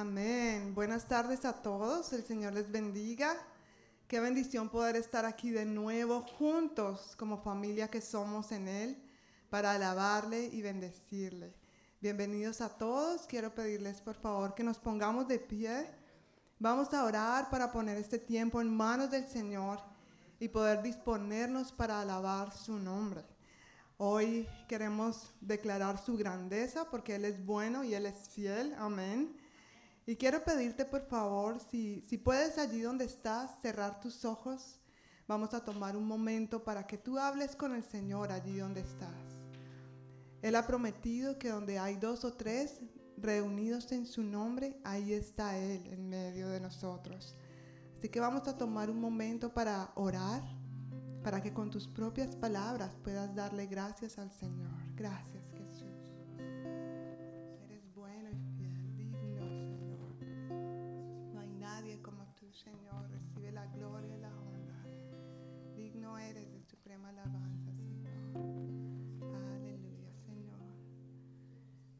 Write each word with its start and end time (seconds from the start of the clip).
Amén. 0.00 0.74
Buenas 0.74 1.06
tardes 1.06 1.44
a 1.44 1.52
todos. 1.52 2.14
El 2.14 2.24
Señor 2.24 2.54
les 2.54 2.72
bendiga. 2.72 3.36
Qué 4.08 4.18
bendición 4.18 4.70
poder 4.70 4.96
estar 4.96 5.26
aquí 5.26 5.50
de 5.50 5.66
nuevo 5.66 6.22
juntos 6.38 7.14
como 7.18 7.42
familia 7.42 7.90
que 7.90 8.00
somos 8.00 8.50
en 8.50 8.66
Él 8.66 8.96
para 9.50 9.72
alabarle 9.72 10.46
y 10.46 10.62
bendecirle. 10.62 11.52
Bienvenidos 12.00 12.62
a 12.62 12.70
todos. 12.70 13.26
Quiero 13.26 13.54
pedirles 13.54 14.00
por 14.00 14.14
favor 14.14 14.54
que 14.54 14.64
nos 14.64 14.78
pongamos 14.78 15.28
de 15.28 15.38
pie. 15.38 15.86
Vamos 16.58 16.94
a 16.94 17.04
orar 17.04 17.50
para 17.50 17.70
poner 17.70 17.98
este 17.98 18.18
tiempo 18.18 18.62
en 18.62 18.74
manos 18.74 19.10
del 19.10 19.28
Señor 19.28 19.80
y 20.38 20.48
poder 20.48 20.80
disponernos 20.80 21.72
para 21.72 22.00
alabar 22.00 22.56
su 22.56 22.78
nombre. 22.78 23.22
Hoy 23.98 24.48
queremos 24.66 25.34
declarar 25.42 26.02
su 26.02 26.16
grandeza 26.16 26.88
porque 26.90 27.16
Él 27.16 27.26
es 27.26 27.44
bueno 27.44 27.84
y 27.84 27.92
Él 27.92 28.06
es 28.06 28.30
fiel. 28.30 28.74
Amén. 28.78 29.38
Y 30.06 30.16
quiero 30.16 30.42
pedirte 30.42 30.84
por 30.84 31.02
favor, 31.02 31.58
si, 31.70 32.00
puedes 32.24 32.58
allí 32.58 32.80
donde 32.80 33.04
estás, 33.04 33.60
cerrar 33.60 34.00
tus 34.00 34.24
ojos. 34.24 34.80
Vamos 35.28 35.54
a 35.54 35.64
tomar 35.64 35.96
un 35.96 36.06
momento 36.06 36.64
para 36.64 36.86
que 36.86 36.98
tú 36.98 37.18
hables 37.18 37.54
con 37.54 37.74
el 37.74 37.84
Señor 37.84 38.32
allí 38.32 38.58
donde 38.58 38.80
estás. 38.80 39.40
Él 40.42 40.56
ha 40.56 40.66
prometido 40.66 41.38
que 41.38 41.50
donde 41.50 41.78
hay 41.78 41.96
dos 41.96 42.24
o 42.24 42.32
tres 42.32 42.80
reunidos 43.18 43.92
en 43.92 44.06
su 44.06 44.22
nombre, 44.22 44.80
ahí 44.84 45.12
está 45.12 45.58
Él 45.58 45.86
en 45.86 46.08
medio 46.08 46.48
de 46.48 46.60
nosotros. 46.60 47.36
Así 47.98 48.08
que 48.08 48.18
vamos 48.18 48.48
a 48.48 48.56
tomar 48.56 48.90
un 48.90 48.98
momento 48.98 49.52
para 49.52 49.92
orar, 49.94 50.42
para 51.22 51.42
que 51.42 51.52
con 51.52 51.70
tus 51.70 51.86
propias 51.86 52.34
palabras 52.34 52.96
puedas 53.04 53.34
darle 53.34 53.66
gracias 53.66 54.18
al 54.18 54.32
Señor. 54.32 54.72
Gracias. 54.96 55.39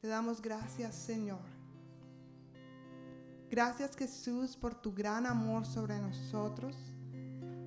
Te 0.01 0.09
damos 0.09 0.41
gracias, 0.41 0.95
Señor. 0.95 1.43
Gracias, 3.51 3.95
Jesús, 3.95 4.57
por 4.57 4.75
tu 4.75 4.95
gran 4.95 5.27
amor 5.27 5.67
sobre 5.67 5.99
nosotros. 5.99 6.75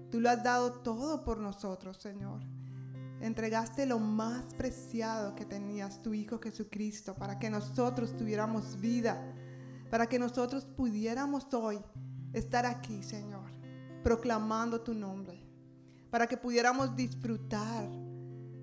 Tú 0.09 0.19
lo 0.19 0.29
has 0.31 0.43
dado 0.43 0.73
todo 0.73 1.23
por 1.23 1.37
nosotros, 1.37 1.97
Señor. 1.97 2.41
Entregaste 3.19 3.85
lo 3.85 3.99
más 3.99 4.53
preciado 4.55 5.35
que 5.35 5.45
tenías, 5.45 6.01
tu 6.01 6.13
Hijo 6.13 6.39
Jesucristo, 6.39 7.13
para 7.13 7.37
que 7.37 7.51
nosotros 7.51 8.17
tuviéramos 8.17 8.79
vida, 8.79 9.21
para 9.91 10.07
que 10.07 10.17
nosotros 10.17 10.65
pudiéramos 10.65 11.53
hoy 11.53 11.79
estar 12.33 12.65
aquí, 12.65 13.03
Señor, 13.03 13.51
proclamando 14.03 14.81
tu 14.81 14.95
nombre, 14.95 15.45
para 16.13 16.27
que 16.27 16.37
pudiéramos 16.37 16.95
disfrutar 16.95 17.89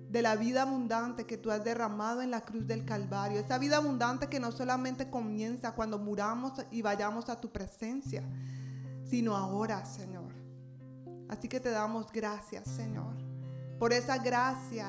de 0.09 0.21
la 0.21 0.37
vida 0.37 0.61
abundante 0.61 1.25
que 1.25 1.35
tú 1.35 1.51
has 1.51 1.65
derramado 1.65 2.21
en 2.21 2.31
la 2.31 2.39
cruz 2.39 2.65
del 2.65 2.85
Calvario. 2.85 3.41
Esa 3.41 3.57
vida 3.57 3.75
abundante 3.75 4.27
que 4.27 4.39
no 4.39 4.53
solamente 4.53 5.09
comienza 5.09 5.73
cuando 5.73 5.99
muramos 5.99 6.53
y 6.71 6.81
vayamos 6.81 7.27
a 7.27 7.41
tu 7.41 7.51
presencia, 7.51 8.23
sino 9.03 9.35
ahora, 9.35 9.83
Señor. 9.83 10.33
Así 11.27 11.49
que 11.49 11.59
te 11.59 11.71
damos 11.71 12.09
gracias, 12.13 12.69
Señor, 12.69 13.17
por 13.77 13.91
esa 13.91 14.17
gracia, 14.17 14.87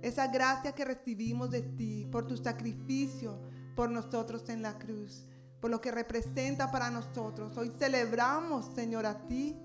esa 0.00 0.28
gracia 0.28 0.72
que 0.72 0.86
recibimos 0.86 1.50
de 1.50 1.60
ti, 1.60 2.08
por 2.10 2.26
tu 2.26 2.38
sacrificio 2.38 3.38
por 3.76 3.90
nosotros 3.90 4.48
en 4.48 4.62
la 4.62 4.78
cruz, 4.78 5.26
por 5.60 5.70
lo 5.70 5.82
que 5.82 5.90
representa 5.90 6.70
para 6.70 6.90
nosotros. 6.90 7.54
Hoy 7.58 7.70
celebramos, 7.78 8.64
Señor, 8.74 9.04
a 9.04 9.26
ti 9.28 9.58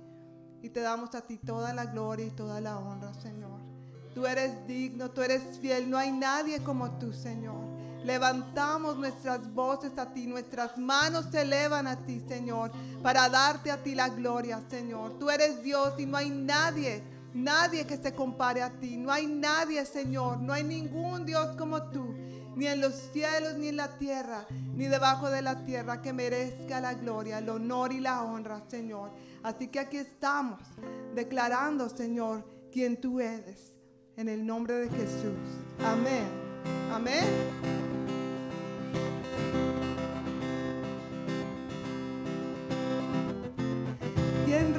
y 0.63 0.69
te 0.69 0.79
damos 0.79 1.13
a 1.13 1.21
ti 1.21 1.37
toda 1.37 1.73
la 1.73 1.85
gloria 1.85 2.25
y 2.25 2.31
toda 2.31 2.61
la 2.61 2.79
honra, 2.79 3.13
Señor. 3.15 3.59
Tú 4.15 4.25
eres 4.25 4.65
digno, 4.65 5.11
tú 5.11 5.21
eres 5.21 5.59
fiel. 5.59 5.89
No 5.89 5.97
hay 5.97 6.09
nadie 6.13 6.63
como 6.63 6.89
tú, 6.99 7.11
Señor. 7.11 7.57
Levantamos 8.05 8.97
nuestras 8.97 9.53
voces 9.53 9.91
a 9.97 10.13
ti, 10.13 10.25
nuestras 10.25 10.77
manos 10.77 11.27
se 11.31 11.41
elevan 11.41 11.87
a 11.87 11.97
ti, 12.05 12.21
Señor, 12.27 12.71
para 13.01 13.27
darte 13.27 13.71
a 13.71 13.83
ti 13.83 13.93
la 13.93 14.07
gloria, 14.07 14.61
Señor. 14.69 15.19
Tú 15.19 15.29
eres 15.29 15.61
Dios 15.63 15.93
y 15.97 16.05
no 16.05 16.15
hay 16.15 16.29
nadie, 16.29 17.03
nadie 17.33 17.85
que 17.85 17.97
se 17.97 18.13
compare 18.13 18.61
a 18.61 18.71
ti. 18.71 18.95
No 18.95 19.11
hay 19.11 19.27
nadie, 19.27 19.85
Señor. 19.85 20.39
No 20.39 20.53
hay 20.53 20.63
ningún 20.63 21.25
Dios 21.25 21.57
como 21.57 21.83
tú, 21.91 22.13
ni 22.55 22.67
en 22.67 22.79
los 22.79 22.93
cielos, 22.93 23.55
ni 23.55 23.67
en 23.67 23.77
la 23.77 23.97
tierra, 23.97 24.45
ni 24.75 24.85
debajo 24.85 25.29
de 25.29 25.41
la 25.41 25.65
tierra, 25.65 26.01
que 26.01 26.13
merezca 26.13 26.79
la 26.79 26.93
gloria, 26.93 27.39
el 27.39 27.49
honor 27.49 27.91
y 27.91 27.99
la 27.99 28.23
honra, 28.23 28.61
Señor. 28.69 29.11
Así 29.43 29.67
que 29.67 29.79
aquí 29.79 29.97
estamos 29.97 30.61
declarando, 31.13 31.89
Señor, 31.89 32.45
quien 32.71 32.99
tú 32.99 33.19
eres 33.19 33.75
en 34.15 34.29
el 34.29 34.45
nombre 34.45 34.73
de 34.75 34.89
Jesús. 34.89 35.37
Amén. 35.83 36.23
Amén. 36.93 37.25
¿Quién 44.45 44.73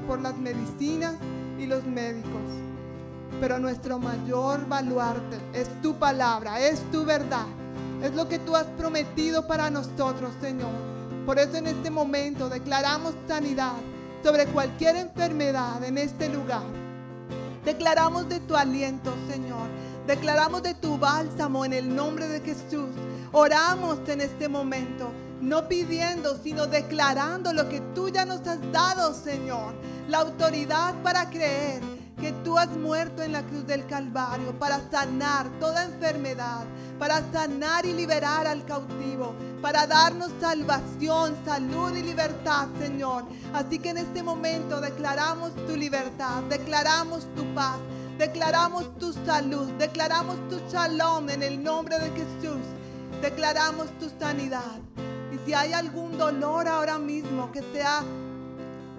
Por 0.00 0.20
las 0.20 0.36
medicinas 0.38 1.16
y 1.58 1.66
los 1.66 1.84
médicos. 1.84 2.40
Pero 3.40 3.58
nuestro 3.58 3.98
mayor 3.98 4.66
baluarte 4.66 5.38
es 5.52 5.68
tu 5.82 5.94
palabra, 5.94 6.60
es 6.60 6.80
tu 6.90 7.04
verdad. 7.04 7.46
Es 8.02 8.14
lo 8.14 8.28
que 8.28 8.38
tú 8.38 8.56
has 8.56 8.66
prometido 8.78 9.46
para 9.46 9.70
nosotros, 9.70 10.32
Señor. 10.40 10.70
Por 11.26 11.38
eso 11.38 11.56
en 11.56 11.66
este 11.66 11.90
momento 11.90 12.48
declaramos 12.48 13.14
sanidad 13.28 13.74
sobre 14.22 14.46
cualquier 14.46 14.96
enfermedad 14.96 15.82
en 15.84 15.98
este 15.98 16.28
lugar. 16.28 16.64
Declaramos 17.64 18.28
de 18.28 18.40
tu 18.40 18.56
aliento, 18.56 19.12
Señor. 19.28 19.68
Declaramos 20.06 20.62
de 20.62 20.74
tu 20.74 20.98
bálsamo 20.98 21.64
en 21.64 21.72
el 21.72 21.94
nombre 21.94 22.26
de 22.26 22.40
Jesús. 22.40 22.90
Oramos 23.30 23.98
en 24.08 24.20
este 24.20 24.48
momento, 24.48 25.10
no 25.42 25.66
pidiendo, 25.66 26.38
sino 26.40 26.66
declarando 26.68 27.52
lo 27.52 27.68
que 27.68 27.80
tú 27.94 28.08
ya 28.08 28.24
nos 28.24 28.46
has 28.46 28.60
dado, 28.70 29.12
Señor. 29.12 29.74
La 30.08 30.18
autoridad 30.18 30.94
para 31.02 31.28
creer 31.28 31.82
que 32.20 32.30
tú 32.44 32.56
has 32.56 32.68
muerto 32.68 33.22
en 33.22 33.32
la 33.32 33.42
cruz 33.42 33.66
del 33.66 33.84
Calvario 33.86 34.56
para 34.56 34.88
sanar 34.88 35.50
toda 35.58 35.84
enfermedad, 35.84 36.64
para 36.96 37.20
sanar 37.32 37.84
y 37.84 37.92
liberar 37.92 38.46
al 38.46 38.64
cautivo, 38.64 39.34
para 39.60 39.88
darnos 39.88 40.30
salvación, 40.40 41.36
salud 41.44 41.92
y 41.96 42.02
libertad, 42.02 42.68
Señor. 42.78 43.24
Así 43.52 43.80
que 43.80 43.90
en 43.90 43.98
este 43.98 44.22
momento 44.22 44.80
declaramos 44.80 45.52
tu 45.66 45.76
libertad, 45.76 46.44
declaramos 46.44 47.26
tu 47.34 47.52
paz, 47.52 47.78
declaramos 48.16 48.96
tu 48.98 49.12
salud, 49.12 49.68
declaramos 49.72 50.36
tu 50.48 50.60
shalom 50.70 51.28
en 51.30 51.42
el 51.42 51.60
nombre 51.60 51.98
de 51.98 52.10
Jesús, 52.10 52.62
declaramos 53.20 53.88
tu 53.98 54.08
sanidad. 54.20 54.80
Y 55.32 55.38
si 55.46 55.54
hay 55.54 55.72
algún 55.72 56.18
dolor 56.18 56.68
ahora 56.68 56.98
mismo 56.98 57.50
que 57.50 57.62
sea 57.72 58.04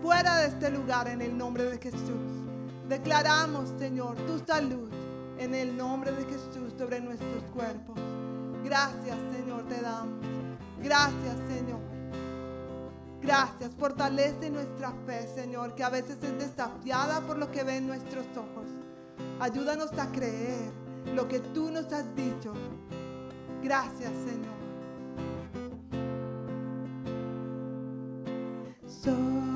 fuera 0.01 0.39
de 0.39 0.47
este 0.47 0.69
lugar 0.71 1.07
en 1.07 1.21
el 1.21 1.37
nombre 1.37 1.63
de 1.65 1.77
Jesús. 1.77 2.43
Declaramos, 2.89 3.69
Señor, 3.77 4.15
tu 4.25 4.39
salud 4.45 4.89
en 5.37 5.55
el 5.55 5.77
nombre 5.77 6.11
de 6.11 6.25
Jesús 6.25 6.73
sobre 6.77 6.99
nuestros 6.99 7.43
cuerpos. 7.53 7.97
Gracias, 8.63 9.17
Señor, 9.31 9.63
te 9.67 9.81
damos. 9.81 10.19
Gracias, 10.81 11.37
Señor. 11.47 11.79
Gracias, 13.21 13.71
fortalece 13.79 14.49
nuestra 14.49 14.91
fe, 15.05 15.25
Señor, 15.33 15.75
que 15.75 15.83
a 15.83 15.89
veces 15.89 16.17
es 16.21 16.37
desafiada 16.37 17.21
por 17.21 17.37
lo 17.37 17.49
que 17.51 17.63
ven 17.63 17.87
nuestros 17.87 18.25
ojos. 18.35 18.67
Ayúdanos 19.39 19.93
a 19.93 20.11
creer 20.11 20.71
lo 21.15 21.27
que 21.29 21.39
tú 21.39 21.71
nos 21.71 21.91
has 21.93 22.13
dicho. 22.15 22.53
Gracias, 23.61 24.11
Señor. 24.25 24.62
Sobre 29.03 29.52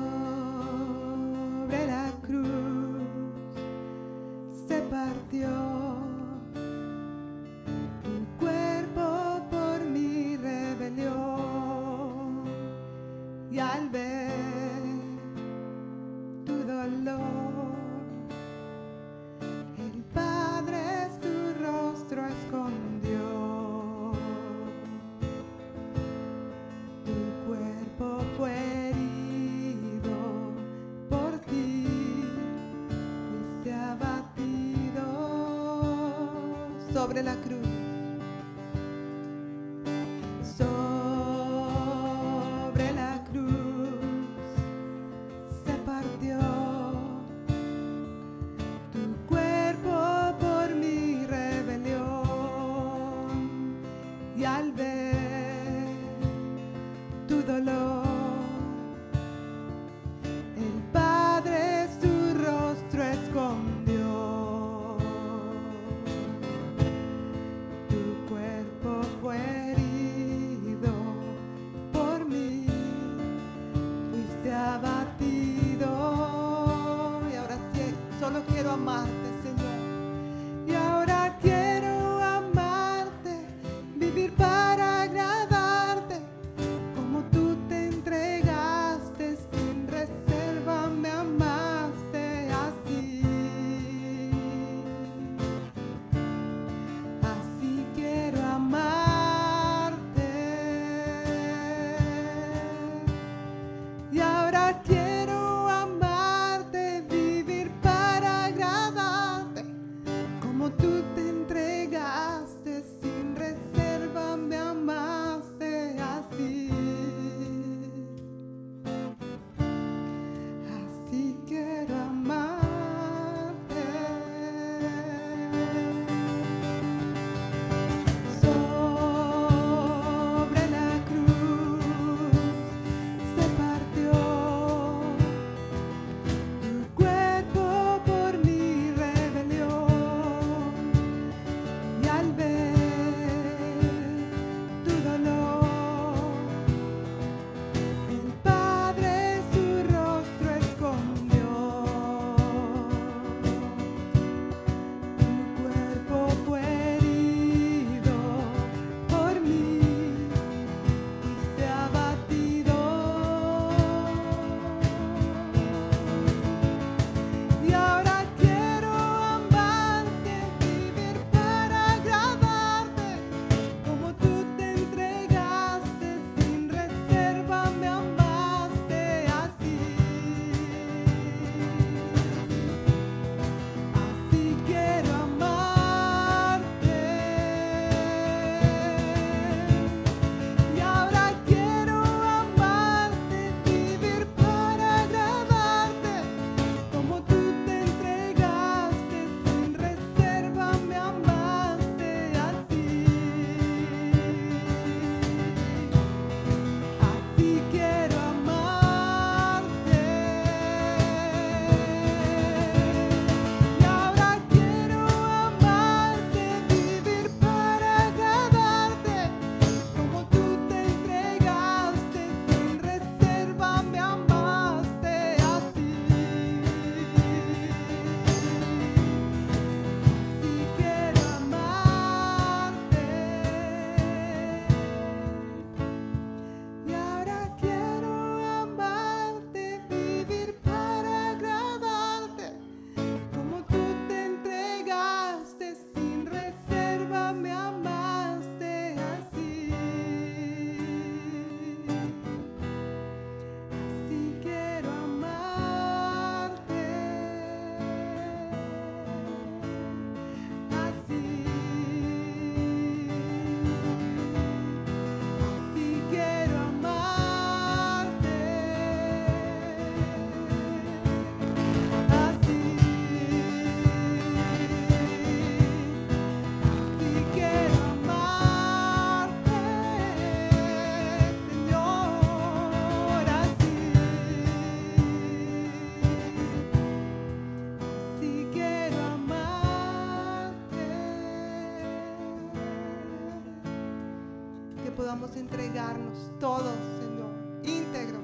podamos 295.18 295.36
entregarnos 295.36 296.16
todos, 296.38 296.74
Señor, 297.00 297.32
íntegros 297.64 298.22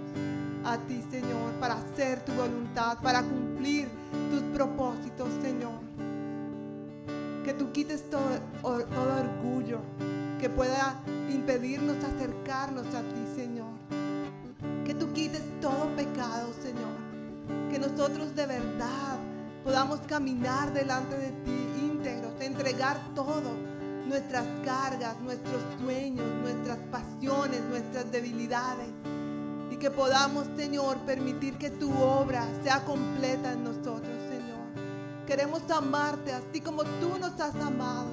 a 0.65 0.79
ti, 0.79 1.03
Señor, 1.11 1.53
para 1.59 1.75
hacer 1.75 2.25
tu 2.25 2.33
voluntad, 2.33 2.99
para 3.03 3.21
cumplir 3.23 3.89
tus 4.31 4.43
propósitos, 4.55 5.29
Señor. 5.43 5.81
Que 7.45 7.53
tú 7.53 7.73
quites 7.73 8.09
todo, 8.09 8.29
todo 8.63 9.21
orgullo 9.21 9.81
que 10.39 10.49
pueda 10.49 11.01
impedirnos 11.31 11.97
acercarnos 11.97 12.87
a 12.95 13.01
ti, 13.01 13.27
Señor. 13.35 13.73
Que 14.87 14.95
tú 14.95 15.13
quites 15.13 15.43
todo 15.61 15.89
pecado, 15.97 16.53
Señor. 16.63 16.95
Que 17.71 17.79
nosotros 17.81 18.37
de 18.37 18.47
verdad 18.47 19.19
podamos 19.65 19.99
caminar 20.07 20.73
delante 20.73 21.17
de 21.17 21.31
ti 21.45 21.65
íntegros, 21.83 22.41
entregar 22.41 23.01
todo, 23.17 23.51
nuestras 24.15 24.47
cargas, 24.65 25.21
nuestros 25.23 25.61
sueños, 25.83 26.25
nuestras 26.41 26.79
pasiones, 26.93 27.61
nuestras 27.63 28.13
debilidades. 28.13 28.87
Y 29.73 29.77
que 29.77 29.91
podamos, 29.91 30.47
Señor, 30.57 30.99
permitir 30.99 31.59
que 31.59 31.69
tu 31.69 31.93
obra 32.01 32.47
sea 32.63 32.85
completa 32.85 33.55
en 33.55 33.65
nosotros, 33.65 34.17
Señor. 34.31 35.27
Queremos 35.27 35.69
amarte 35.69 36.33
así 36.33 36.61
como 36.61 36.85
tú 36.85 37.19
nos 37.19 37.41
has 37.41 37.57
amado, 37.57 38.11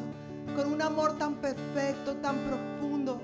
con 0.56 0.74
un 0.74 0.82
amor 0.82 1.20
tan 1.20 1.36
perfecto, 1.36 2.16
tan 2.16 2.36
profundo. 2.48 3.22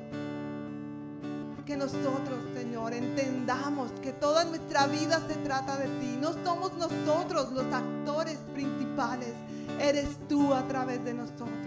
Que 1.66 1.76
nosotros, 1.76 2.38
Señor, 2.54 2.94
entendamos 2.94 3.92
que 4.04 4.14
toda 4.14 4.44
nuestra 4.46 4.86
vida 4.86 5.20
se 5.28 5.34
trata 5.38 5.78
de 5.78 5.88
ti. 6.00 6.16
No 6.22 6.32
somos 6.44 6.74
nosotros 6.74 7.52
los 7.54 7.74
actores 7.74 8.38
principales. 8.54 9.34
Eres 9.80 10.16
tú 10.30 10.54
a 10.54 10.66
través 10.68 11.04
de 11.04 11.16
nosotros. 11.16 11.67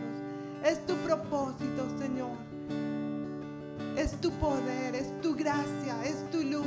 Es 0.64 0.84
tu 0.86 0.94
propósito, 0.96 1.88
Señor. 1.98 2.36
Es 3.96 4.20
tu 4.20 4.30
poder, 4.32 4.94
es 4.94 5.20
tu 5.20 5.34
gracia, 5.34 6.04
es 6.04 6.30
tu 6.30 6.42
luz. 6.42 6.66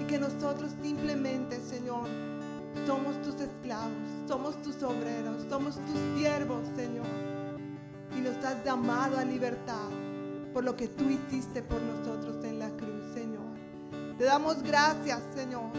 Y 0.00 0.04
que 0.04 0.18
nosotros 0.18 0.72
simplemente, 0.82 1.60
Señor, 1.60 2.08
somos 2.86 3.20
tus 3.22 3.34
esclavos, 3.40 3.92
somos 4.26 4.60
tus 4.62 4.82
obreros, 4.82 5.44
somos 5.50 5.74
tus 5.74 6.18
siervos, 6.18 6.66
Señor. 6.74 7.06
Y 8.16 8.20
nos 8.20 8.42
has 8.44 8.64
llamado 8.64 9.18
a 9.18 9.24
libertad 9.24 9.88
por 10.54 10.64
lo 10.64 10.74
que 10.74 10.88
tú 10.88 11.04
hiciste 11.08 11.62
por 11.62 11.80
nosotros 11.82 12.42
en 12.44 12.58
la 12.58 12.70
cruz, 12.70 13.04
Señor. 13.14 13.44
Te 14.16 14.24
damos 14.24 14.62
gracias, 14.62 15.20
Señor. 15.34 15.70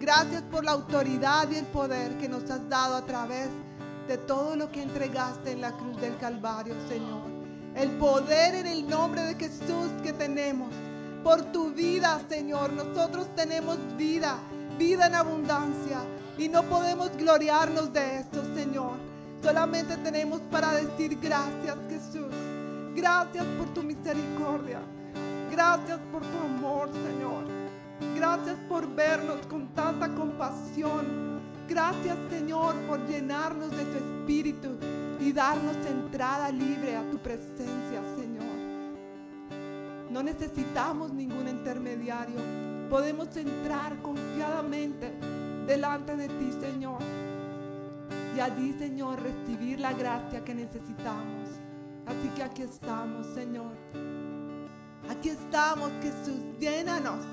Gracias 0.00 0.42
por 0.42 0.64
la 0.64 0.72
autoridad 0.72 1.48
y 1.50 1.56
el 1.56 1.66
poder 1.66 2.16
que 2.18 2.28
nos 2.28 2.50
has 2.50 2.68
dado 2.68 2.96
a 2.96 3.06
través 3.06 3.48
de 3.48 3.69
todo 4.26 4.56
lo 4.56 4.70
que 4.70 4.82
entregaste 4.82 5.52
en 5.52 5.60
la 5.60 5.72
cruz 5.72 6.00
del 6.00 6.16
Calvario, 6.18 6.74
Señor. 6.88 7.22
El 7.74 7.90
poder 7.92 8.54
en 8.54 8.66
el 8.66 8.88
nombre 8.88 9.22
de 9.22 9.34
Jesús 9.34 9.90
que 10.02 10.12
tenemos. 10.12 10.70
Por 11.22 11.42
tu 11.52 11.70
vida, 11.70 12.20
Señor. 12.28 12.72
Nosotros 12.72 13.28
tenemos 13.36 13.78
vida, 13.96 14.36
vida 14.78 15.06
en 15.06 15.14
abundancia. 15.14 16.00
Y 16.38 16.48
no 16.48 16.62
podemos 16.64 17.10
gloriarnos 17.16 17.92
de 17.92 18.18
esto, 18.18 18.42
Señor. 18.54 18.92
Solamente 19.42 19.96
tenemos 19.98 20.40
para 20.50 20.72
decir 20.72 21.18
gracias, 21.20 21.76
Jesús. 21.88 22.34
Gracias 22.94 23.44
por 23.58 23.72
tu 23.72 23.82
misericordia. 23.82 24.80
Gracias 25.50 25.98
por 26.12 26.22
tu 26.22 26.38
amor, 26.38 26.90
Señor. 26.92 27.44
Gracias 28.16 28.56
por 28.68 28.88
vernos 28.94 29.46
con 29.46 29.68
tanta 29.74 30.08
compasión. 30.14 31.29
Gracias, 31.70 32.18
Señor, 32.28 32.74
por 32.88 33.06
llenarnos 33.06 33.70
de 33.70 33.84
tu 33.84 33.96
espíritu 33.98 34.70
y 35.20 35.32
darnos 35.32 35.76
entrada 35.86 36.50
libre 36.50 36.96
a 36.96 37.08
tu 37.08 37.18
presencia, 37.18 38.02
Señor. 38.18 38.40
No 40.10 40.20
necesitamos 40.20 41.12
ningún 41.12 41.46
intermediario. 41.46 42.40
Podemos 42.90 43.36
entrar 43.36 43.96
confiadamente 44.02 45.12
delante 45.68 46.16
de 46.16 46.26
ti, 46.26 46.52
Señor. 46.60 46.98
Y 48.36 48.40
allí, 48.40 48.72
Señor, 48.72 49.22
recibir 49.22 49.78
la 49.78 49.92
gracia 49.92 50.44
que 50.44 50.56
necesitamos. 50.56 51.50
Así 52.04 52.30
que 52.34 52.42
aquí 52.42 52.62
estamos, 52.62 53.28
Señor. 53.28 53.76
Aquí 55.08 55.28
estamos, 55.28 55.92
Jesús. 56.02 56.40
Llénanos. 56.58 57.24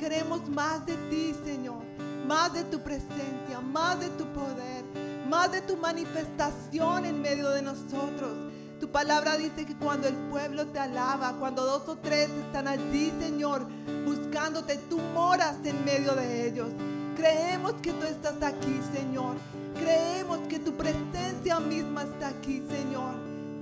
Queremos 0.00 0.48
más 0.48 0.84
de 0.84 0.96
ti, 1.10 1.32
Señor. 1.44 1.83
Más 2.26 2.52
de 2.54 2.64
tu 2.64 2.80
presencia, 2.80 3.60
más 3.60 4.00
de 4.00 4.08
tu 4.10 4.24
poder, 4.32 4.84
más 5.28 5.52
de 5.52 5.60
tu 5.60 5.76
manifestación 5.76 7.04
en 7.04 7.20
medio 7.20 7.50
de 7.50 7.62
nosotros. 7.62 8.32
Tu 8.80 8.90
palabra 8.90 9.36
dice 9.36 9.64
que 9.66 9.76
cuando 9.76 10.08
el 10.08 10.14
pueblo 10.30 10.66
te 10.66 10.78
alaba, 10.78 11.34
cuando 11.38 11.64
dos 11.64 11.88
o 11.88 11.96
tres 11.96 12.28
están 12.30 12.68
allí, 12.68 13.12
Señor, 13.20 13.66
buscándote, 14.04 14.78
tú 14.88 14.98
moras 15.14 15.56
en 15.64 15.84
medio 15.84 16.14
de 16.14 16.48
ellos. 16.48 16.68
Creemos 17.16 17.74
que 17.74 17.92
tú 17.92 18.04
estás 18.04 18.42
aquí, 18.42 18.80
Señor. 18.92 19.36
Creemos 19.78 20.38
que 20.48 20.58
tu 20.58 20.76
presencia 20.76 21.60
misma 21.60 22.02
está 22.02 22.28
aquí, 22.28 22.62
Señor. 22.68 23.14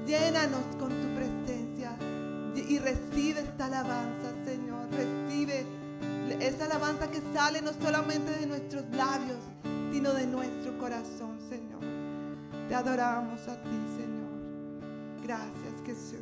Llénanos 0.07 0.65
con 0.79 0.89
tu 0.89 1.15
presencia 1.15 1.97
y 2.55 2.79
recibe 2.79 3.41
esta 3.41 3.67
alabanza, 3.67 4.33
Señor. 4.45 4.89
Recibe 4.91 5.67
esa 6.47 6.65
alabanza 6.65 7.09
que 7.09 7.23
sale 7.33 7.63
no 7.63 7.73
solamente 7.73 8.33
de 8.33 8.47
nuestros 8.47 8.85
labios, 8.91 9.39
sino 9.93 10.13
de 10.13 10.27
nuestro 10.27 10.77
corazón, 10.79 11.39
Señor. 11.49 11.81
Te 12.69 12.75
adoramos 12.75 13.41
a 13.47 13.63
ti, 13.63 13.79
Señor. 13.97 15.23
Gracias, 15.23 15.75
Jesús. 15.87 16.22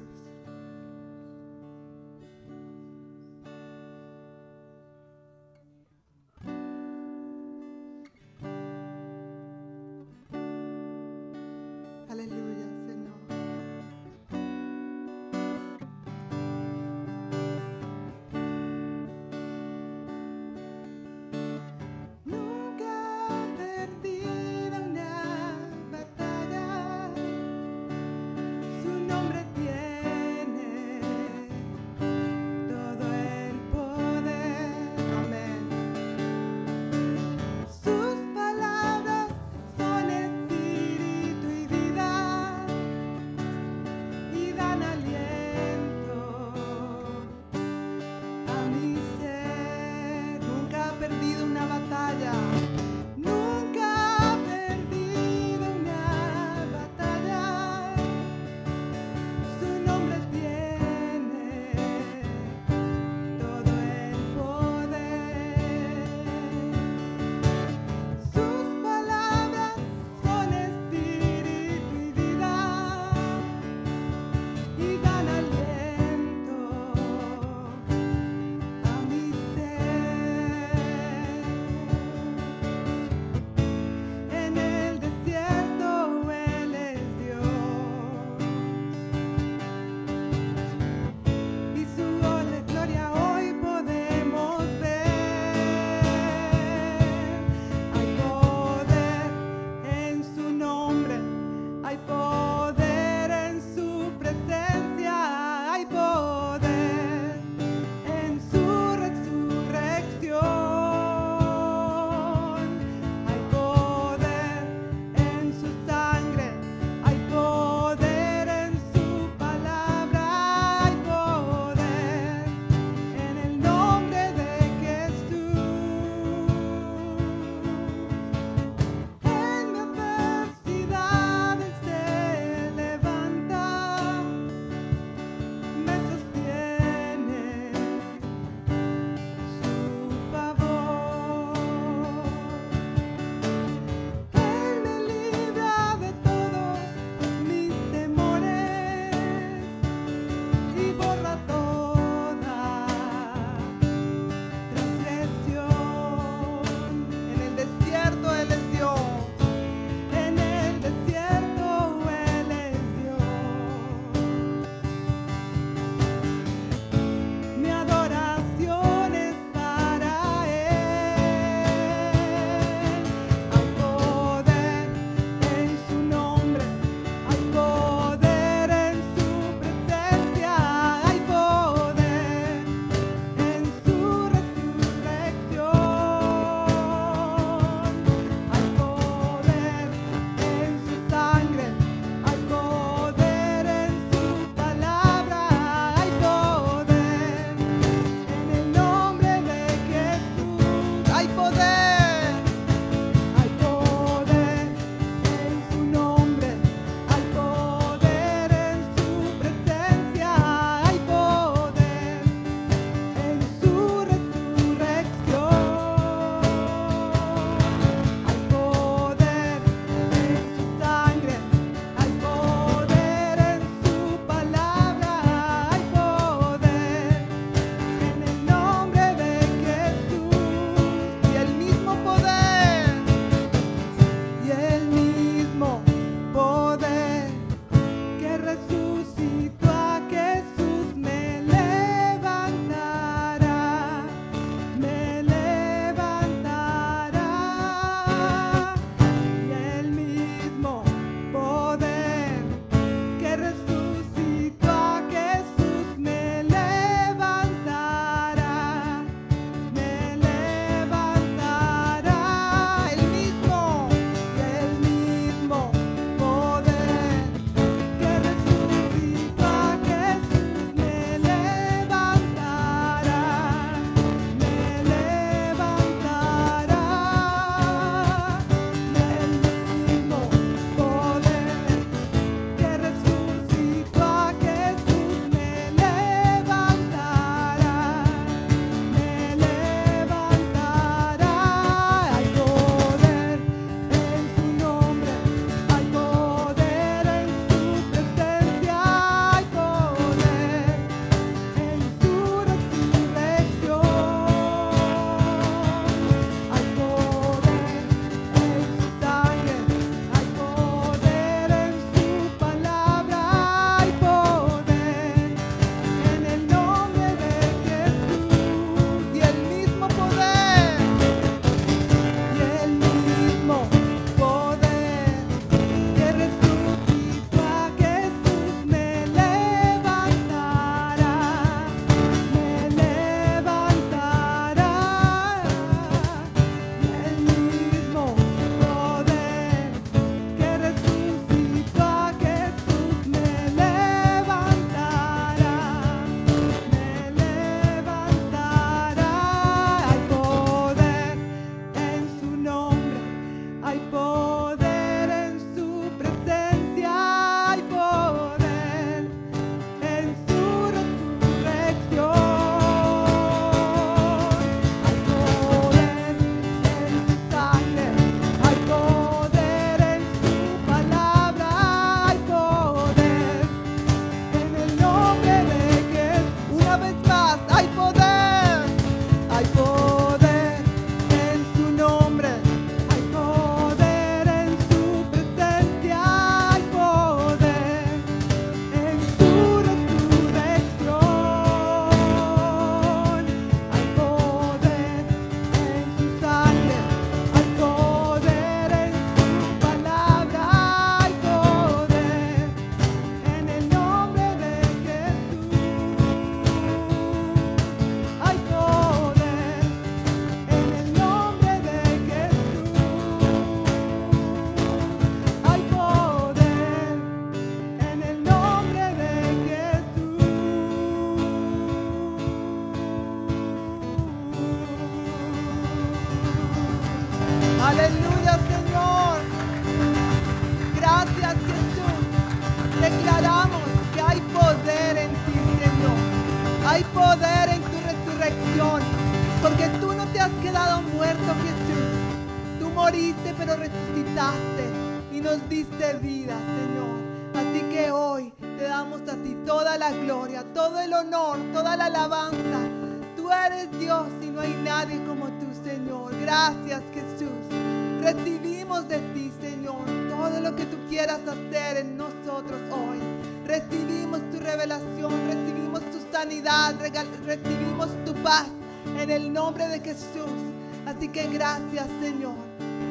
Que 471.13 471.27
gracias, 471.29 471.87
Señor. 472.01 472.35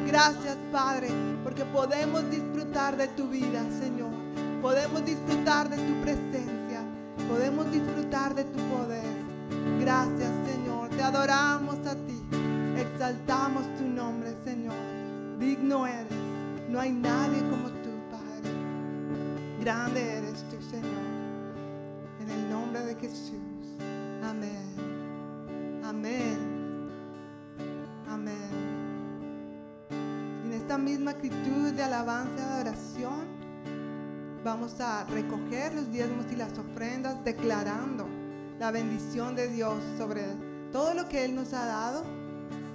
Gracias, 0.06 0.56
Padre, 0.72 1.08
porque 1.44 1.64
podemos 1.64 2.28
disfrutar 2.30 2.96
de 2.96 3.08
tu 3.08 3.28
vida, 3.28 3.62
Señor. 3.80 4.10
Podemos 4.60 5.04
disfrutar 5.04 5.68
de 5.68 5.76
tu 5.76 6.00
presencia. 6.02 6.82
Podemos 7.28 7.70
disfrutar 7.70 8.34
de 8.34 8.44
tu 8.44 8.58
poder. 8.74 9.04
Gracias, 9.80 10.30
Señor. 10.46 10.88
Te 10.90 11.02
adoramos 11.02 11.59
esta 30.70 30.78
misma 30.78 31.10
actitud 31.10 31.72
de 31.72 31.82
alabanza 31.82 32.32
y 32.38 32.42
adoración, 32.42 33.26
vamos 34.44 34.80
a 34.80 35.02
recoger 35.02 35.74
los 35.74 35.90
diezmos 35.90 36.26
y 36.30 36.36
las 36.36 36.56
ofrendas 36.56 37.24
declarando 37.24 38.06
la 38.60 38.70
bendición 38.70 39.34
de 39.34 39.48
Dios 39.48 39.74
sobre 39.98 40.22
todo 40.70 40.94
lo 40.94 41.08
que 41.08 41.24
Él 41.24 41.34
nos 41.34 41.52
ha 41.54 41.66
dado 41.66 42.04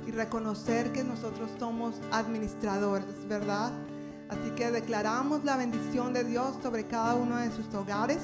y 0.06 0.12
reconocer 0.12 0.92
que 0.92 1.06
nosotros 1.06 1.50
somos 1.58 1.96
administradores, 2.12 3.06
¿verdad? 3.30 3.72
Así 4.28 4.52
que 4.58 4.72
declaramos 4.72 5.46
la 5.46 5.56
bendición 5.56 6.12
de 6.12 6.26
Dios 6.26 6.54
sobre 6.62 6.88
cada 6.88 7.16
uno 7.16 7.38
de 7.38 7.50
sus 7.52 7.74
hogares. 7.74 8.20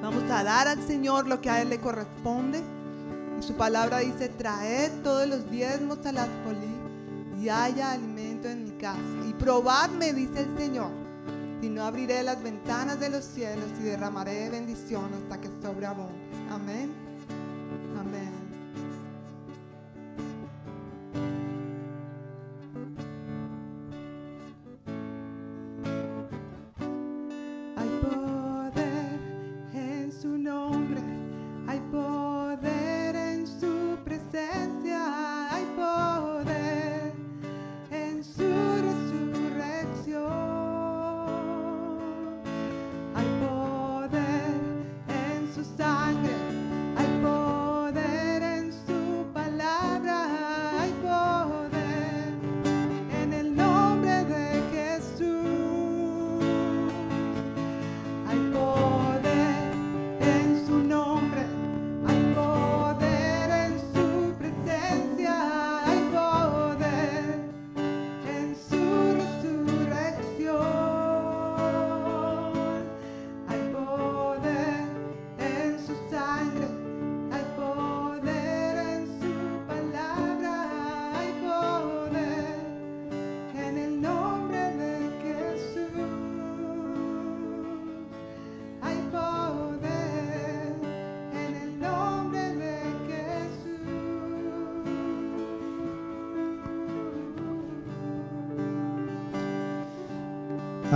Vamos 0.00 0.22
a 0.30 0.44
dar 0.44 0.66
al 0.66 0.82
Señor 0.82 1.28
lo 1.28 1.42
que 1.42 1.50
a 1.50 1.60
Él 1.60 1.68
le 1.68 1.78
corresponde. 1.78 2.62
Y 3.38 3.42
su 3.42 3.52
palabra 3.52 3.98
dice, 3.98 4.30
traed 4.30 5.02
todos 5.02 5.28
los 5.28 5.50
diezmos 5.50 6.06
a 6.06 6.12
las 6.12 6.28
polí 6.46 6.71
y 7.42 7.48
haya 7.48 7.92
alimento 7.92 8.48
en 8.48 8.64
mi 8.64 8.70
casa. 8.72 9.00
Y 9.28 9.32
probadme, 9.34 10.12
dice 10.12 10.42
el 10.42 10.56
Señor, 10.56 10.90
si 11.60 11.68
no 11.68 11.82
abriré 11.82 12.22
las 12.22 12.40
ventanas 12.40 13.00
de 13.00 13.10
los 13.10 13.24
cielos 13.24 13.66
y 13.80 13.82
derramaré 13.82 14.48
bendición 14.48 15.10
hasta 15.14 15.40
que 15.40 15.48
sobreabunde. 15.60 16.14
Amén. 16.50 16.92
Amén. 17.98 18.31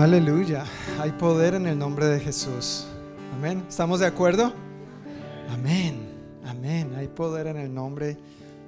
Aleluya. 0.06 0.64
Hay 1.00 1.10
poder 1.10 1.54
en 1.54 1.66
el 1.66 1.76
nombre 1.76 2.06
de 2.06 2.20
Jesús. 2.20 2.86
Amén. 3.34 3.64
¿Estamos 3.68 3.98
de 3.98 4.06
acuerdo? 4.06 4.52
Amén. 5.48 5.98
Amén. 6.44 6.94
Hay 6.94 7.08
poder 7.08 7.48
en 7.48 7.56
el 7.56 7.74
nombre 7.74 8.16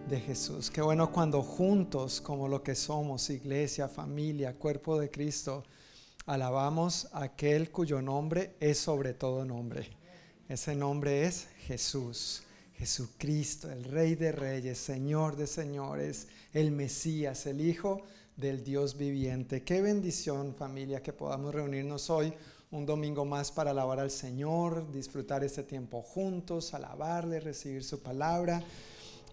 de 0.08 0.18
Jesús. 0.18 0.68
Qué 0.68 0.82
bueno 0.82 1.12
cuando 1.12 1.40
juntos, 1.42 2.20
como 2.20 2.48
lo 2.48 2.64
que 2.64 2.74
somos, 2.74 3.30
iglesia, 3.30 3.86
familia, 3.86 4.56
cuerpo 4.56 4.98
de 4.98 5.12
Cristo, 5.12 5.62
alabamos 6.26 7.06
a 7.12 7.22
aquel 7.22 7.70
cuyo 7.70 8.02
nombre 8.02 8.56
es 8.58 8.78
sobre 8.78 9.14
todo 9.14 9.44
nombre. 9.44 9.90
Ese 10.48 10.74
nombre 10.74 11.24
es 11.24 11.46
Jesús. 11.68 12.42
Jesucristo, 12.74 13.70
el 13.70 13.84
Rey 13.84 14.16
de 14.16 14.32
Reyes, 14.32 14.78
Señor 14.78 15.36
de 15.36 15.46
Señores, 15.46 16.26
el 16.52 16.72
Mesías, 16.72 17.46
el 17.46 17.60
Hijo 17.60 18.02
del 18.38 18.62
Dios 18.62 18.96
viviente. 18.96 19.64
Qué 19.64 19.82
bendición 19.82 20.54
familia 20.54 21.02
que 21.02 21.12
podamos 21.12 21.52
reunirnos 21.52 22.08
hoy 22.08 22.32
un 22.70 22.86
domingo 22.86 23.24
más 23.24 23.50
para 23.50 23.72
alabar 23.72 23.98
al 23.98 24.12
Señor, 24.12 24.92
disfrutar 24.92 25.42
este 25.42 25.64
tiempo 25.64 26.02
juntos, 26.02 26.72
alabarle, 26.72 27.40
recibir 27.40 27.82
su 27.82 28.00
palabra. 28.00 28.62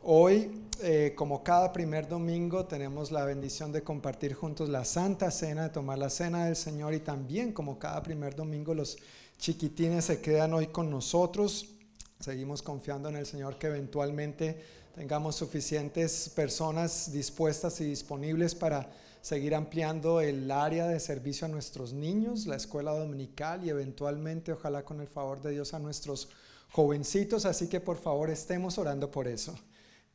Hoy, 0.01 0.63
eh, 0.81 1.13
como 1.15 1.43
cada 1.43 1.71
primer 1.71 2.07
domingo, 2.07 2.65
tenemos 2.65 3.11
la 3.11 3.25
bendición 3.25 3.71
de 3.71 3.83
compartir 3.83 4.33
juntos 4.33 4.69
la 4.69 4.83
Santa 4.83 5.29
Cena, 5.29 5.63
de 5.63 5.69
tomar 5.69 5.99
la 5.99 6.09
Cena 6.09 6.45
del 6.45 6.55
Señor 6.55 6.95
y 6.95 6.99
también 6.99 7.53
como 7.53 7.77
cada 7.77 8.01
primer 8.01 8.35
domingo 8.35 8.73
los 8.73 8.97
chiquitines 9.37 10.05
se 10.05 10.19
quedan 10.19 10.53
hoy 10.55 10.67
con 10.67 10.89
nosotros. 10.89 11.75
Seguimos 12.19 12.63
confiando 12.63 13.09
en 13.09 13.17
el 13.17 13.27
Señor 13.27 13.59
que 13.59 13.67
eventualmente 13.67 14.63
tengamos 14.95 15.35
suficientes 15.35 16.29
personas 16.29 17.11
dispuestas 17.11 17.81
y 17.81 17.83
disponibles 17.83 18.55
para 18.55 18.89
seguir 19.21 19.53
ampliando 19.53 20.21
el 20.21 20.49
área 20.49 20.87
de 20.87 21.01
servicio 21.01 21.45
a 21.45 21.49
nuestros 21.49 21.91
niños, 21.91 22.45
la 22.45 22.55
escuela 22.55 22.93
dominical 22.93 23.65
y 23.65 23.69
eventualmente, 23.69 24.53
ojalá 24.53 24.85
con 24.85 25.01
el 25.01 25.07
favor 25.07 25.41
de 25.41 25.51
Dios, 25.51 25.73
a 25.73 25.79
nuestros 25.79 26.29
jovencitos. 26.71 27.45
Así 27.45 27.67
que 27.67 27.81
por 27.81 27.97
favor 27.97 28.29
estemos 28.29 28.77
orando 28.77 29.11
por 29.11 29.27
eso. 29.27 29.53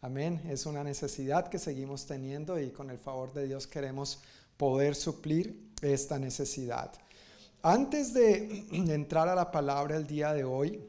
Amén. 0.01 0.41
Es 0.49 0.65
una 0.65 0.83
necesidad 0.83 1.49
que 1.49 1.59
seguimos 1.59 2.07
teniendo 2.07 2.59
y 2.59 2.71
con 2.71 2.89
el 2.89 2.99
favor 2.99 3.35
de 3.35 3.47
Dios 3.47 3.67
queremos 3.67 4.21
poder 4.57 4.95
suplir 4.95 5.73
esta 5.83 6.19
necesidad. 6.19 6.91
Antes 7.63 8.15
de 8.15 8.65
entrar 8.73 9.29
a 9.29 9.35
la 9.35 9.51
palabra 9.51 9.99
el 9.99 10.07
día 10.07 10.33
de 10.33 10.45
hoy, 10.45 10.81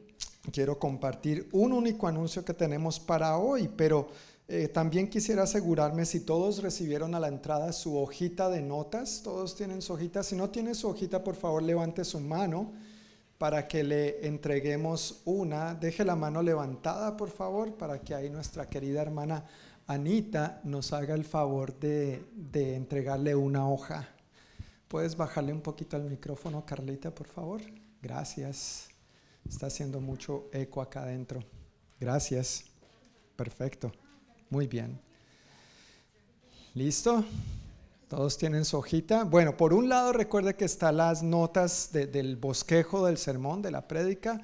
quiero 0.52 0.80
compartir 0.80 1.48
un 1.52 1.72
único 1.74 2.08
anuncio 2.08 2.44
que 2.44 2.54
tenemos 2.54 3.00
para 3.00 3.38
hoy, 3.38 3.70
pero 3.76 4.08
eh, 4.48 4.68
también 4.68 5.10
quisiera 5.10 5.44
asegurarme 5.44 6.06
si 6.06 6.22
todos 6.22 6.62
recibieron 6.62 7.16
a 7.16 7.20
la 7.20 7.28
entrada 7.28 7.72
su 7.72 7.98
hojita 7.98 8.50
de 8.50 8.62
notas, 8.62 9.22
todos 9.24 9.56
tienen 9.56 9.82
su 9.82 9.94
hojita, 9.94 10.24
si 10.24 10.36
no 10.36 10.50
tiene 10.50 10.74
su 10.76 10.90
hojita, 10.90 11.24
por 11.24 11.36
favor 11.36 11.64
levante 11.64 12.04
su 12.04 12.20
mano 12.20 12.72
para 13.38 13.68
que 13.68 13.84
le 13.84 14.28
entreguemos 14.28 15.22
una. 15.26 15.74
Deje 15.74 16.06
la 16.06 16.16
mano 16.16 16.44
levantada, 16.44 17.18
por 17.18 17.30
favor, 17.30 17.76
para 17.76 18.00
que 18.00 18.14
ahí 18.14 18.30
nuestra 18.30 18.70
querida 18.70 19.02
hermana 19.02 19.46
Anita 19.88 20.62
nos 20.64 20.94
haga 20.94 21.16
el 21.16 21.24
favor 21.24 21.74
de, 21.80 22.24
de 22.36 22.76
entregarle 22.76 23.34
una 23.34 23.68
hoja. 23.68 24.10
¿Puedes 24.88 25.16
bajarle 25.16 25.54
un 25.54 25.62
poquito 25.62 25.96
al 25.96 26.04
micrófono, 26.04 26.66
Carlita, 26.66 27.16
por 27.16 27.28
favor? 27.28 27.62
Gracias. 28.02 28.91
Está 29.52 29.68
haciendo 29.68 30.00
mucho 30.00 30.46
eco 30.54 30.82
acá 30.82 31.04
adentro. 31.04 31.44
Gracias. 32.00 32.64
Perfecto. 33.36 33.92
Muy 34.50 34.66
bien. 34.66 34.98
¿Listo? 36.74 37.26
Todos 38.08 38.38
tienen 38.38 38.64
su 38.64 38.78
hojita. 38.78 39.26
Bueno, 39.26 39.58
por 39.58 39.74
un 39.74 39.90
lado 39.90 40.14
recuerde 40.14 40.56
que 40.56 40.64
están 40.64 40.96
las 40.98 41.22
notas 41.22 41.92
del 41.92 42.38
bosquejo 42.38 43.06
del 43.06 43.18
sermón, 43.18 43.62
de 43.62 43.72
la 43.72 43.90
prédica 43.90 44.42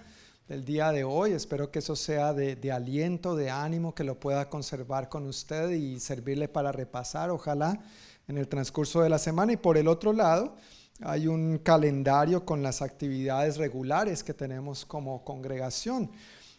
del 0.49 0.65
día 0.65 0.91
de 0.91 1.05
hoy. 1.05 1.31
Espero 1.31 1.71
que 1.71 1.79
eso 1.79 1.95
sea 1.95 2.33
de, 2.33 2.57
de, 2.57 2.73
aliento, 2.73 3.37
de 3.37 3.49
ánimo, 3.49 3.95
que 3.95 4.03
lo 4.03 4.19
pueda 4.19 4.49
conservar 4.49 5.07
con 5.07 5.25
usted 5.25 5.69
y 5.69 6.01
servirle 6.01 6.49
para 6.49 6.73
repasar, 6.73 7.29
ojalá, 7.29 7.79
en 8.27 8.37
el 8.37 8.49
transcurso 8.49 9.01
de 9.01 9.09
la 9.09 9.19
semana. 9.19 9.53
Y 9.53 9.57
por 9.57 9.77
el 9.77 9.87
otro 9.87 10.11
lado, 10.11 10.57
hay 11.01 11.27
un 11.27 11.59
calendario 11.59 12.45
con 12.45 12.63
las 12.63 12.81
actividades 12.81 13.57
regulares 13.57 14.23
que 14.23 14.33
tenemos 14.33 14.85
como 14.85 15.23
congregación. 15.23 16.09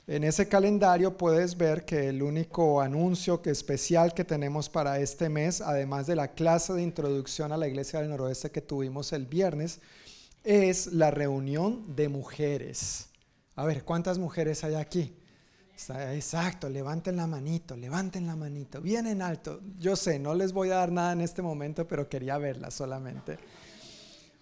En 0.06 0.24
ese 0.24 0.48
calendario 0.48 1.16
puedes 1.16 1.56
ver 1.56 1.84
que 1.84 2.08
el 2.08 2.22
único 2.22 2.80
anuncio 2.80 3.42
que 3.42 3.50
especial 3.50 4.14
que 4.14 4.24
tenemos 4.24 4.70
para 4.70 4.98
este 5.00 5.28
mes, 5.28 5.60
además 5.60 6.06
de 6.06 6.16
la 6.16 6.28
clase 6.28 6.72
de 6.72 6.82
introducción 6.82 7.52
a 7.52 7.58
la 7.58 7.68
Iglesia 7.68 8.00
del 8.00 8.08
Noroeste 8.08 8.50
que 8.50 8.62
tuvimos 8.62 9.12
el 9.12 9.26
viernes, 9.26 9.80
es 10.44 10.86
la 10.92 11.10
reunión 11.10 11.94
de 11.94 12.08
mujeres. 12.08 13.10
A 13.54 13.66
ver, 13.66 13.84
¿cuántas 13.84 14.18
mujeres 14.18 14.64
hay 14.64 14.76
aquí? 14.76 15.14
Exacto, 16.12 16.68
levanten 16.68 17.16
la 17.16 17.26
manito, 17.26 17.76
levanten 17.76 18.26
la 18.26 18.34
manito, 18.34 18.80
bien 18.80 19.06
en 19.06 19.20
alto. 19.20 19.60
Yo 19.78 19.94
sé, 19.94 20.18
no 20.18 20.34
les 20.34 20.52
voy 20.52 20.70
a 20.70 20.76
dar 20.76 20.90
nada 20.90 21.12
en 21.12 21.20
este 21.20 21.42
momento, 21.42 21.86
pero 21.86 22.08
quería 22.08 22.38
verla 22.38 22.70
solamente. 22.70 23.38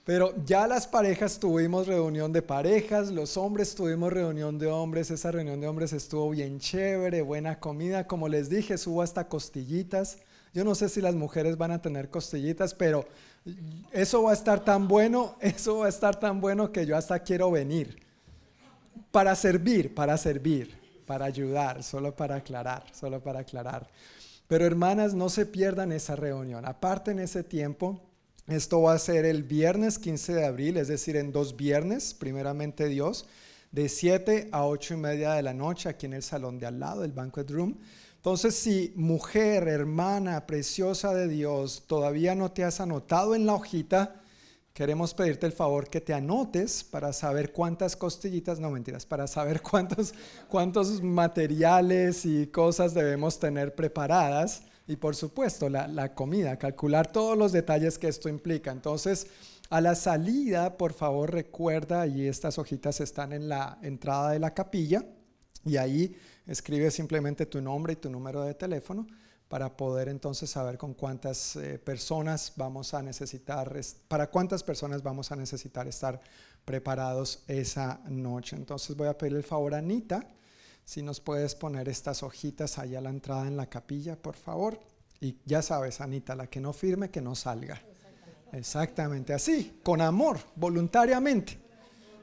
Pero 0.06 0.32
ya 0.44 0.68
las 0.68 0.86
parejas 0.86 1.40
tuvimos 1.40 1.88
reunión 1.88 2.32
de 2.32 2.40
parejas, 2.40 3.10
los 3.10 3.36
hombres 3.36 3.74
tuvimos 3.74 4.12
reunión 4.12 4.56
de 4.56 4.68
hombres, 4.68 5.10
esa 5.10 5.32
reunión 5.32 5.60
de 5.60 5.66
hombres 5.66 5.92
estuvo 5.92 6.30
bien 6.30 6.60
chévere, 6.60 7.22
buena 7.22 7.58
comida, 7.58 8.06
como 8.06 8.28
les 8.28 8.48
dije, 8.48 8.78
subo 8.78 9.02
hasta 9.02 9.26
costillitas. 9.26 10.18
Yo 10.54 10.62
no 10.62 10.76
sé 10.76 10.88
si 10.88 11.00
las 11.00 11.16
mujeres 11.16 11.58
van 11.58 11.72
a 11.72 11.82
tener 11.82 12.08
costillitas, 12.08 12.72
pero 12.72 13.04
eso 13.90 14.22
va 14.22 14.30
a 14.30 14.34
estar 14.34 14.64
tan 14.64 14.86
bueno, 14.86 15.34
eso 15.40 15.78
va 15.78 15.86
a 15.86 15.88
estar 15.88 16.20
tan 16.20 16.40
bueno 16.40 16.70
que 16.70 16.86
yo 16.86 16.96
hasta 16.96 17.18
quiero 17.18 17.50
venir. 17.50 18.00
Para 19.10 19.34
servir, 19.34 19.92
para 19.92 20.16
servir, 20.18 21.02
para 21.04 21.24
ayudar, 21.24 21.82
solo 21.82 22.14
para 22.14 22.36
aclarar, 22.36 22.84
solo 22.92 23.20
para 23.20 23.40
aclarar. 23.40 23.88
Pero 24.46 24.66
hermanas, 24.66 25.14
no 25.14 25.28
se 25.30 25.46
pierdan 25.46 25.90
esa 25.90 26.14
reunión. 26.14 26.64
Aparte 26.64 27.10
en 27.10 27.18
ese 27.18 27.42
tiempo, 27.42 28.05
esto 28.46 28.80
va 28.80 28.92
a 28.92 28.98
ser 28.98 29.24
el 29.24 29.42
viernes 29.42 29.98
15 29.98 30.34
de 30.34 30.46
abril, 30.46 30.76
es 30.76 30.86
decir, 30.86 31.16
en 31.16 31.32
dos 31.32 31.56
viernes, 31.56 32.14
primeramente 32.14 32.86
Dios, 32.86 33.26
de 33.72 33.88
7 33.88 34.50
a 34.52 34.64
8 34.64 34.94
y 34.94 34.96
media 34.98 35.32
de 35.32 35.42
la 35.42 35.52
noche 35.52 35.88
aquí 35.88 36.06
en 36.06 36.12
el 36.12 36.22
salón 36.22 36.58
de 36.60 36.66
al 36.66 36.78
lado, 36.78 37.02
el 37.02 37.12
banquet 37.12 37.50
room. 37.50 37.76
Entonces, 38.14 38.54
si 38.54 38.92
mujer, 38.94 39.66
hermana, 39.66 40.46
preciosa 40.46 41.12
de 41.12 41.26
Dios, 41.26 41.84
todavía 41.88 42.36
no 42.36 42.52
te 42.52 42.62
has 42.62 42.80
anotado 42.80 43.34
en 43.34 43.46
la 43.46 43.54
hojita, 43.54 44.22
queremos 44.72 45.12
pedirte 45.12 45.46
el 45.46 45.52
favor 45.52 45.88
que 45.88 46.00
te 46.00 46.14
anotes 46.14 46.84
para 46.84 47.12
saber 47.12 47.50
cuántas 47.50 47.96
costillitas, 47.96 48.60
no 48.60 48.70
mentiras, 48.70 49.06
para 49.06 49.26
saber 49.26 49.60
cuántos, 49.60 50.14
cuántos 50.48 51.02
materiales 51.02 52.24
y 52.24 52.46
cosas 52.46 52.94
debemos 52.94 53.40
tener 53.40 53.74
preparadas 53.74 54.62
y 54.86 54.96
por 54.96 55.16
supuesto 55.16 55.68
la, 55.68 56.14
comida, 56.14 56.58
calcular 56.58 57.10
todos 57.10 57.36
los 57.36 57.52
detalles 57.52 57.98
que 57.98 58.08
esto 58.08 58.28
implica. 58.28 58.70
Entonces, 58.70 59.26
a 59.68 59.80
la 59.80 59.94
salida, 59.94 60.76
por 60.76 60.92
favor 60.92 61.32
recuerda, 61.32 62.06
y 62.06 62.26
estas 62.26 62.58
hojitas 62.58 63.00
están 63.00 63.32
en 63.32 63.48
la 63.48 63.78
entrada 63.82 64.30
de 64.30 64.38
la 64.38 64.54
capilla, 64.54 65.04
y 65.64 65.76
ahí 65.76 66.16
escribe 66.46 66.90
simplemente 66.90 67.46
tu 67.46 67.60
nombre 67.60 67.94
y 67.94 67.96
tu 67.96 68.08
número 68.08 68.42
de 68.42 68.54
teléfono 68.54 69.06
para 69.48 69.76
poder 69.76 70.08
entonces 70.08 70.50
saber 70.50 70.76
con 70.76 70.94
cuántas 70.94 71.56
eh, 71.56 71.78
personas 71.78 72.52
vamos 72.56 72.94
a 72.94 73.02
necesitar, 73.02 73.72
para 74.08 74.28
cuántas 74.28 74.62
personas 74.62 75.02
vamos 75.02 75.30
a 75.32 75.36
necesitar 75.36 75.86
estar 75.86 76.20
preparados 76.64 77.42
esa 77.46 78.00
noche. 78.08 78.56
Entonces 78.56 78.96
voy 78.96 79.08
a 79.08 79.18
pedir 79.18 79.36
el 79.36 79.44
favor 79.44 79.74
a 79.74 79.78
Anita 79.78 80.26
si 80.86 81.02
nos 81.02 81.20
puedes 81.20 81.56
poner 81.56 81.88
estas 81.88 82.22
hojitas 82.22 82.78
ahí 82.78 82.94
a 82.94 83.00
la 83.00 83.10
entrada 83.10 83.48
en 83.48 83.56
la 83.56 83.66
capilla, 83.66 84.14
por 84.16 84.36
favor. 84.36 84.78
Y 85.20 85.36
ya 85.44 85.60
sabes, 85.60 86.00
Anita, 86.00 86.36
la 86.36 86.46
que 86.46 86.60
no 86.60 86.72
firme, 86.72 87.10
que 87.10 87.20
no 87.20 87.34
salga. 87.34 87.82
Exactamente, 88.52 88.58
Exactamente. 88.58 89.34
así, 89.34 89.80
con 89.82 90.00
amor, 90.00 90.38
voluntariamente, 90.54 91.58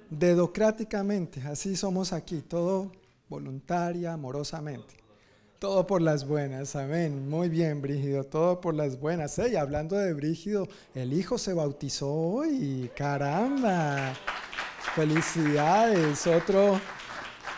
dedocráticamente. 0.10 1.42
Así 1.42 1.76
somos 1.76 2.14
aquí, 2.14 2.42
todo 2.42 2.94
voluntaria, 3.28 4.14
amorosamente. 4.14 4.96
Todo 5.60 5.86
por 5.86 6.02
las 6.02 6.26
buenas, 6.26 6.78
amén. 6.78 7.30
Muy 7.30 7.50
bien, 7.50 7.82
Brígido, 7.82 8.24
todo 8.24 8.62
por 8.62 8.76
las 8.76 8.98
buenas. 8.98 9.38
Y 9.40 9.58
hablando 9.58 9.98
de 9.98 10.14
Brígido, 10.14 10.70
el 10.96 11.12
hijo 11.12 11.38
se 11.38 11.54
bautizó 11.54 12.10
hoy, 12.14 12.90
caramba. 12.96 14.14
Felicidades, 14.96 16.26
otro 16.28 16.80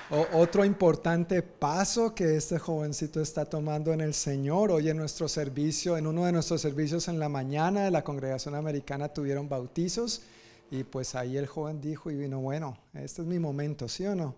otro 0.10 0.64
importante 0.64 1.42
paso 1.42 2.14
que 2.14 2.36
este 2.36 2.60
jovencito 2.60 3.22
está 3.22 3.46
tomando 3.46 3.92
en 3.92 4.02
el 4.02 4.14
Señor, 4.14 4.72
hoy 4.72 4.90
en 4.90 4.98
nuestro 4.98 5.28
servicio, 5.28 5.98
en 5.98 6.06
uno 6.06 6.26
de 6.26 6.32
nuestros 6.32 6.62
servicios 6.62 7.08
en 7.08 7.20
la 7.20 7.28
mañana 7.28 7.86
de 7.86 7.92
la 7.92 8.04
congregación 8.04 8.54
americana 8.54 9.10
tuvieron 9.10 9.50
bautizos 9.50 10.22
y 10.70 10.84
pues 10.84 11.16
ahí 11.16 11.38
el 11.38 11.48
joven 11.48 11.82
dijo 11.82 12.12
y 12.12 12.16
vino, 12.16 12.40
bueno, 12.40 12.78
este 12.94 13.24
es 13.24 13.28
mi 13.28 13.40
momento, 13.40 13.88
¿sí 13.88 14.06
o 14.06 14.16
no? 14.16 14.36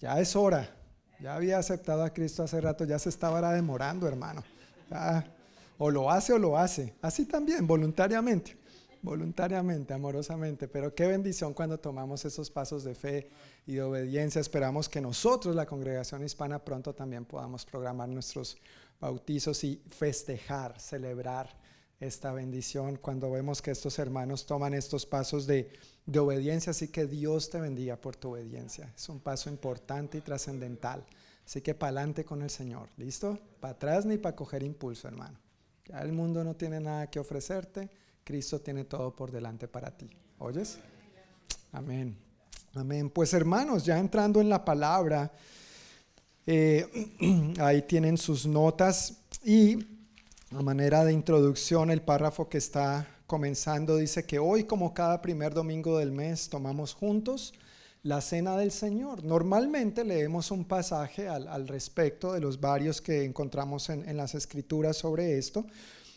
Ya 0.00 0.18
es 0.18 0.34
hora, 0.34 0.74
ya 1.20 1.36
había 1.36 1.58
aceptado 1.58 2.02
a 2.02 2.10
Cristo 2.10 2.42
hace 2.42 2.60
rato, 2.60 2.84
ya 2.84 2.98
se 2.98 3.08
estaba 3.08 3.52
demorando, 3.52 4.08
hermano. 4.08 4.42
o 5.78 5.90
lo 5.90 6.10
hace 6.10 6.32
o 6.32 6.38
lo 6.38 6.58
hace, 6.58 6.92
así 7.02 7.24
también, 7.24 7.66
voluntariamente 7.66 8.56
voluntariamente, 9.04 9.92
amorosamente, 9.92 10.66
pero 10.66 10.94
qué 10.94 11.06
bendición 11.06 11.52
cuando 11.52 11.78
tomamos 11.78 12.24
esos 12.24 12.50
pasos 12.50 12.84
de 12.84 12.94
fe 12.94 13.28
y 13.66 13.74
de 13.74 13.82
obediencia. 13.82 14.40
Esperamos 14.40 14.88
que 14.88 15.00
nosotros, 15.00 15.54
la 15.54 15.66
congregación 15.66 16.24
hispana, 16.24 16.64
pronto 16.64 16.94
también 16.94 17.24
podamos 17.24 17.64
programar 17.64 18.08
nuestros 18.08 18.56
bautizos 19.00 19.64
y 19.64 19.82
festejar, 19.88 20.78
celebrar 20.80 21.56
esta 22.00 22.32
bendición 22.32 22.96
cuando 22.96 23.30
vemos 23.30 23.62
que 23.62 23.70
estos 23.70 23.98
hermanos 23.98 24.46
toman 24.46 24.74
estos 24.74 25.06
pasos 25.06 25.46
de, 25.46 25.70
de 26.06 26.18
obediencia. 26.18 26.70
Así 26.70 26.88
que 26.88 27.06
Dios 27.06 27.50
te 27.50 27.60
bendiga 27.60 27.96
por 27.96 28.16
tu 28.16 28.32
obediencia. 28.32 28.92
Es 28.94 29.08
un 29.08 29.20
paso 29.20 29.48
importante 29.48 30.18
y 30.18 30.20
trascendental. 30.20 31.04
Así 31.46 31.60
que 31.60 31.74
para 31.74 31.90
adelante 31.90 32.24
con 32.24 32.42
el 32.42 32.50
Señor. 32.50 32.88
¿Listo? 32.96 33.38
Para 33.60 33.74
atrás 33.74 34.06
ni 34.06 34.18
para 34.18 34.36
coger 34.36 34.62
impulso, 34.62 35.08
hermano. 35.08 35.38
Ya 35.86 36.00
el 36.00 36.12
mundo 36.12 36.42
no 36.42 36.54
tiene 36.54 36.80
nada 36.80 37.10
que 37.10 37.20
ofrecerte 37.20 37.90
Cristo 38.24 38.60
tiene 38.60 38.84
todo 38.84 39.14
por 39.14 39.30
delante 39.30 39.68
para 39.68 39.90
ti. 39.90 40.10
¿Oyes? 40.38 40.78
Amén. 41.72 42.16
Amén. 42.76 43.08
Pues 43.08 43.32
hermanos, 43.34 43.84
ya 43.84 44.00
entrando 44.00 44.40
en 44.40 44.48
la 44.48 44.64
palabra, 44.64 45.30
eh, 46.44 46.88
ahí 47.60 47.82
tienen 47.82 48.18
sus 48.18 48.46
notas 48.46 49.14
y 49.44 49.78
a 50.50 50.60
manera 50.60 51.04
de 51.04 51.12
introducción, 51.12 51.92
el 51.92 52.02
párrafo 52.02 52.48
que 52.48 52.58
está 52.58 53.06
comenzando 53.28 53.96
dice 53.96 54.24
que 54.24 54.40
hoy, 54.40 54.64
como 54.64 54.92
cada 54.92 55.22
primer 55.22 55.54
domingo 55.54 55.98
del 55.98 56.10
mes, 56.10 56.48
tomamos 56.48 56.94
juntos 56.94 57.54
la 58.02 58.20
cena 58.20 58.56
del 58.56 58.72
Señor. 58.72 59.22
Normalmente 59.22 60.02
leemos 60.02 60.50
un 60.50 60.64
pasaje 60.64 61.28
al, 61.28 61.68
respecto 61.68 62.32
de 62.32 62.40
los 62.40 62.60
varios 62.60 63.00
que 63.00 63.24
encontramos 63.24 63.88
en, 63.88 64.08
en 64.08 64.16
las 64.16 64.34
escrituras 64.34 64.96
sobre 64.96 65.38
esto 65.38 65.64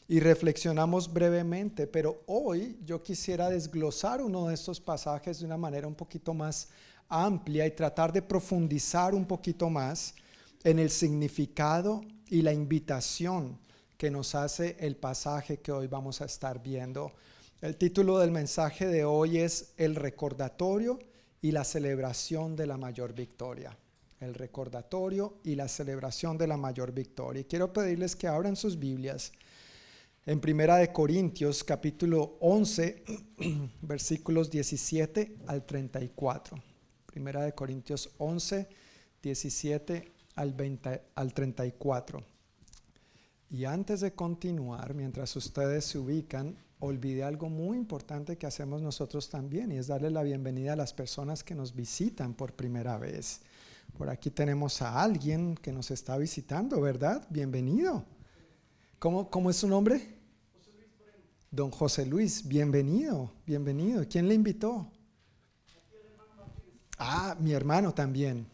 y 0.08 0.20
reflexionamos 0.22 1.12
brevemente, 1.12 1.86
pero 1.86 2.24
hoy 2.28 2.80
yo 2.86 3.04
quisiera 3.04 3.50
desglosar 3.50 4.22
uno 4.22 4.48
de 4.48 4.54
estos 4.54 4.80
pasajes 4.80 5.40
de 5.40 5.46
una 5.46 5.58
manera 5.58 5.88
un 5.88 5.96
poquito 5.96 6.34
más 6.34 6.70
amplia 7.10 7.66
y 7.66 7.72
tratar 7.72 8.14
de 8.14 8.22
profundizar 8.22 9.14
un 9.14 9.26
poquito 9.26 9.70
más 9.70 10.16
en 10.64 10.80
el 10.80 10.90
significado 10.90 12.02
y 12.28 12.42
la 12.42 12.54
invitación 12.54 13.60
que 13.98 14.10
nos 14.10 14.36
hace 14.36 14.78
el 14.80 14.96
pasaje 14.96 15.58
que 15.58 15.72
hoy 15.72 15.88
vamos 15.88 16.22
a 16.22 16.26
estar 16.26 16.62
viendo. 16.62 17.12
El 17.62 17.76
título 17.76 18.20
del 18.20 18.32
mensaje 18.32 18.88
de 18.88 19.04
hoy 19.04 19.40
es 19.40 19.74
El 19.78 19.96
recordatorio 19.96 21.00
y 21.42 21.52
la 21.52 21.64
celebración 21.64 22.56
de 22.56 22.68
la 22.68 22.78
mayor 22.78 23.14
victoria. 23.14 23.78
El 24.20 24.36
recordatorio 24.36 25.38
y 25.44 25.56
la 25.56 25.68
celebración 25.68 26.38
de 26.38 26.48
la 26.48 26.58
mayor 26.58 26.92
victoria. 26.92 27.42
Y 27.42 27.46
quiero 27.46 27.74
pedirles 27.74 28.16
que 28.16 28.28
abran 28.28 28.56
sus 28.56 28.80
Biblias 28.80 29.32
en 30.28 30.42
Primera 30.42 30.76
de 30.76 30.92
Corintios 30.92 31.64
capítulo 31.64 32.38
11 32.42 33.04
versículos 33.82 34.52
17 34.52 35.38
al 35.48 35.66
34. 35.66 36.62
Primera 37.06 37.44
de 37.44 37.54
Corintios 37.54 38.10
11 38.18 38.68
17 39.24 40.12
al, 40.36 40.54
20, 40.54 41.02
al 41.16 41.34
34. 41.34 42.22
Y 43.52 43.64
antes 43.64 44.02
de 44.02 44.12
continuar, 44.12 44.94
mientras 44.94 45.34
ustedes 45.38 45.86
se 45.86 45.98
ubican, 45.98 46.58
olvidé 46.80 47.24
algo 47.24 47.48
muy 47.48 47.78
importante 47.78 48.38
que 48.38 48.48
hacemos 48.48 48.82
nosotros 48.82 49.30
también 49.30 49.72
y 49.72 49.78
es 49.78 49.88
darle 49.88 50.12
la 50.12 50.24
bienvenida 50.24 50.74
a 50.74 50.76
las 50.76 50.94
personas 50.94 51.42
que 51.42 51.56
nos 51.56 51.74
visitan 51.74 52.34
por 52.34 52.52
primera 52.52 52.98
vez. 52.98 53.40
Por 53.98 54.10
aquí 54.10 54.30
tenemos 54.30 54.82
a 54.82 55.02
alguien 55.02 55.56
que 55.56 55.72
nos 55.72 55.90
está 55.90 56.18
visitando, 56.18 56.82
¿verdad? 56.82 57.26
Bienvenido. 57.30 58.04
¿Cómo, 59.00 59.30
cómo 59.30 59.50
es 59.50 59.56
su 59.56 59.70
nombre? 59.70 60.17
Don 61.50 61.72
José 61.72 62.06
Luis, 62.06 62.46
bienvenido, 62.46 63.32
bienvenido. 63.46 64.04
¿Quién 64.10 64.28
le 64.28 64.34
invitó? 64.34 64.92
Ah, 66.98 67.38
mi 67.40 67.54
hermano 67.54 67.94
también. 67.94 68.46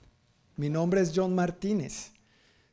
Mi 0.57 0.69
nombre 0.69 1.01
es 1.01 1.11
John 1.15 1.33
Martínez. 1.33 2.11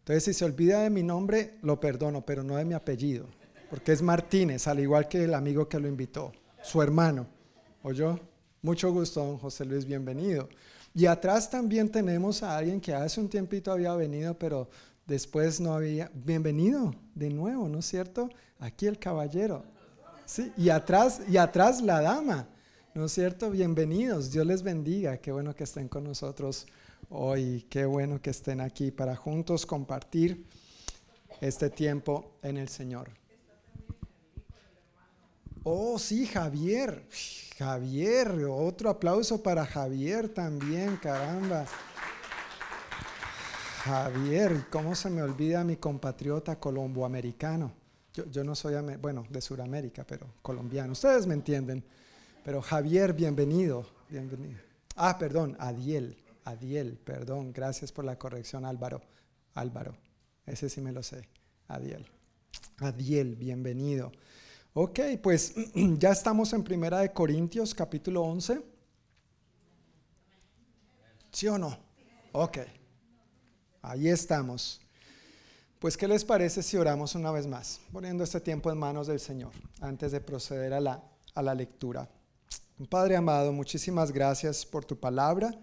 Entonces, 0.01 0.25
si 0.25 0.35
se 0.35 0.45
olvida 0.45 0.83
de 0.83 0.91
mi 0.91 1.03
nombre, 1.03 1.59
lo 1.63 1.81
perdono, 1.81 2.25
pero 2.27 2.43
no 2.43 2.57
de 2.57 2.67
mi 2.67 2.75
apellido, 2.75 3.27
porque 3.71 3.93
es 3.93 4.03
Martínez, 4.03 4.67
al 4.67 4.81
igual 4.81 5.09
que 5.09 5.25
el 5.25 5.33
amigo 5.33 5.69
que 5.69 5.81
lo 5.81 5.89
invitó, 5.89 6.33
su 6.63 6.83
hermano. 6.83 7.27
¿Oyó? 7.83 8.21
Mucho 8.61 8.93
gusto, 8.93 9.25
don 9.25 9.39
José 9.39 9.65
Luis, 9.65 9.87
bienvenido. 9.87 10.51
Y 10.95 11.07
atrás 11.07 11.49
también 11.49 11.89
tenemos 11.89 12.43
a 12.43 12.59
alguien 12.59 12.79
que 12.79 12.93
hace 12.93 13.21
un 13.21 13.31
tiempito 13.31 13.73
había 13.73 13.95
venido, 13.95 14.39
pero 14.39 14.69
después 15.07 15.61
no 15.61 15.73
había. 15.73 16.11
Bienvenido 16.13 16.95
de 17.15 17.31
nuevo, 17.31 17.71
¿no 17.71 17.79
es 17.79 17.87
cierto? 17.87 18.29
Aquí 18.59 18.87
el 18.87 18.99
caballero. 18.99 19.65
Sí, 20.31 20.53
y 20.57 20.69
atrás, 20.69 21.23
y 21.29 21.39
atrás 21.39 21.83
la 21.83 22.01
dama. 22.01 22.47
¿No 22.95 23.07
es 23.07 23.13
cierto? 23.13 23.51
Bienvenidos, 23.51 24.31
Dios 24.31 24.47
les 24.47 24.63
bendiga, 24.63 25.17
qué 25.17 25.33
bueno 25.33 25.57
que 25.57 25.65
estén 25.65 25.89
con 25.89 26.05
nosotros 26.05 26.69
hoy, 27.09 27.67
qué 27.69 27.85
bueno 27.85 28.23
que 28.23 28.31
estén 28.31 28.61
aquí 28.61 28.93
para 28.93 29.17
juntos 29.17 29.67
compartir 29.67 30.47
este 31.41 31.69
tiempo 31.69 32.31
en 32.43 32.59
el 32.59 32.69
Señor. 32.69 33.11
Oh, 35.65 35.99
sí, 35.99 36.29
Javier, 36.29 37.05
Javier, 37.59 38.31
otro 38.49 38.89
aplauso 38.89 39.43
para 39.43 39.67
Javier 39.67 40.29
también, 40.29 40.97
caramba. 40.99 41.67
Javier, 43.83 44.67
¿cómo 44.71 44.95
se 44.95 45.11
me 45.11 45.23
olvida 45.23 45.65
mi 45.65 45.77
compatriota 45.77 46.55
colomboamericano? 46.55 47.80
Yo, 48.13 48.45
no 48.45 48.55
soy, 48.55 48.75
bueno, 49.01 49.25
de 49.31 49.41
Sudamérica, 49.41 50.05
pero 50.05 50.27
colombiano. 50.43 50.93
Ustedes 50.93 51.27
me 51.27 51.35
entienden. 51.35 51.85
Pero 52.45 52.61
Javier, 52.63 53.13
bienvenido, 53.13 53.87
bienvenido. 54.09 54.59
Ah, 54.97 55.17
perdón, 55.19 55.57
Adiel, 55.61 56.17
Adiel, 56.45 56.99
perdón, 57.05 57.53
gracias 57.53 57.93
por 57.93 58.05
la 58.05 58.19
corrección 58.19 58.65
Álvaro, 58.65 59.03
Álvaro, 59.55 59.95
ese 60.47 60.69
sí 60.69 60.81
me 60.81 60.91
lo 60.93 61.03
sé, 61.03 61.29
Adiel. 61.69 62.07
Adiel, 62.79 63.37
bienvenido. 63.37 64.11
Ok, 64.73 65.01
pues 65.23 65.55
ya 65.75 66.11
estamos 66.11 66.53
en 66.53 66.65
Primera 66.65 67.01
de 67.01 67.13
Corintios, 67.13 67.75
capítulo 67.75 68.23
11. 68.23 68.63
¿Sí 71.31 71.47
o 71.47 71.59
no? 71.59 71.79
Ok, 72.33 72.59
ahí 73.83 74.09
estamos. 74.09 74.81
Pues, 75.81 75.97
¿qué 75.97 76.07
les 76.07 76.27
parece 76.27 76.63
si 76.63 76.77
oramos 76.77 77.15
una 77.15 77.31
vez 77.31 77.47
más, 77.47 77.81
poniendo 77.91 78.23
este 78.23 78.39
tiempo 78.39 78.71
en 78.71 78.77
manos 78.77 79.07
del 79.07 79.19
Señor, 79.19 79.53
antes 79.81 80.13
de 80.13 80.21
proceder 80.21 80.75
a 80.75 80.81
la, 80.81 81.03
a 81.35 81.41
la 81.41 81.55
lectura? 81.55 82.07
Padre 82.91 83.17
amado, 83.17 83.51
muchísimas 83.51 84.13
gracias 84.13 84.67
por 84.67 84.85
tu 84.85 85.01
palabra. 85.01 85.59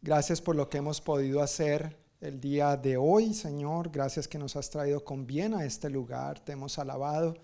Gracias 0.00 0.40
por 0.40 0.56
lo 0.56 0.68
que 0.68 0.78
hemos 0.78 1.00
podido 1.00 1.40
hacer 1.40 1.96
el 2.20 2.40
día 2.40 2.76
de 2.76 2.96
hoy, 2.96 3.34
Señor. 3.34 3.92
Gracias 3.92 4.26
que 4.26 4.36
nos 4.36 4.56
has 4.56 4.68
traído 4.68 5.04
con 5.04 5.28
bien 5.28 5.54
a 5.54 5.64
este 5.64 5.88
lugar. 5.88 6.40
Te 6.40 6.54
hemos 6.54 6.80
alabado. 6.80 7.36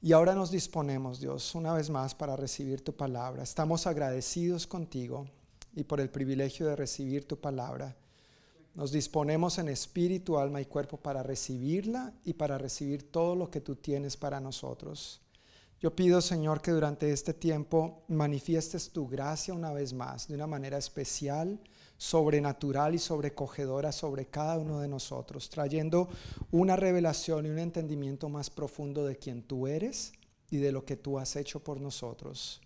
Y 0.00 0.12
ahora 0.12 0.36
nos 0.36 0.52
disponemos, 0.52 1.18
Dios, 1.18 1.56
una 1.56 1.74
vez 1.74 1.90
más 1.90 2.14
para 2.14 2.36
recibir 2.36 2.84
tu 2.84 2.94
palabra. 2.94 3.42
Estamos 3.42 3.88
agradecidos 3.88 4.68
contigo 4.68 5.26
y 5.74 5.82
por 5.82 6.00
el 6.00 6.08
privilegio 6.08 6.68
de 6.68 6.76
recibir 6.76 7.26
tu 7.26 7.36
palabra. 7.40 7.96
Nos 8.74 8.90
disponemos 8.90 9.58
en 9.58 9.68
espíritu, 9.68 10.38
alma 10.38 10.60
y 10.60 10.64
cuerpo 10.64 10.96
para 10.96 11.22
recibirla 11.22 12.14
y 12.24 12.32
para 12.32 12.56
recibir 12.56 13.10
todo 13.10 13.36
lo 13.36 13.50
que 13.50 13.60
tú 13.60 13.76
tienes 13.76 14.16
para 14.16 14.40
nosotros. 14.40 15.20
Yo 15.78 15.94
pido, 15.94 16.20
Señor, 16.20 16.62
que 16.62 16.70
durante 16.70 17.12
este 17.12 17.34
tiempo 17.34 18.04
manifiestes 18.08 18.90
tu 18.90 19.06
gracia 19.08 19.52
una 19.52 19.72
vez 19.72 19.92
más, 19.92 20.28
de 20.28 20.34
una 20.36 20.46
manera 20.46 20.78
especial, 20.78 21.60
sobrenatural 21.98 22.94
y 22.94 22.98
sobrecogedora 22.98 23.92
sobre 23.92 24.26
cada 24.26 24.56
uno 24.56 24.80
de 24.80 24.88
nosotros, 24.88 25.50
trayendo 25.50 26.08
una 26.50 26.76
revelación 26.76 27.44
y 27.44 27.50
un 27.50 27.58
entendimiento 27.58 28.28
más 28.28 28.48
profundo 28.48 29.04
de 29.04 29.16
quién 29.16 29.42
tú 29.42 29.66
eres 29.66 30.12
y 30.50 30.58
de 30.58 30.72
lo 30.72 30.84
que 30.84 30.96
tú 30.96 31.18
has 31.18 31.36
hecho 31.36 31.60
por 31.60 31.80
nosotros. 31.80 32.60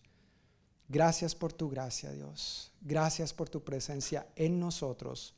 Gracias 0.89 1.35
por 1.35 1.53
tu 1.53 1.69
gracia, 1.69 2.13
Dios. 2.13 2.71
Gracias 2.81 3.33
por 3.33 3.49
tu 3.49 3.65
presencia 3.65 4.29
en 4.37 4.61
nosotros 4.61 5.36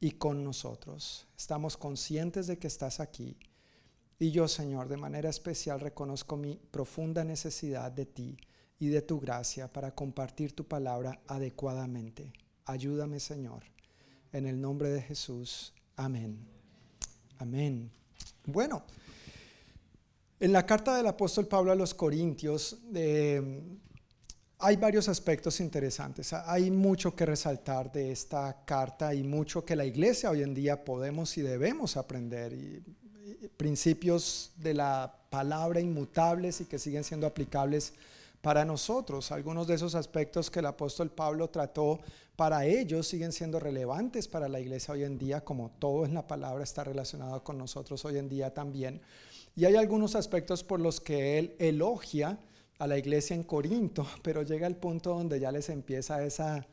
y 0.00 0.12
con 0.12 0.44
nosotros. 0.44 1.26
Estamos 1.36 1.76
conscientes 1.76 2.46
de 2.46 2.58
que 2.58 2.66
estás 2.66 3.00
aquí 3.00 3.36
y 4.20 4.32
yo, 4.32 4.48
Señor, 4.48 4.88
de 4.88 4.96
manera 4.96 5.30
especial 5.30 5.78
reconozco 5.78 6.36
mi 6.36 6.56
profunda 6.56 7.22
necesidad 7.22 7.92
de 7.92 8.04
ti 8.04 8.36
y 8.80 8.88
de 8.88 9.00
tu 9.02 9.20
gracia 9.20 9.72
para 9.72 9.94
compartir 9.94 10.56
tu 10.56 10.66
palabra 10.66 11.20
adecuadamente. 11.28 12.32
Ayúdame, 12.64 13.20
Señor. 13.20 13.62
En 14.32 14.46
el 14.46 14.60
nombre 14.60 14.88
de 14.90 15.02
Jesús. 15.02 15.72
Amén. 15.94 16.36
Amén. 17.38 17.92
Bueno, 18.44 18.82
en 20.40 20.52
la 20.52 20.66
carta 20.66 20.96
del 20.96 21.06
apóstol 21.06 21.46
Pablo 21.46 21.70
a 21.70 21.76
los 21.76 21.94
Corintios 21.94 22.76
eh, 22.94 23.62
hay 24.60 24.76
varios 24.76 25.08
aspectos 25.08 25.60
interesantes. 25.60 26.32
Hay 26.32 26.70
mucho 26.70 27.14
que 27.14 27.24
resaltar 27.24 27.92
de 27.92 28.10
esta 28.10 28.64
carta 28.64 29.14
y 29.14 29.22
mucho 29.22 29.64
que 29.64 29.76
la 29.76 29.84
iglesia 29.84 30.30
hoy 30.30 30.42
en 30.42 30.52
día 30.52 30.84
podemos 30.84 31.36
y 31.38 31.42
debemos 31.42 31.96
aprender. 31.96 32.56
Principios 33.56 34.52
de 34.56 34.74
la 34.74 35.14
palabra 35.30 35.80
inmutables 35.80 36.60
y 36.60 36.64
que 36.64 36.78
siguen 36.78 37.04
siendo 37.04 37.26
aplicables 37.26 37.92
para 38.42 38.64
nosotros. 38.64 39.30
Algunos 39.30 39.68
de 39.68 39.74
esos 39.74 39.94
aspectos 39.94 40.50
que 40.50 40.58
el 40.58 40.66
apóstol 40.66 41.10
Pablo 41.10 41.50
trató 41.50 42.00
para 42.34 42.66
ellos 42.66 43.06
siguen 43.06 43.32
siendo 43.32 43.60
relevantes 43.60 44.26
para 44.26 44.48
la 44.48 44.58
iglesia 44.58 44.94
hoy 44.94 45.04
en 45.04 45.18
día, 45.18 45.44
como 45.44 45.70
todo 45.78 46.04
en 46.04 46.14
la 46.14 46.26
palabra 46.26 46.64
está 46.64 46.82
relacionado 46.82 47.44
con 47.44 47.58
nosotros 47.58 48.04
hoy 48.04 48.18
en 48.18 48.28
día 48.28 48.54
también. 48.54 49.00
Y 49.54 49.66
hay 49.66 49.76
algunos 49.76 50.16
aspectos 50.16 50.64
por 50.64 50.80
los 50.80 51.00
que 51.00 51.38
él 51.38 51.54
elogia 51.58 52.38
a 52.78 52.86
la 52.86 52.98
iglesia 52.98 53.34
en 53.34 53.42
Corinto, 53.42 54.06
pero 54.22 54.42
llega 54.42 54.66
el 54.66 54.76
punto 54.76 55.14
donde 55.14 55.40
ya 55.40 55.52
les 55.52 55.68
empieza 55.68 56.24
esa, 56.24 56.66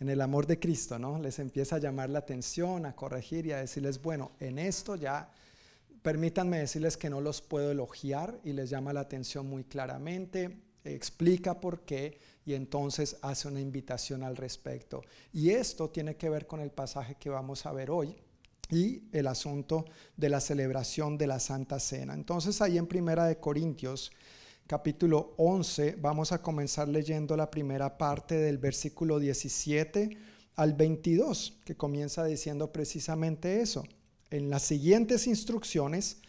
en 0.00 0.08
el 0.08 0.20
amor 0.20 0.46
de 0.46 0.58
Cristo, 0.58 0.98
¿no? 0.98 1.18
Les 1.18 1.38
empieza 1.38 1.76
a 1.76 1.78
llamar 1.78 2.10
la 2.10 2.20
atención, 2.20 2.86
a 2.86 2.94
corregir 2.94 3.46
y 3.46 3.52
a 3.52 3.58
decirles, 3.58 4.00
bueno, 4.02 4.32
en 4.40 4.58
esto 4.58 4.96
ya 4.96 5.30
Permítanme 6.02 6.58
decirles 6.58 6.96
que 6.96 7.10
no 7.10 7.20
los 7.20 7.42
puedo 7.42 7.70
elogiar 7.70 8.38
y 8.44 8.52
les 8.52 8.70
llama 8.70 8.92
la 8.92 9.00
atención 9.00 9.46
muy 9.46 9.64
claramente, 9.64 10.58
explica 10.84 11.60
por 11.60 11.80
qué 11.80 12.18
y 12.46 12.54
entonces 12.54 13.16
hace 13.20 13.48
una 13.48 13.60
invitación 13.60 14.22
al 14.22 14.36
respecto. 14.36 15.02
Y 15.32 15.50
esto 15.50 15.90
tiene 15.90 16.16
que 16.16 16.30
ver 16.30 16.46
con 16.46 16.60
el 16.60 16.70
pasaje 16.70 17.16
que 17.16 17.30
vamos 17.30 17.66
a 17.66 17.72
ver 17.72 17.90
hoy 17.90 18.16
y 18.70 19.02
el 19.12 19.26
asunto 19.26 19.86
de 20.16 20.28
la 20.28 20.40
celebración 20.40 21.18
de 21.18 21.26
la 21.26 21.40
Santa 21.40 21.80
Cena. 21.80 22.14
Entonces 22.14 22.62
ahí 22.62 22.78
en 22.78 22.86
Primera 22.86 23.26
de 23.26 23.38
Corintios 23.38 24.12
capítulo 24.68 25.32
11 25.38 25.96
vamos 25.98 26.30
a 26.30 26.42
comenzar 26.42 26.88
leyendo 26.88 27.38
la 27.38 27.50
primera 27.50 27.96
parte 27.96 28.34
del 28.36 28.58
versículo 28.58 29.18
17 29.18 30.10
al 30.56 30.74
22, 30.74 31.56
que 31.64 31.74
comienza 31.74 32.22
diciendo 32.26 32.70
precisamente 32.70 33.62
eso. 33.62 33.86
En 34.28 34.50
las 34.50 34.64
siguientes 34.64 35.26
instrucciones, 35.26 36.20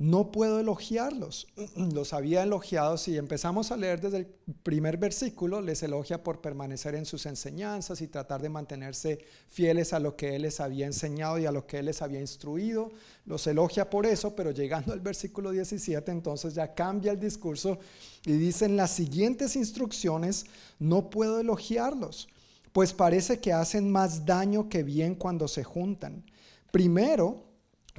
no 0.00 0.32
puedo 0.32 0.58
elogiarlos. 0.58 1.46
Los 1.76 2.14
había 2.14 2.42
elogiado, 2.42 2.96
si 2.96 3.18
empezamos 3.18 3.70
a 3.70 3.76
leer 3.76 4.00
desde 4.00 4.16
el 4.16 4.26
primer 4.62 4.96
versículo, 4.96 5.60
les 5.60 5.82
elogia 5.82 6.24
por 6.24 6.40
permanecer 6.40 6.94
en 6.94 7.04
sus 7.04 7.26
enseñanzas 7.26 8.00
y 8.00 8.08
tratar 8.08 8.40
de 8.40 8.48
mantenerse 8.48 9.18
fieles 9.46 9.92
a 9.92 10.00
lo 10.00 10.16
que 10.16 10.36
Él 10.36 10.42
les 10.42 10.58
había 10.58 10.86
enseñado 10.86 11.38
y 11.38 11.44
a 11.44 11.52
lo 11.52 11.66
que 11.66 11.80
Él 11.80 11.84
les 11.84 12.00
había 12.00 12.18
instruido. 12.18 12.90
Los 13.26 13.46
elogia 13.46 13.90
por 13.90 14.06
eso, 14.06 14.34
pero 14.34 14.52
llegando 14.52 14.94
al 14.94 15.00
versículo 15.00 15.50
17, 15.50 16.10
entonces 16.10 16.54
ya 16.54 16.72
cambia 16.72 17.12
el 17.12 17.20
discurso 17.20 17.78
y 18.24 18.32
dice, 18.32 18.64
en 18.64 18.78
las 18.78 18.92
siguientes 18.92 19.54
instrucciones, 19.54 20.46
no 20.78 21.10
puedo 21.10 21.40
elogiarlos, 21.40 22.30
pues 22.72 22.94
parece 22.94 23.38
que 23.38 23.52
hacen 23.52 23.92
más 23.92 24.24
daño 24.24 24.70
que 24.70 24.82
bien 24.82 25.14
cuando 25.14 25.46
se 25.46 25.62
juntan. 25.62 26.24
Primero, 26.72 27.49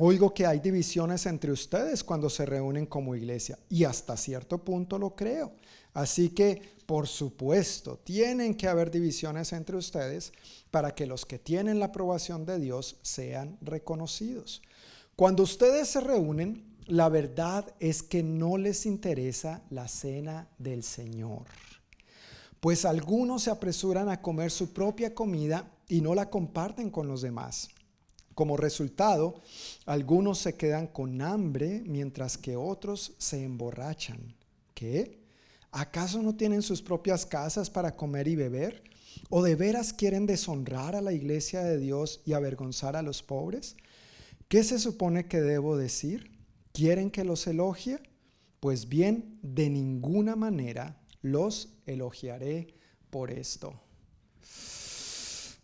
oigo 0.04 0.34
que 0.34 0.47
hay 0.47 0.60
divisiones 0.60 1.28
entre 1.28 1.52
ustedes 1.52 2.04
cuando 2.04 2.28
se 2.28 2.43
reúnen 2.45 2.88
como 2.88 3.16
iglesia 3.16 3.60
y 3.70 3.84
hasta 3.84 4.18
cierto 4.18 4.58
punto 4.58 4.97
lo 4.97 5.16
creo. 5.16 5.52
Así 5.93 6.30
que, 6.30 6.60
por 6.88 7.08
supuesto, 7.08 7.99
tienen 8.04 8.56
que 8.56 8.68
haber 8.68 8.89
divisiones 8.89 9.54
entre 9.54 9.78
ustedes 9.78 10.34
para 10.72 10.95
que 10.95 11.06
los 11.06 11.26
que 11.26 11.38
tienen 11.38 11.80
la 11.80 11.88
aprobación 11.88 12.47
de 12.47 12.60
Dios 12.60 12.97
sean 13.04 13.58
reconocidos. 13.62 14.64
Cuando 15.16 15.43
ustedes 15.43 15.89
se 15.89 16.02
reúnen, 16.02 16.66
la 16.88 17.08
verdad 17.08 17.72
es 17.80 18.02
que 18.02 18.24
no 18.24 18.58
les 18.58 18.88
interesa 18.88 19.62
la 19.70 19.88
cena 19.88 20.47
del 20.58 20.82
Señor. 20.82 21.43
Pues 22.60 22.86
algunos 22.86 23.43
se 23.43 23.52
apresuran 23.52 24.10
a 24.10 24.22
comer 24.22 24.49
su 24.49 24.74
propia 24.74 25.14
comida 25.14 25.72
y 25.88 26.02
no 26.02 26.16
la 26.16 26.32
comparten 26.32 26.89
con 26.89 27.08
los 27.08 27.22
demás. 27.22 27.70
Como 28.36 28.57
resultado, 28.57 29.41
algunos 29.86 30.39
se 30.39 30.55
quedan 30.55 30.88
con 30.88 31.21
hambre 31.21 31.84
mientras 31.86 32.38
que 32.38 32.55
otros 32.55 33.13
se 33.17 33.43
emborrachan. 33.43 34.36
¿Qué? 34.73 35.19
¿Acaso 35.71 36.21
no 36.21 36.36
tienen 36.36 36.61
sus 36.61 36.82
propias 36.82 37.25
casas 37.25 37.69
para 37.69 37.95
comer 37.95 38.27
y 38.27 38.36
beber? 38.36 38.84
¿O 39.29 39.43
de 39.43 39.55
veras 39.55 39.93
quieren 39.93 40.25
deshonrar 40.25 40.95
a 40.95 41.01
la 41.01 41.13
iglesia 41.13 41.61
de 41.61 41.77
Dios 41.77 42.21
y 42.25 42.34
avergonzar 42.34 42.95
a 42.95 43.01
los 43.01 43.23
pobres? 43.23 43.75
¿Qué 44.47 44.63
se 44.63 44.79
supone 44.79 45.27
que 45.27 45.39
debo 45.39 45.77
decir? 45.77 46.32
¿Quieren 46.73 47.11
que 47.11 47.23
los 47.23 47.47
elogie? 47.47 47.99
Pues 48.59 48.89
bien, 48.89 49.39
de 49.41 49.69
ninguna 49.69 50.36
manera 50.36 51.01
los 51.21 51.69
elogiaré 51.86 52.75
por 53.09 53.32
esto. 53.32 53.79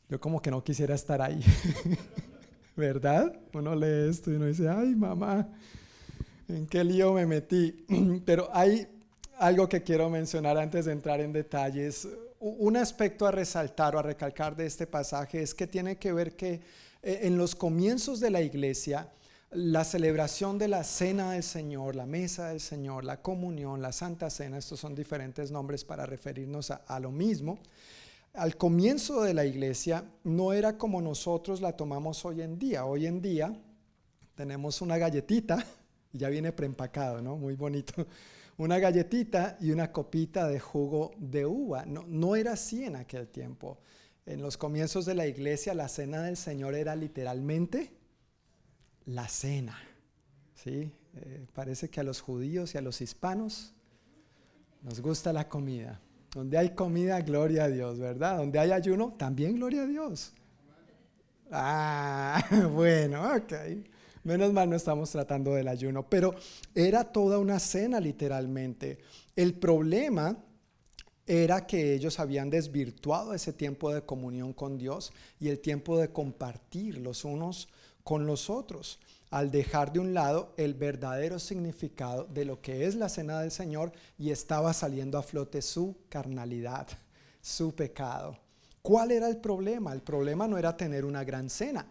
Yo 0.09 0.21
como 0.21 0.41
que 0.41 0.51
no 0.51 0.63
quisiera 0.63 0.95
estar 0.95 1.21
ahí, 1.21 1.41
¿verdad? 2.77 3.37
Uno 3.53 3.75
lee 3.75 4.09
esto 4.09 4.31
y 4.31 4.35
uno 4.35 4.45
dice, 4.45 4.69
ay 4.69 4.95
mamá, 4.95 5.49
¿en 6.47 6.65
qué 6.67 6.83
lío 6.83 7.11
me 7.13 7.25
metí? 7.25 7.85
Pero 8.25 8.49
hay 8.53 8.87
algo 9.37 9.67
que 9.67 9.83
quiero 9.83 10.09
mencionar 10.09 10.57
antes 10.57 10.85
de 10.85 10.93
entrar 10.93 11.19
en 11.19 11.33
detalles. 11.33 12.07
Un 12.39 12.77
aspecto 12.77 13.25
a 13.25 13.31
resaltar 13.31 13.95
o 13.95 13.99
a 13.99 14.03
recalcar 14.03 14.55
de 14.55 14.65
este 14.65 14.87
pasaje 14.87 15.41
es 15.41 15.53
que 15.53 15.67
tiene 15.67 15.97
que 15.97 16.13
ver 16.13 16.35
que 16.35 16.61
eh, 17.01 17.19
en 17.23 17.37
los 17.37 17.55
comienzos 17.55 18.19
de 18.19 18.29
la 18.29 18.41
iglesia, 18.41 19.09
la 19.51 19.83
celebración 19.83 20.57
de 20.57 20.67
la 20.67 20.83
cena 20.83 21.31
del 21.31 21.43
Señor, 21.43 21.95
la 21.95 22.05
mesa 22.05 22.49
del 22.49 22.59
Señor, 22.59 23.05
la 23.05 23.21
comunión, 23.21 23.81
la 23.81 23.91
santa 23.91 24.29
cena, 24.29 24.57
estos 24.57 24.79
son 24.79 24.93
diferentes 24.93 25.51
nombres 25.51 25.83
para 25.83 26.05
referirnos 26.05 26.71
a, 26.71 26.99
lo 26.99 27.11
mismo. 27.11 27.59
Al 28.37 28.55
comienzo 28.55 29.23
de 29.23 29.33
la 29.33 29.45
iglesia 29.45 30.05
no 30.23 30.53
era 30.53 30.77
como 30.77 31.01
nosotros 31.01 31.59
la 31.59 31.75
tomamos 31.75 32.23
hoy 32.23 32.43
en 32.43 32.59
día. 32.59 32.85
Hoy 32.85 33.07
en 33.07 33.19
día 33.19 33.51
tenemos 34.35 34.79
una 34.81 34.99
galletita, 34.99 35.65
ya 36.13 36.29
viene 36.29 36.51
preempacado, 36.51 37.19
¿no? 37.19 37.35
Muy 37.35 37.55
bonito. 37.55 38.05
Una 38.57 38.79
galletita 38.79 39.55
y 39.59 39.69
una 39.69 39.91
copita 39.91 40.47
de 40.47 40.59
jugo 40.59 41.11
de 41.19 41.45
uva. 41.45 41.85
No, 41.85 42.05
no 42.07 42.35
era 42.35 42.53
así 42.53 42.83
en 42.83 42.95
aquel 42.95 43.27
tiempo. 43.27 43.77
En 44.25 44.41
los 44.41 44.57
comienzos 44.57 45.05
de 45.05 45.13
la 45.13 45.27
iglesia 45.27 45.75
la 45.75 45.87
cena 45.87 46.23
del 46.23 46.37
Señor 46.37 46.73
era 46.73 46.95
literalmente 46.95 47.95
la 49.05 49.27
cena. 49.27 49.77
¿sí? 50.55 50.91
Eh, 51.15 51.45
parece 51.53 51.89
que 51.89 51.99
a 51.99 52.03
los 52.03 52.21
judíos 52.21 52.73
y 52.73 52.79
a 52.79 52.81
los 52.81 52.99
hispanos 52.99 53.75
nos 54.81 55.01
gusta 55.01 55.31
la 55.31 55.47
comida. 55.47 56.01
Donde 56.37 56.55
hay 56.55 56.75
comida, 56.75 57.19
gloria 57.21 57.63
a 57.63 57.67
Dios, 57.67 57.97
¿verdad? 57.97 58.37
Donde 58.37 58.59
hay 58.59 58.71
ayuno, 58.71 59.15
también 59.17 59.55
gloria 59.55 59.81
a 59.81 59.85
Dios. 59.87 60.33
Ah, 61.49 62.45
bueno, 62.75 63.23
ok. 63.37 63.53
Menos 64.23 64.53
mal 64.53 64.69
no 64.69 64.75
estamos 64.75 65.09
tratando 65.09 65.55
del 65.55 65.67
ayuno, 65.67 66.07
pero 66.07 66.35
era 66.75 67.05
toda 67.05 67.39
una 67.39 67.57
cena 67.57 67.99
literalmente. 67.99 68.99
El 69.35 69.55
problema 69.55 70.37
era 71.25 71.65
que 71.65 71.95
ellos 71.95 72.19
habían 72.19 72.51
desvirtuado 72.51 73.33
ese 73.33 73.51
tiempo 73.51 73.91
de 73.91 74.03
comunión 74.03 74.53
con 74.53 74.77
Dios 74.77 75.13
y 75.39 75.47
el 75.47 75.57
tiempo 75.57 75.97
de 75.97 76.11
compartir 76.11 76.99
los 76.99 77.25
unos 77.25 77.67
con 78.03 78.27
los 78.27 78.51
otros, 78.51 78.99
al 79.29 79.51
dejar 79.51 79.91
de 79.91 79.99
un 79.99 80.13
lado 80.13 80.53
el 80.57 80.73
verdadero 80.73 81.39
significado 81.39 82.25
de 82.25 82.45
lo 82.45 82.61
que 82.61 82.85
es 82.85 82.95
la 82.95 83.09
cena 83.09 83.41
del 83.41 83.51
Señor 83.51 83.91
y 84.17 84.31
estaba 84.31 84.73
saliendo 84.73 85.17
a 85.17 85.23
flote 85.23 85.61
su 85.61 85.97
carnalidad, 86.09 86.87
su 87.41 87.75
pecado. 87.75 88.37
¿Cuál 88.81 89.11
era 89.11 89.27
el 89.27 89.37
problema? 89.37 89.91
El 89.91 90.01
problema 90.01 90.47
no 90.47 90.57
era 90.57 90.77
tener 90.77 91.03
una 91.03 91.23
gran 91.23 91.49
cena. 91.49 91.85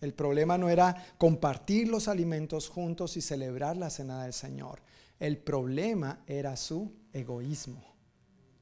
El 0.00 0.14
problema 0.14 0.56
no 0.56 0.70
era 0.70 0.96
compartir 1.18 1.88
los 1.88 2.08
alimentos 2.08 2.68
juntos 2.68 3.18
y 3.18 3.20
celebrar 3.20 3.76
la 3.76 3.90
cena 3.90 4.22
del 4.22 4.32
Señor. 4.32 4.80
El 5.18 5.36
problema 5.36 6.20
era 6.26 6.56
su 6.56 6.90
egoísmo. 7.12 7.84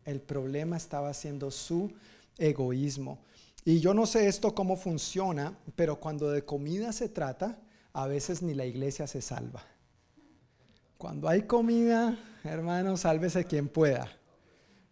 El 0.04 0.20
problema 0.20 0.76
estaba 0.76 1.14
siendo 1.14 1.52
su 1.52 1.92
egoísmo. 2.36 3.20
Y 3.64 3.78
yo 3.78 3.94
no 3.94 4.06
sé 4.06 4.26
esto 4.26 4.54
cómo 4.54 4.76
funciona, 4.76 5.56
pero 5.76 6.00
cuando 6.00 6.30
de 6.30 6.44
comida 6.44 6.92
se 6.92 7.08
trata, 7.08 7.60
a 7.98 8.06
veces 8.06 8.42
ni 8.42 8.54
la 8.54 8.64
iglesia 8.64 9.08
se 9.08 9.20
salva. 9.20 9.64
Cuando 10.96 11.28
hay 11.28 11.42
comida, 11.42 12.16
hermano, 12.44 12.96
sálvese 12.96 13.44
quien 13.44 13.68
pueda. 13.68 14.08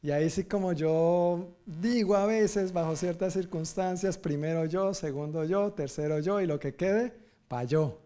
Y 0.03 0.11
ahí 0.11 0.29
sí 0.29 0.43
como 0.43 0.73
yo 0.73 1.57
digo 1.65 2.17
a 2.17 2.27
veces, 2.27 2.73
bajo 2.73 2.97
ciertas 2.97 3.35
circunstancias, 3.35 4.19
primero 4.19 4.65
yo, 4.65 4.93
segundo 4.93 5.45
yo, 5.45 5.73
tercero 5.73 6.19
yo 6.19 6.41
y 6.41 6.47
lo 6.47 6.59
que 6.59 6.75
quede, 6.75 7.13
pa' 7.47 7.63
yo. 7.63 8.01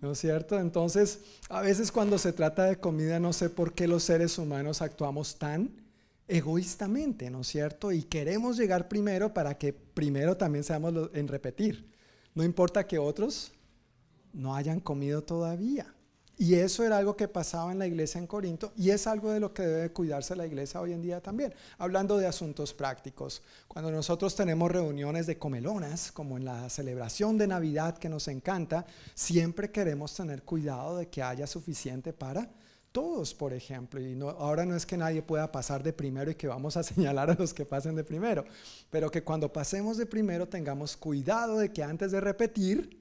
¿No 0.00 0.12
es 0.12 0.18
cierto? 0.18 0.58
Entonces, 0.58 1.20
a 1.50 1.60
veces 1.60 1.92
cuando 1.92 2.16
se 2.16 2.32
trata 2.32 2.64
de 2.64 2.78
comida, 2.78 3.20
no 3.20 3.34
sé 3.34 3.50
por 3.50 3.74
qué 3.74 3.86
los 3.86 4.04
seres 4.04 4.38
humanos 4.38 4.80
actuamos 4.80 5.38
tan 5.38 5.70
egoístamente, 6.26 7.30
¿no 7.30 7.42
es 7.42 7.48
cierto? 7.48 7.92
Y 7.92 8.02
queremos 8.02 8.56
llegar 8.56 8.88
primero 8.88 9.34
para 9.34 9.58
que 9.58 9.74
primero 9.74 10.38
también 10.38 10.64
seamos 10.64 11.10
en 11.12 11.28
repetir. 11.28 11.90
No 12.34 12.44
importa 12.44 12.86
que 12.86 12.98
otros 12.98 13.52
no 14.32 14.54
hayan 14.54 14.80
comido 14.80 15.22
todavía. 15.22 15.94
Y 16.40 16.54
eso 16.54 16.84
era 16.84 16.98
algo 16.98 17.16
que 17.16 17.26
pasaba 17.26 17.72
en 17.72 17.80
la 17.80 17.86
iglesia 17.88 18.20
en 18.20 18.28
Corinto 18.28 18.72
y 18.76 18.90
es 18.90 19.08
algo 19.08 19.32
de 19.32 19.40
lo 19.40 19.52
que 19.52 19.64
debe 19.64 19.90
cuidarse 19.90 20.36
la 20.36 20.46
iglesia 20.46 20.80
hoy 20.80 20.92
en 20.92 21.02
día 21.02 21.20
también. 21.20 21.52
Hablando 21.78 22.16
de 22.16 22.28
asuntos 22.28 22.72
prácticos, 22.72 23.42
cuando 23.66 23.90
nosotros 23.90 24.36
tenemos 24.36 24.70
reuniones 24.70 25.26
de 25.26 25.36
comelonas, 25.36 26.12
como 26.12 26.36
en 26.36 26.44
la 26.44 26.70
celebración 26.70 27.38
de 27.38 27.48
Navidad 27.48 27.98
que 27.98 28.08
nos 28.08 28.28
encanta, 28.28 28.86
siempre 29.14 29.72
queremos 29.72 30.14
tener 30.14 30.44
cuidado 30.44 30.96
de 30.96 31.08
que 31.08 31.24
haya 31.24 31.48
suficiente 31.48 32.12
para 32.12 32.48
todos, 32.92 33.34
por 33.34 33.52
ejemplo. 33.52 34.00
Y 34.00 34.14
no, 34.14 34.30
ahora 34.30 34.64
no 34.64 34.76
es 34.76 34.86
que 34.86 34.96
nadie 34.96 35.22
pueda 35.22 35.50
pasar 35.50 35.82
de 35.82 35.92
primero 35.92 36.30
y 36.30 36.36
que 36.36 36.46
vamos 36.46 36.76
a 36.76 36.82
señalar 36.84 37.30
a 37.30 37.34
los 37.34 37.52
que 37.52 37.66
pasen 37.66 37.96
de 37.96 38.04
primero, 38.04 38.44
pero 38.90 39.10
que 39.10 39.24
cuando 39.24 39.52
pasemos 39.52 39.96
de 39.96 40.06
primero 40.06 40.46
tengamos 40.48 40.96
cuidado 40.96 41.58
de 41.58 41.72
que 41.72 41.82
antes 41.82 42.12
de 42.12 42.20
repetir, 42.20 42.97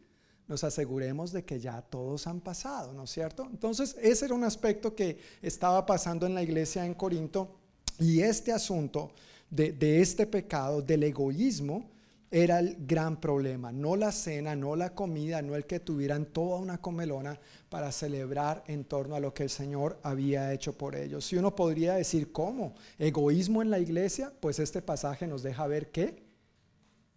nos 0.47 0.63
aseguremos 0.63 1.31
de 1.31 1.43
que 1.43 1.59
ya 1.59 1.81
todos 1.81 2.25
han 2.27 2.39
pasado, 2.39 2.93
¿no 2.93 3.03
es 3.03 3.11
cierto? 3.11 3.47
Entonces, 3.51 3.95
ese 4.01 4.25
era 4.25 4.33
un 4.33 4.43
aspecto 4.43 4.95
que 4.95 5.17
estaba 5.41 5.85
pasando 5.85 6.25
en 6.25 6.33
la 6.33 6.43
iglesia 6.43 6.85
en 6.85 6.93
Corinto 6.93 7.55
y 7.99 8.21
este 8.21 8.51
asunto 8.51 9.11
de, 9.49 10.01
este 10.01 10.25
pecado, 10.25 10.81
del 10.81 11.03
egoísmo, 11.03 11.89
era 12.29 12.59
el 12.59 12.75
gran 12.85 13.21
problema, 13.21 13.71
no 13.71 13.95
la 13.95 14.11
cena, 14.11 14.53
no 14.53 14.75
la 14.75 14.93
comida, 14.93 15.41
no 15.41 15.55
el 15.55 15.65
que 15.65 15.79
tuvieran 15.79 16.25
toda 16.25 16.59
una 16.59 16.77
comelona 16.79 17.39
para 17.69 17.89
celebrar 17.93 18.65
en 18.67 18.83
torno 18.83 19.15
a 19.15 19.21
lo 19.21 19.33
que 19.33 19.43
el 19.43 19.49
Señor 19.49 19.97
había 20.03 20.51
hecho 20.51 20.77
por 20.77 20.97
ellos. 20.97 21.25
Si 21.25 21.37
uno 21.37 21.55
podría 21.55 21.93
decir, 21.93 22.33
¿cómo? 22.33 22.75
¿Egoísmo 22.99 23.61
en 23.61 23.69
la 23.69 23.79
iglesia? 23.79 24.33
Pues 24.41 24.59
este 24.59 24.81
pasaje 24.81 25.25
nos 25.25 25.41
deja 25.41 25.67
ver 25.67 25.89
que, 25.89 26.21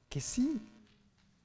que 0.08 0.20
sí, 0.20 0.60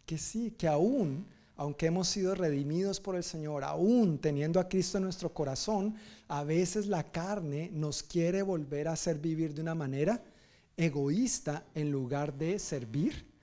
que 0.05 0.19
sí, 0.19 0.51
que 0.51 0.67
aún, 0.67 1.25
aunque 1.57 1.87
hemos 1.87 2.07
sido 2.07 2.35
redimidos 2.35 2.99
por 2.99 3.15
el 3.15 3.23
Señor, 3.23 3.63
aún 3.63 4.17
teniendo 4.19 4.59
a 4.59 4.67
Cristo 4.67 4.97
en 4.97 5.05
nuestro 5.05 5.33
corazón, 5.33 5.95
a 6.27 6.43
veces 6.43 6.87
la 6.87 7.03
carne 7.03 7.69
nos 7.73 8.03
quiere 8.03 8.41
volver 8.41 8.87
a 8.87 8.93
hacer 8.93 9.19
vivir 9.19 9.53
de 9.53 9.61
una 9.61 9.75
manera 9.75 10.23
egoísta 10.77 11.65
en 11.73 11.91
lugar 11.91 12.33
de 12.33 12.59
servir 12.59 13.34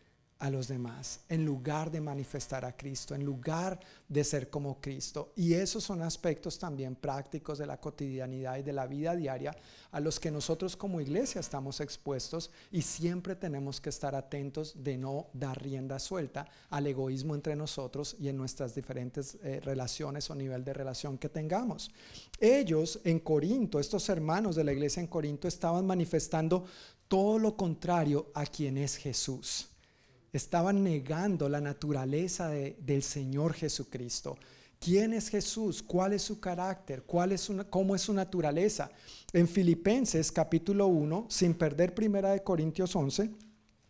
a 0.42 0.50
los 0.50 0.66
demás, 0.66 1.20
en 1.28 1.44
lugar 1.44 1.88
de 1.88 2.00
manifestar 2.00 2.64
a 2.64 2.76
Cristo, 2.76 3.14
en 3.14 3.24
lugar 3.24 3.78
de 4.08 4.24
ser 4.24 4.50
como 4.50 4.80
Cristo. 4.80 5.32
Y 5.36 5.54
esos 5.54 5.84
son 5.84 6.02
aspectos 6.02 6.58
también 6.58 6.96
prácticos 6.96 7.58
de 7.58 7.66
la 7.66 7.80
cotidianidad 7.80 8.58
y 8.58 8.64
de 8.64 8.72
la 8.72 8.88
vida 8.88 9.14
diaria 9.14 9.56
a 9.92 10.00
los 10.00 10.18
que 10.18 10.32
nosotros 10.32 10.76
como 10.76 11.00
iglesia 11.00 11.40
estamos 11.40 11.80
expuestos 11.80 12.50
y 12.72 12.82
siempre 12.82 13.36
tenemos 13.36 13.80
que 13.80 13.90
estar 13.90 14.16
atentos 14.16 14.82
de 14.82 14.98
no 14.98 15.28
dar 15.32 15.62
rienda 15.62 16.00
suelta 16.00 16.48
al 16.70 16.88
egoísmo 16.88 17.36
entre 17.36 17.54
nosotros 17.54 18.16
y 18.18 18.26
en 18.26 18.36
nuestras 18.36 18.74
diferentes 18.74 19.38
eh, 19.44 19.60
relaciones 19.62 20.28
o 20.28 20.34
nivel 20.34 20.64
de 20.64 20.72
relación 20.72 21.18
que 21.18 21.28
tengamos. 21.28 21.92
Ellos 22.40 22.98
en 23.04 23.20
Corinto, 23.20 23.78
estos 23.78 24.08
hermanos 24.08 24.56
de 24.56 24.64
la 24.64 24.72
iglesia 24.72 24.98
en 24.98 25.06
Corinto, 25.06 25.46
estaban 25.46 25.86
manifestando 25.86 26.64
todo 27.06 27.38
lo 27.38 27.56
contrario 27.56 28.32
a 28.34 28.44
quien 28.44 28.76
es 28.76 28.96
Jesús 28.96 29.68
estaban 30.32 30.82
negando 30.82 31.48
la 31.48 31.60
naturaleza 31.60 32.48
del 32.48 33.02
Señor 33.02 33.52
Jesucristo. 33.52 34.38
¿Quién 34.78 35.12
es 35.12 35.28
Jesús? 35.28 35.82
¿Cuál 35.82 36.14
es 36.14 36.22
su 36.22 36.40
carácter? 36.40 37.02
¿Cuál 37.02 37.32
es 37.32 37.50
¿Cómo 37.68 37.94
es 37.94 38.02
su 38.02 38.14
naturaleza? 38.14 38.90
En 39.32 39.46
Filipenses 39.46 40.32
capítulo 40.32 40.86
1, 40.86 41.26
sin 41.28 41.54
perder 41.54 41.94
primera 41.94 42.30
de 42.30 42.42
Corintios 42.42 42.96
11, 42.96 43.30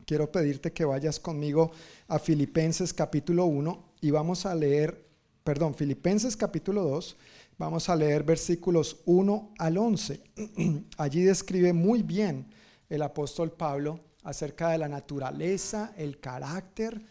quiero 0.05 0.31
pedirte 0.31 0.73
que 0.73 0.85
vayas 0.85 1.21
conmigo 1.21 1.71
a 2.09 2.19
Filipenses 2.19 2.93
capítulo 2.93 3.47
1 3.47 3.93
y 4.01 4.11
vamos 4.11 4.45
a 4.45 4.55
leer, 4.55 5.07
perdón, 5.45 5.75
Filipenses 5.75 6.37
capítulo 6.37 6.83
2, 6.83 7.17
vamos 7.57 7.89
a 7.89 7.97
leer 7.97 8.25
versículos 8.25 9.01
1 9.07 9.55
al 9.59 9.79
11. 9.79 10.21
Allí 10.99 11.23
describe 11.23 11.73
muy 11.73 12.03
bien 12.03 12.49
el 12.91 13.03
apóstol 13.03 13.53
Pablo 13.53 14.12
acerca 14.23 14.71
de 14.71 14.79
la 14.79 14.89
naturaleza, 14.89 15.93
el 15.97 16.21
carácter 16.21 17.03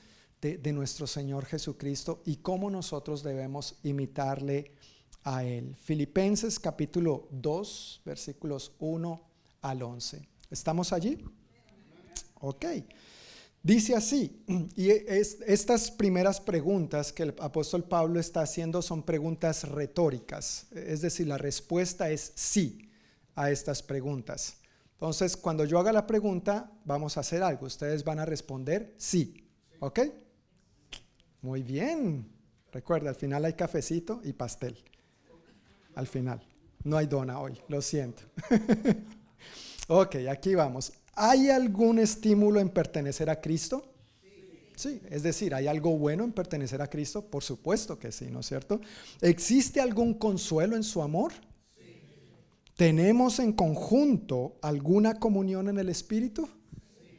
de, 0.42 0.74
nuestro 0.74 1.06
Señor 1.06 1.46
Jesucristo 1.46 2.24
y 2.26 2.38
cómo 2.38 2.72
nosotros 2.72 3.22
debemos 3.22 3.76
imitarle 3.84 4.72
a 5.24 5.44
Él. 5.44 5.76
Filipenses 5.76 6.60
capítulo 6.60 7.28
2, 7.32 8.02
versículos 8.04 8.72
1 8.80 9.22
al 9.62 9.84
11. 9.84 10.28
¿Estamos 10.50 10.94
allí? 10.94 11.24
Ok. 12.40 12.66
Dice 13.64 13.96
así, 13.96 14.44
y 14.76 14.90
estas 14.90 15.92
primeras 15.92 16.42
preguntas 16.42 17.14
que 17.14 17.22
el 17.22 17.36
apóstol 17.40 17.84
Pablo 17.84 18.20
está 18.20 18.42
haciendo 18.42 18.82
son 18.82 19.04
preguntas 19.04 19.70
retóricas, 19.70 20.66
es 20.72 21.02
decir, 21.02 21.28
la 21.28 21.38
respuesta 21.38 22.10
es 22.10 22.32
sí 22.34 22.90
a 23.36 23.52
estas 23.52 23.84
preguntas. 23.84 24.56
Entonces, 25.02 25.36
cuando 25.36 25.66
yo 25.66 25.80
haga 25.80 25.92
la 25.92 26.06
pregunta, 26.06 26.70
vamos 26.86 27.18
a 27.18 27.22
hacer 27.22 27.42
algo, 27.42 27.66
ustedes 27.66 28.04
van 28.04 28.20
a 28.20 28.26
responder 28.28 28.94
sí, 28.98 29.50
¿ok? 29.80 30.00
Muy 31.42 31.64
bien. 31.64 32.32
Recuerda, 32.72 33.10
al 33.10 33.16
final 33.16 33.44
hay 33.46 33.54
cafecito 33.54 34.22
y 34.24 34.34
pastel. 34.34 34.78
Al 35.96 36.06
final. 36.06 36.48
No 36.84 36.98
hay 36.98 37.08
dona 37.08 37.40
hoy, 37.40 37.60
lo 37.68 37.82
siento. 37.82 38.22
ok, 39.88 40.18
aquí 40.30 40.54
vamos. 40.54 40.94
¿Hay 41.16 41.50
algún 41.50 41.98
estímulo 41.98 42.60
en 42.60 42.70
pertenecer 42.70 43.28
a 43.32 43.42
Cristo? 43.42 43.84
Sí, 44.76 45.02
es 45.10 45.24
decir, 45.24 45.56
¿hay 45.56 45.66
algo 45.66 45.98
bueno 45.98 46.26
en 46.26 46.32
pertenecer 46.32 46.80
a 46.80 46.88
Cristo? 46.88 47.26
Por 47.26 47.42
supuesto 47.44 47.98
que 47.98 48.12
sí, 48.12 48.28
¿no 48.30 48.42
es 48.42 48.46
cierto? 48.46 48.80
¿Existe 49.20 49.82
algún 49.82 50.14
consuelo 50.14 50.76
en 50.76 50.84
su 50.84 51.02
amor? 51.02 51.34
¿Tenemos 52.82 53.38
en 53.38 53.54
conjunto 53.54 54.58
alguna 54.60 55.20
comunión 55.20 55.70
en 55.70 55.78
el 55.78 55.88
Espíritu? 55.88 56.50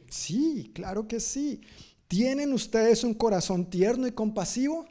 Sí, 0.09 0.73
claro 0.75 1.07
que 1.07 1.21
sí. 1.21 1.61
¿Tienen 2.09 2.51
ustedes 2.51 3.05
un 3.05 3.13
corazón 3.13 3.69
tierno 3.69 4.05
y 4.05 4.11
compasivo? 4.11 4.85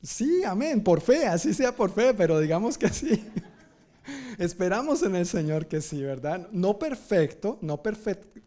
Sí, 0.00 0.44
amén, 0.44 0.80
por 0.84 1.00
fe, 1.00 1.26
así 1.26 1.52
sea 1.54 1.74
por 1.74 1.90
fe, 1.90 2.14
pero 2.14 2.38
digamos 2.38 2.78
que 2.78 2.88
sí. 2.90 3.20
Esperamos 4.38 5.02
en 5.02 5.16
el 5.16 5.26
Señor 5.26 5.66
que 5.66 5.80
sí, 5.80 6.04
¿verdad? 6.04 6.48
No 6.52 6.78
perfecto, 6.78 7.58
no, 7.60 7.82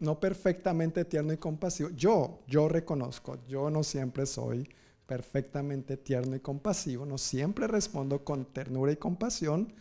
no 0.00 0.18
perfectamente 0.18 1.04
tierno 1.04 1.34
y 1.34 1.36
compasivo. 1.36 1.90
Yo, 1.90 2.40
yo 2.46 2.70
reconozco, 2.70 3.36
yo 3.46 3.68
no 3.68 3.82
siempre 3.82 4.24
soy 4.24 4.66
perfectamente 5.06 5.98
tierno 5.98 6.36
y 6.36 6.40
compasivo, 6.40 7.04
no 7.04 7.18
siempre 7.18 7.66
respondo 7.66 8.24
con 8.24 8.46
ternura 8.46 8.92
y 8.92 8.96
compasión, 8.96 9.74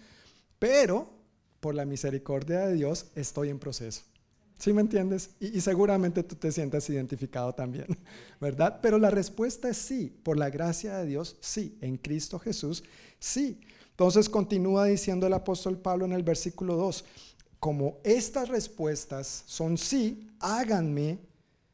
pero 0.60 1.21
por 1.62 1.76
la 1.76 1.86
misericordia 1.86 2.68
de 2.68 2.74
Dios 2.74 3.06
estoy 3.16 3.50
en 3.50 3.60
proceso. 3.60 4.02
¿Sí 4.60 4.74
me 4.74 4.82
entiendes? 4.82 5.32
Y, 5.40 5.60
seguramente 5.62 6.22
tú 6.22 6.36
te 6.36 6.52
sientas 6.52 6.88
identificado 6.90 7.54
también, 7.54 7.88
¿verdad? 8.42 8.80
Pero 8.82 9.00
la 9.00 9.10
respuesta 9.10 9.70
es 9.70 9.78
sí, 9.78 10.16
por 10.22 10.38
la 10.38 10.50
gracia 10.52 10.98
de 10.98 11.08
Dios, 11.08 11.38
sí, 11.40 11.78
en 11.82 11.98
Cristo 11.98 12.38
Jesús, 12.38 12.84
sí. 13.20 13.60
Entonces 13.92 14.30
continúa 14.30 14.86
diciendo 14.86 15.26
el 15.26 15.34
apóstol 15.34 15.78
Pablo 15.78 16.06
en 16.06 16.12
el 16.12 16.24
versículo 16.24 16.76
2, 16.76 17.06
como 17.60 17.98
estas 18.04 18.50
respuestas 18.50 19.44
son 19.48 19.78
sí, 19.78 20.30
háganme 20.40 21.20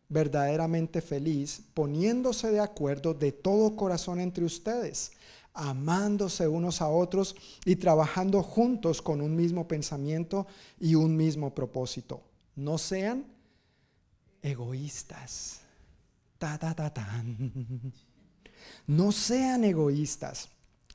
verdaderamente 0.09 1.01
feliz, 1.01 1.61
poniéndose 1.73 2.51
de 2.51 2.59
acuerdo 2.59 3.13
de 3.13 3.31
todo 3.31 3.75
corazón 3.75 4.19
entre 4.19 4.45
ustedes, 4.45 5.11
amándose 5.58 6.47
unos 6.47 6.82
a 6.82 6.88
otros 6.88 7.36
y 7.66 7.76
trabajando 7.76 8.43
juntos 8.43 9.01
con 9.01 9.22
un 9.22 9.36
mismo 9.36 9.68
pensamiento 9.68 10.45
y 10.80 10.95
un 10.95 11.18
mismo 11.18 11.53
propósito. 11.53 12.22
No 12.55 12.78
sean 12.78 13.26
egoístas. 14.41 15.62
Ta, 16.38 16.58
ta, 16.58 16.76
ta, 16.76 16.93
No 18.86 19.12
sean 19.12 19.64
egoístas. 19.64 20.49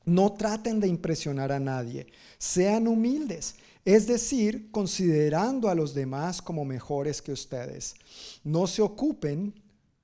No 0.05 0.33
traten 0.33 0.79
de 0.79 0.87
impresionar 0.87 1.51
a 1.51 1.59
nadie, 1.59 2.07
sean 2.37 2.89
humildes, 2.89 3.55
es 3.85 4.05
decir, 4.05 4.69
considerando 4.69 5.69
a 5.69 5.75
los 5.75 5.93
demás 5.93 6.41
como 6.41 6.65
mejores 6.65 7.21
que 7.21 7.31
ustedes. 7.31 7.95
No 8.43 8.67
se 8.67 8.81
ocupen, 8.81 9.53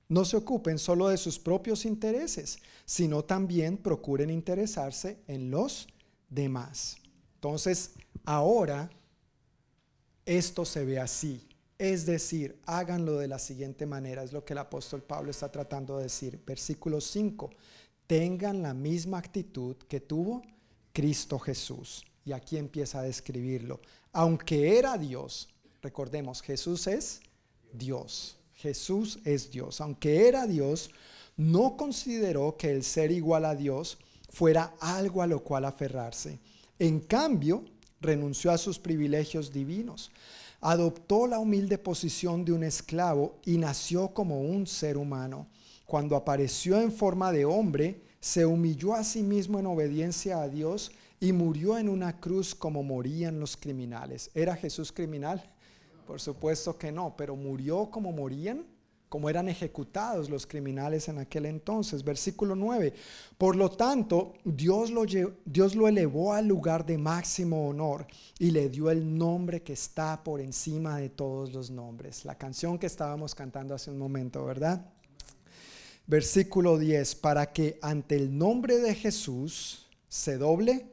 no 0.10 0.26
se 0.26 0.38
ocupen 0.38 0.78
solo 0.78 1.08
de 1.08 1.18
sus 1.18 1.40
propios 1.40 1.86
intereses, 1.86 2.60
sino 2.86 3.24
también 3.24 3.78
procuren 3.78 4.30
interesarse 4.30 5.20
en 5.28 5.50
los 5.50 5.88
demás. 6.30 6.98
Entonces, 7.36 7.92
ahora 8.26 8.90
esto 10.26 10.66
se 10.66 10.84
ve 10.84 11.00
así. 11.00 11.48
Es 11.78 12.06
decir, 12.06 12.60
háganlo 12.66 13.18
de 13.18 13.30
la 13.30 13.40
siguiente 13.40 13.86
manera, 13.86 14.24
es 14.24 14.34
lo 14.34 14.44
que 14.44 14.52
el 14.52 14.60
apóstol 14.60 15.02
Pablo 15.02 15.32
está 15.32 15.50
tratando 15.50 15.98
de 15.98 16.04
decir. 16.04 16.44
Versículo 16.46 17.00
5 17.00 17.50
tengan 18.10 18.64
la 18.64 18.74
misma 18.74 19.20
actitud 19.20 19.76
que 19.88 20.00
tuvo 20.00 20.42
Cristo 20.92 21.38
Jesús. 21.38 22.04
Y 22.26 22.32
aquí 22.32 22.58
empieza 22.58 23.02
a 23.02 23.04
describirlo. 23.04 23.82
Aunque 24.12 24.80
era 24.80 24.98
Dios, 24.98 25.48
recordemos, 25.84 26.42
Jesús 26.42 26.88
es 26.88 27.22
Dios. 27.72 28.39
Jesús 28.62 29.20
es 29.26 29.52
Dios. 29.52 29.82
Aunque 29.82 30.28
era 30.28 30.48
Dios, 30.48 30.92
no 31.38 31.78
consideró 31.78 32.58
que 32.58 32.72
el 32.72 32.84
ser 32.84 33.12
igual 33.12 33.46
a 33.46 33.56
Dios 33.56 33.98
fuera 34.30 34.74
algo 34.80 35.22
a 35.22 35.28
lo 35.28 35.44
cual 35.44 35.66
aferrarse. 35.66 36.40
En 36.78 37.00
cambio, 37.00 37.66
renunció 38.02 38.52
a 38.52 38.58
sus 38.58 38.80
privilegios 38.80 39.52
divinos, 39.52 40.12
adoptó 40.62 41.28
la 41.28 41.40
humilde 41.40 41.78
posición 41.78 42.46
de 42.46 42.54
un 42.54 42.64
esclavo 42.64 43.40
y 43.46 43.58
nació 43.58 44.10
como 44.10 44.42
un 44.42 44.68
ser 44.68 44.98
humano 44.98 45.48
cuando 45.90 46.16
apareció 46.16 46.80
en 46.80 46.92
forma 46.92 47.32
de 47.32 47.46
hombre, 47.46 48.04
se 48.20 48.46
humilló 48.46 48.94
a 48.94 49.04
sí 49.04 49.24
mismo 49.24 49.58
en 49.58 49.66
obediencia 49.66 50.40
a 50.40 50.48
Dios 50.48 50.92
y 51.20 51.34
murió 51.34 51.80
en 51.80 51.90
una 51.90 52.20
cruz 52.20 52.54
como 52.54 52.84
morían 52.84 53.40
los 53.40 53.58
criminales. 53.58 54.30
¿Era 54.36 54.56
Jesús 54.56 54.92
criminal? 54.92 55.52
Por 56.10 56.20
supuesto 56.20 56.76
que 56.76 56.92
no, 56.92 57.14
pero 57.16 57.36
murió 57.36 57.92
como 57.92 58.12
morían, 58.12 58.66
como 59.10 59.30
eran 59.30 59.48
ejecutados 59.48 60.28
los 60.28 60.48
criminales 60.48 61.08
en 61.08 61.20
aquel 61.20 61.46
entonces. 61.46 62.04
Versículo 62.04 62.56
9. 62.56 62.96
Por 63.38 63.56
lo 63.56 63.70
tanto, 63.70 64.34
Dios 64.44 64.90
lo, 64.90 65.06
Dios 65.46 65.76
lo 65.76 65.88
elevó 65.88 66.34
al 66.34 66.48
lugar 66.48 66.84
de 66.84 66.98
máximo 66.98 67.70
honor 67.70 68.08
y 68.40 68.50
le 68.50 68.70
dio 68.70 68.90
el 68.90 69.16
nombre 69.16 69.62
que 69.62 69.74
está 69.74 70.24
por 70.24 70.42
encima 70.42 70.98
de 70.98 71.10
todos 71.10 71.54
los 71.54 71.70
nombres. 71.70 72.26
La 72.26 72.34
canción 72.34 72.80
que 72.80 72.88
estábamos 72.88 73.36
cantando 73.36 73.76
hace 73.76 73.92
un 73.92 74.00
momento, 74.00 74.44
¿verdad? 74.44 74.84
versículo 76.08 76.80
10, 76.80 77.14
para 77.18 77.54
que 77.54 77.78
ante 77.84 78.16
el 78.16 78.36
nombre 78.36 78.80
de 78.80 78.96
Jesús 78.96 79.86
se 80.08 80.40
doble 80.40 80.88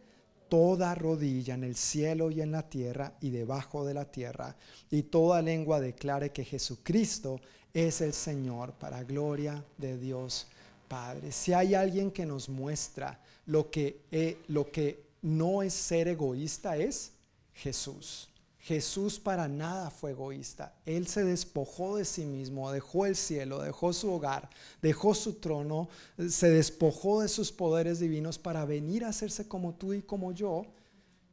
toda 0.49 0.95
rodilla 0.95 1.55
en 1.55 1.65
el 1.65 1.77
cielo 1.77 2.31
y 2.31 2.41
en 2.41 2.53
la 2.53 2.69
tierra 2.69 3.15
y 3.21 3.31
debajo 3.31 3.85
de 3.85 3.95
la 3.95 4.11
tierra, 4.11 4.57
y 4.91 5.03
toda 5.05 5.43
lengua 5.43 5.81
declare 5.81 6.31
que 6.31 6.45
Jesucristo 6.45 7.41
es 7.75 8.01
el 8.01 8.13
Señor 8.13 8.73
para 8.73 9.05
gloria 9.05 9.65
de 9.77 9.99
Dios 9.99 10.47
Padre. 10.89 11.33
Si 11.33 11.53
hay 11.53 11.75
alguien 11.75 12.11
que 12.11 12.25
nos 12.25 12.49
muestra 12.49 13.21
lo 13.47 13.71
que, 13.71 14.01
eh, 14.11 14.39
lo 14.49 14.71
que 14.71 15.05
no 15.23 15.63
es 15.63 15.75
ser 15.75 16.09
egoísta, 16.09 16.77
es 16.77 17.13
Jesús. 17.55 18.29
Jesús 18.67 19.21
para 19.21 19.47
nada 19.47 19.91
fue 19.91 20.11
egoísta. 20.11 20.75
Él 20.87 21.07
se 21.07 21.23
despojó 21.23 21.99
de 21.99 22.05
sí 22.05 22.27
mismo, 22.27 22.73
dejó 22.73 23.07
el 23.07 23.15
cielo, 23.15 23.63
dejó 23.63 23.93
su 23.93 24.13
hogar, 24.13 24.51
dejó 24.83 25.15
su 25.15 25.35
trono, 25.35 25.89
se 26.29 26.51
despojó 26.51 27.21
de 27.21 27.29
sus 27.29 27.53
poderes 27.53 28.01
divinos 28.01 28.41
para 28.41 28.65
venir 28.65 29.05
a 29.05 29.11
hacerse 29.11 29.47
como 29.47 29.77
tú 29.77 29.95
y 29.95 30.03
como 30.03 30.33
yo 30.33 30.65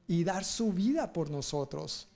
y 0.08 0.24
dar 0.24 0.44
su 0.44 0.74
vida 0.74 1.12
por 1.12 1.32
nosotros. 1.32 2.08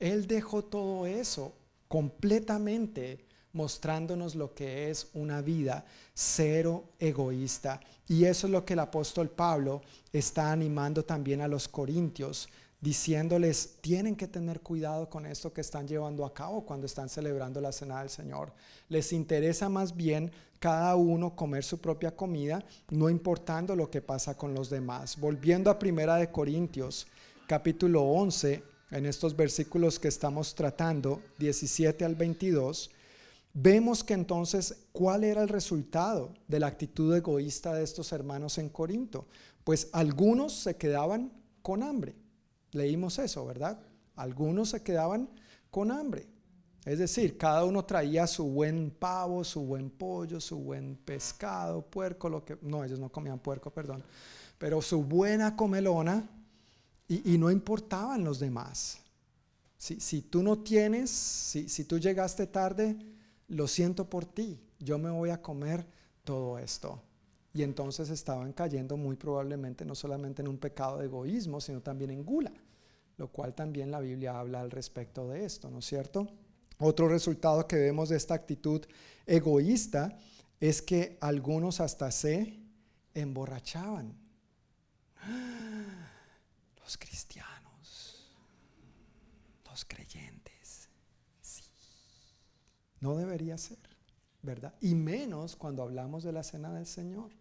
Él 0.00 0.26
dejó 0.26 0.64
todo 0.64 1.06
eso 1.06 1.52
completamente 1.86 3.24
mostrándonos 3.52 4.34
lo 4.34 4.52
que 4.52 4.90
es 4.90 5.10
una 5.14 5.42
vida 5.42 5.84
cero 6.12 6.86
egoísta. 6.98 7.80
Y 8.08 8.24
eso 8.24 8.48
es 8.48 8.52
lo 8.52 8.64
que 8.64 8.72
el 8.72 8.80
apóstol 8.80 9.30
Pablo 9.30 9.82
está 10.12 10.50
animando 10.50 11.04
también 11.04 11.40
a 11.40 11.46
los 11.46 11.68
corintios 11.68 12.48
diciéndoles, 12.80 13.78
tienen 13.80 14.16
que 14.16 14.28
tener 14.28 14.60
cuidado 14.60 15.08
con 15.08 15.26
esto 15.26 15.52
que 15.52 15.60
están 15.60 15.88
llevando 15.88 16.24
a 16.24 16.34
cabo 16.34 16.64
cuando 16.64 16.86
están 16.86 17.08
celebrando 17.08 17.60
la 17.60 17.72
cena 17.72 18.00
del 18.00 18.10
Señor. 18.10 18.52
Les 18.88 19.12
interesa 19.12 19.68
más 19.68 19.96
bien 19.96 20.30
cada 20.58 20.96
uno 20.96 21.34
comer 21.34 21.64
su 21.64 21.78
propia 21.78 22.14
comida, 22.14 22.64
no 22.90 23.08
importando 23.10 23.74
lo 23.76 23.90
que 23.90 24.02
pasa 24.02 24.36
con 24.36 24.54
los 24.54 24.70
demás. 24.70 25.18
Volviendo 25.18 25.70
a 25.70 25.78
Primera 25.78 26.16
de 26.16 26.30
Corintios, 26.30 27.06
capítulo 27.46 28.02
11, 28.02 28.62
en 28.90 29.06
estos 29.06 29.34
versículos 29.34 29.98
que 29.98 30.08
estamos 30.08 30.54
tratando, 30.54 31.20
17 31.38 32.04
al 32.04 32.14
22, 32.14 32.90
vemos 33.52 34.04
que 34.04 34.14
entonces, 34.14 34.76
¿cuál 34.92 35.24
era 35.24 35.42
el 35.42 35.48
resultado 35.48 36.32
de 36.46 36.60
la 36.60 36.68
actitud 36.68 37.14
egoísta 37.14 37.74
de 37.74 37.84
estos 37.84 38.12
hermanos 38.12 38.58
en 38.58 38.68
Corinto? 38.68 39.26
Pues 39.64 39.88
algunos 39.92 40.52
se 40.52 40.76
quedaban 40.76 41.32
con 41.62 41.82
hambre 41.82 42.14
Leímos 42.76 43.18
eso, 43.18 43.46
¿verdad? 43.46 43.80
Algunos 44.14 44.70
se 44.70 44.82
quedaban 44.82 45.28
con 45.70 45.90
hambre. 45.90 46.26
Es 46.84 47.00
decir, 47.00 47.36
cada 47.36 47.64
uno 47.64 47.84
traía 47.84 48.26
su 48.26 48.44
buen 48.44 48.90
pavo, 48.90 49.42
su 49.42 49.62
buen 49.62 49.90
pollo, 49.90 50.40
su 50.40 50.58
buen 50.58 50.96
pescado, 50.96 51.82
puerco, 51.82 52.28
lo 52.28 52.44
que... 52.44 52.58
No, 52.62 52.84
ellos 52.84 53.00
no 53.00 53.10
comían 53.10 53.40
puerco, 53.40 53.70
perdón. 53.72 54.04
Pero 54.56 54.80
su 54.80 55.02
buena 55.02 55.56
comelona 55.56 56.28
y, 57.08 57.38
no 57.38 57.50
importaban 57.50 58.24
los 58.24 58.38
demás. 58.38 58.98
Si, 59.76 60.00
si 60.00 60.22
tú 60.22 60.42
no 60.42 60.58
tienes, 60.60 61.10
si, 61.10 61.68
si 61.68 61.84
tú 61.84 61.98
llegaste 61.98 62.46
tarde, 62.46 62.96
lo 63.48 63.68
siento 63.68 64.08
por 64.08 64.24
ti, 64.24 64.60
yo 64.78 64.98
me 64.98 65.10
voy 65.10 65.30
a 65.30 65.42
comer 65.42 65.86
todo 66.24 66.58
esto. 66.58 67.02
Y 67.52 67.62
entonces 67.62 68.10
estaban 68.10 68.52
cayendo 68.52 68.96
muy 68.96 69.16
probablemente 69.16 69.84
no 69.84 69.94
solamente 69.94 70.42
en 70.42 70.48
un 70.48 70.58
pecado 70.58 70.98
de 70.98 71.06
egoísmo, 71.06 71.60
sino 71.60 71.80
también 71.80 72.10
en 72.10 72.24
gula, 72.24 72.52
lo 73.16 73.28
cual 73.28 73.54
también 73.54 73.90
la 73.90 74.00
Biblia 74.00 74.38
habla 74.38 74.60
al 74.60 74.70
respecto 74.70 75.28
de 75.28 75.44
esto, 75.44 75.70
¿no 75.70 75.78
es 75.78 75.86
cierto? 75.86 76.28
Otro 76.78 77.08
resultado 77.08 77.66
que 77.66 77.76
vemos 77.76 78.10
de 78.10 78.16
esta 78.16 78.34
actitud 78.34 78.84
egoísta 79.24 80.18
es 80.60 80.82
que 80.82 81.16
algunos 81.20 81.80
hasta 81.80 82.10
se 82.10 82.60
emborrachaban. 83.14 84.14
Los 86.82 86.96
cristianos, 86.98 88.30
los 89.68 89.84
creyentes, 89.84 90.88
sí. 91.40 91.64
No 93.00 93.16
debería 93.16 93.58
ser, 93.58 93.80
¿verdad? 94.40 94.72
Y 94.80 94.94
menos 94.94 95.56
cuando 95.56 95.82
hablamos 95.82 96.22
de 96.22 96.30
la 96.30 96.44
cena 96.44 96.72
del 96.72 96.86
Señor. 96.86 97.32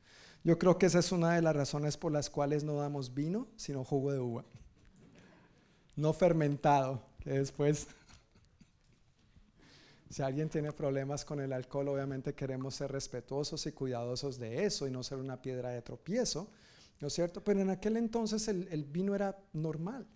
Yo 0.44 0.58
creo 0.58 0.80
que 0.80 0.88
esa 0.88 0.98
es 0.98 1.12
una 1.12 1.36
de 1.36 1.44
las 1.44 1.56
razones 1.56 1.96
por 1.96 2.12
las 2.12 2.32
cuales 2.32 2.64
no 2.64 2.74
damos 2.78 3.14
vino, 3.14 3.48
sino 3.56 3.84
jugo 3.84 4.12
de 4.12 4.20
uva. 4.20 4.46
No 5.96 6.14
fermentado, 6.14 7.02
que 7.20 7.32
después 7.32 7.88
si 10.10 10.22
alguien 10.22 10.50
tiene 10.50 10.72
problemas 10.72 11.26
con 11.26 11.40
el 11.40 11.54
alcohol, 11.54 11.90
obviamente 11.90 12.34
queremos 12.34 12.76
ser 12.76 12.92
respetuosos 12.92 13.66
y 13.66 13.72
cuidadosos 13.72 14.38
de 14.38 14.66
eso 14.66 14.88
y 14.88 14.92
no 14.92 15.04
ser 15.04 15.18
una 15.18 15.42
piedra 15.42 15.70
de 15.70 15.82
tropiezo, 15.82 16.50
¿no 17.00 17.08
es 17.08 17.14
cierto? 17.14 17.44
Pero 17.44 17.62
en 17.62 17.70
aquel 17.70 17.98
entonces 17.98 18.48
el, 18.48 18.86
vino 18.86 19.16
era 19.16 19.38
normal. 19.54 20.08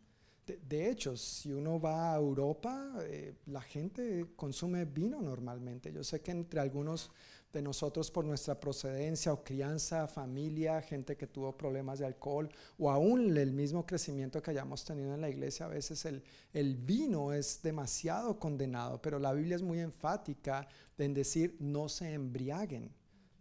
De, 0.46 0.90
hecho, 0.90 1.16
si 1.16 1.52
uno 1.52 1.80
va 1.80 2.14
a 2.14 2.18
Europa, 2.18 2.94
eh, 3.02 3.36
la 3.46 3.62
gente 3.62 4.32
consume 4.36 4.86
vino 4.86 5.22
normalmente. 5.22 5.92
Yo 5.92 6.04
sé 6.04 6.22
que 6.22 6.32
entre 6.32 6.60
algunos 6.60 7.12
de 7.52 7.62
nosotros 7.62 8.12
por 8.12 8.26
nuestra 8.26 8.60
procedencia 8.60 9.34
o 9.34 9.44
crianza, 9.44 10.08
familia, 10.08 10.82
gente 10.82 11.18
que 11.18 11.28
tuvo 11.28 11.58
problemas 11.58 12.00
de 12.00 12.06
alcohol 12.06 12.50
o 12.78 12.92
aún 12.92 13.36
el 13.36 13.52
mismo 13.52 13.86
crecimiento 13.86 14.42
que 14.42 14.52
hayamos 14.52 14.86
tenido 14.86 15.14
en 15.14 15.22
la 15.22 15.30
iglesia, 15.30 15.66
a 15.66 15.70
veces 15.70 16.06
el, 16.06 16.24
el 16.54 16.76
vino 16.76 17.34
es 17.34 17.62
demasiado 17.64 18.40
condenado, 18.40 19.02
pero 19.02 19.18
la 19.18 19.34
Biblia 19.34 19.56
es 19.56 19.64
muy 19.64 19.80
enfática 19.80 20.68
en 20.98 21.14
decir 21.14 21.56
no 21.60 21.90
se 21.90 22.14
embriaguen, 22.14 22.92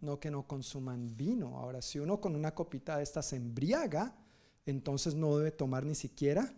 no 0.01 0.19
que 0.19 0.31
no 0.31 0.47
consuman 0.47 1.15
vino. 1.15 1.57
Ahora, 1.57 1.81
si 1.81 1.99
uno 1.99 2.19
con 2.19 2.35
una 2.35 2.55
copita 2.55 2.97
de 2.97 3.03
esta 3.03 3.21
se 3.21 3.35
embriaga, 3.35 4.15
entonces 4.65 5.13
no 5.13 5.37
debe 5.37 5.51
tomar 5.51 5.85
ni 5.85 5.95
siquiera 5.95 6.53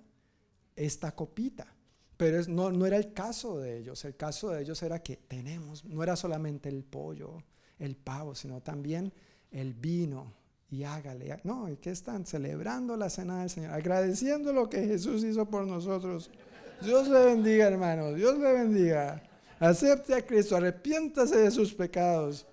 esta 0.76 1.14
copita. 1.14 1.76
Pero 2.22 2.40
no, 2.50 2.72
no 2.72 2.86
era 2.86 2.98
el 2.98 3.14
caso 3.14 3.58
de 3.58 3.80
ellos. 3.80 4.06
El 4.06 4.16
caso 4.16 4.52
de 4.52 4.62
ellos 4.62 4.84
era 4.84 5.00
que 5.00 5.18
tenemos, 5.18 5.84
no 5.84 6.04
era 6.04 6.16
solamente 6.16 6.70
el 6.70 6.84
pollo, 6.84 7.42
el 7.80 7.96
pavo, 7.96 8.36
sino 8.36 8.62
también 8.62 9.12
el 9.50 9.74
vino. 9.74 10.32
Y 10.70 10.84
hágale, 10.84 11.40
no, 11.44 11.68
¿y 11.68 11.78
qué 11.78 11.90
están? 11.90 12.28
Celebrando 12.28 12.96
la 12.96 13.10
cena 13.10 13.40
del 13.40 13.50
Señor, 13.50 13.72
agradeciendo 13.72 14.54
lo 14.54 14.70
que 14.70 14.86
Jesús 14.86 15.24
hizo 15.24 15.48
por 15.48 15.66
nosotros. 15.66 16.30
Dios 16.84 17.08
le 17.08 17.26
bendiga, 17.26 17.66
hermano, 17.66 18.14
Dios 18.14 18.38
le 18.38 18.54
bendiga. 18.54 19.24
Acepte 19.60 20.14
a 20.14 20.24
Cristo, 20.24 20.56
arrepiéntase 20.56 21.38
de 21.38 21.50
sus 21.50 21.74
pecados. 21.74 22.46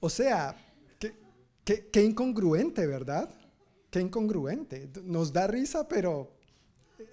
O 0.00 0.08
sea, 0.08 0.56
qué, 0.98 1.90
qué 1.92 2.02
incongruente, 2.02 2.86
¿verdad? 2.86 3.28
Qué 3.90 4.00
incongruente. 4.00 4.88
Nos 5.04 5.34
da 5.34 5.46
risa, 5.46 5.86
pero 5.86 6.37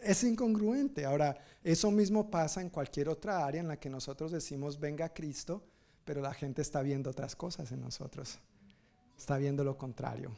es 0.02 0.24
incongruente. 0.24 1.06
Ahora, 1.06 1.38
eso 1.64 1.92
mismo 1.92 2.30
pasa 2.30 2.62
en 2.62 2.70
cualquier 2.70 3.10
otra 3.10 3.46
área 3.46 3.62
en 3.62 3.68
la 3.68 3.80
que 3.80 3.90
nosotros 3.90 4.32
decimos 4.32 4.80
venga 4.80 5.14
Cristo, 5.14 5.64
pero 6.04 6.22
la 6.22 6.34
gente 6.34 6.62
está 6.62 6.82
viendo 6.82 7.10
otras 7.10 7.36
cosas 7.36 7.72
en 7.72 7.82
nosotros. 7.82 8.40
Está 9.18 9.38
viendo 9.38 9.64
lo 9.64 9.78
contrario. 9.78 10.32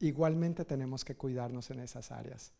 Igualmente 0.00 0.64
tenemos 0.64 1.04
que 1.04 1.16
cuidarnos 1.16 1.70
en 1.70 1.80
esas 1.80 2.10
áreas. 2.10 2.52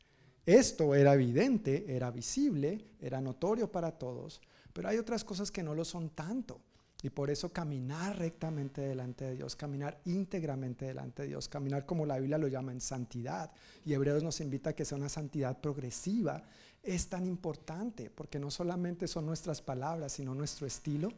Esto 0.44 0.94
era 0.94 1.14
evidente, 1.14 1.84
era 1.94 2.10
visible, 2.10 2.84
era 3.00 3.20
notorio 3.20 3.70
para 3.70 3.92
todos, 3.92 4.40
pero 4.72 4.88
hay 4.88 4.98
otras 4.98 5.24
cosas 5.24 5.50
que 5.50 5.62
no 5.62 5.74
lo 5.74 5.84
son 5.84 6.10
tanto. 6.10 6.60
Y 7.02 7.10
por 7.10 7.30
eso 7.30 7.50
caminar 7.50 8.18
rectamente 8.18 8.82
delante 8.82 9.24
de 9.24 9.36
Dios, 9.36 9.56
caminar 9.56 10.00
íntegramente 10.04 10.84
delante 10.84 11.22
de 11.22 11.28
Dios, 11.28 11.48
caminar 11.48 11.86
como 11.86 12.04
la 12.04 12.18
Biblia 12.18 12.36
lo 12.36 12.48
llama 12.48 12.72
en 12.72 12.80
santidad. 12.80 13.50
Y 13.84 13.94
Hebreos 13.94 14.22
nos 14.22 14.40
invita 14.40 14.70
a 14.70 14.72
que 14.74 14.84
sea 14.84 14.98
una 14.98 15.08
santidad 15.08 15.60
progresiva. 15.60 16.42
Es 16.82 17.08
tan 17.08 17.26
importante 17.26 18.10
porque 18.10 18.38
no 18.38 18.50
solamente 18.50 19.08
son 19.08 19.26
nuestras 19.26 19.62
palabras, 19.62 20.12
sino 20.12 20.34
nuestro 20.34 20.66
estilo 20.66 21.10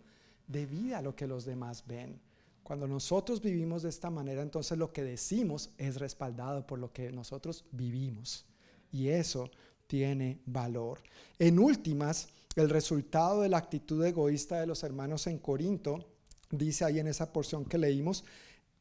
de 0.46 0.66
vida 0.66 1.02
lo 1.02 1.16
que 1.16 1.26
los 1.26 1.44
demás 1.44 1.84
ven. 1.86 2.20
Cuando 2.62 2.86
nosotros 2.86 3.40
vivimos 3.42 3.82
de 3.82 3.88
esta 3.88 4.08
manera, 4.08 4.42
entonces 4.42 4.78
lo 4.78 4.92
que 4.92 5.02
decimos 5.02 5.70
es 5.78 5.96
respaldado 5.96 6.64
por 6.64 6.78
lo 6.78 6.92
que 6.92 7.10
nosotros 7.10 7.64
vivimos. 7.72 8.46
Y 8.92 9.08
eso 9.08 9.50
tiene 9.88 10.40
valor. 10.46 11.00
En 11.38 11.58
últimas, 11.58 12.28
el 12.56 12.70
resultado 12.70 13.42
de 13.42 13.48
la 13.48 13.58
actitud 13.58 14.04
egoísta 14.04 14.60
de 14.60 14.66
los 14.66 14.82
hermanos 14.82 15.26
en 15.26 15.38
Corinto, 15.38 16.06
dice 16.50 16.84
ahí 16.84 16.98
en 16.98 17.06
esa 17.06 17.32
porción 17.32 17.64
que 17.64 17.78
leímos, 17.78 18.24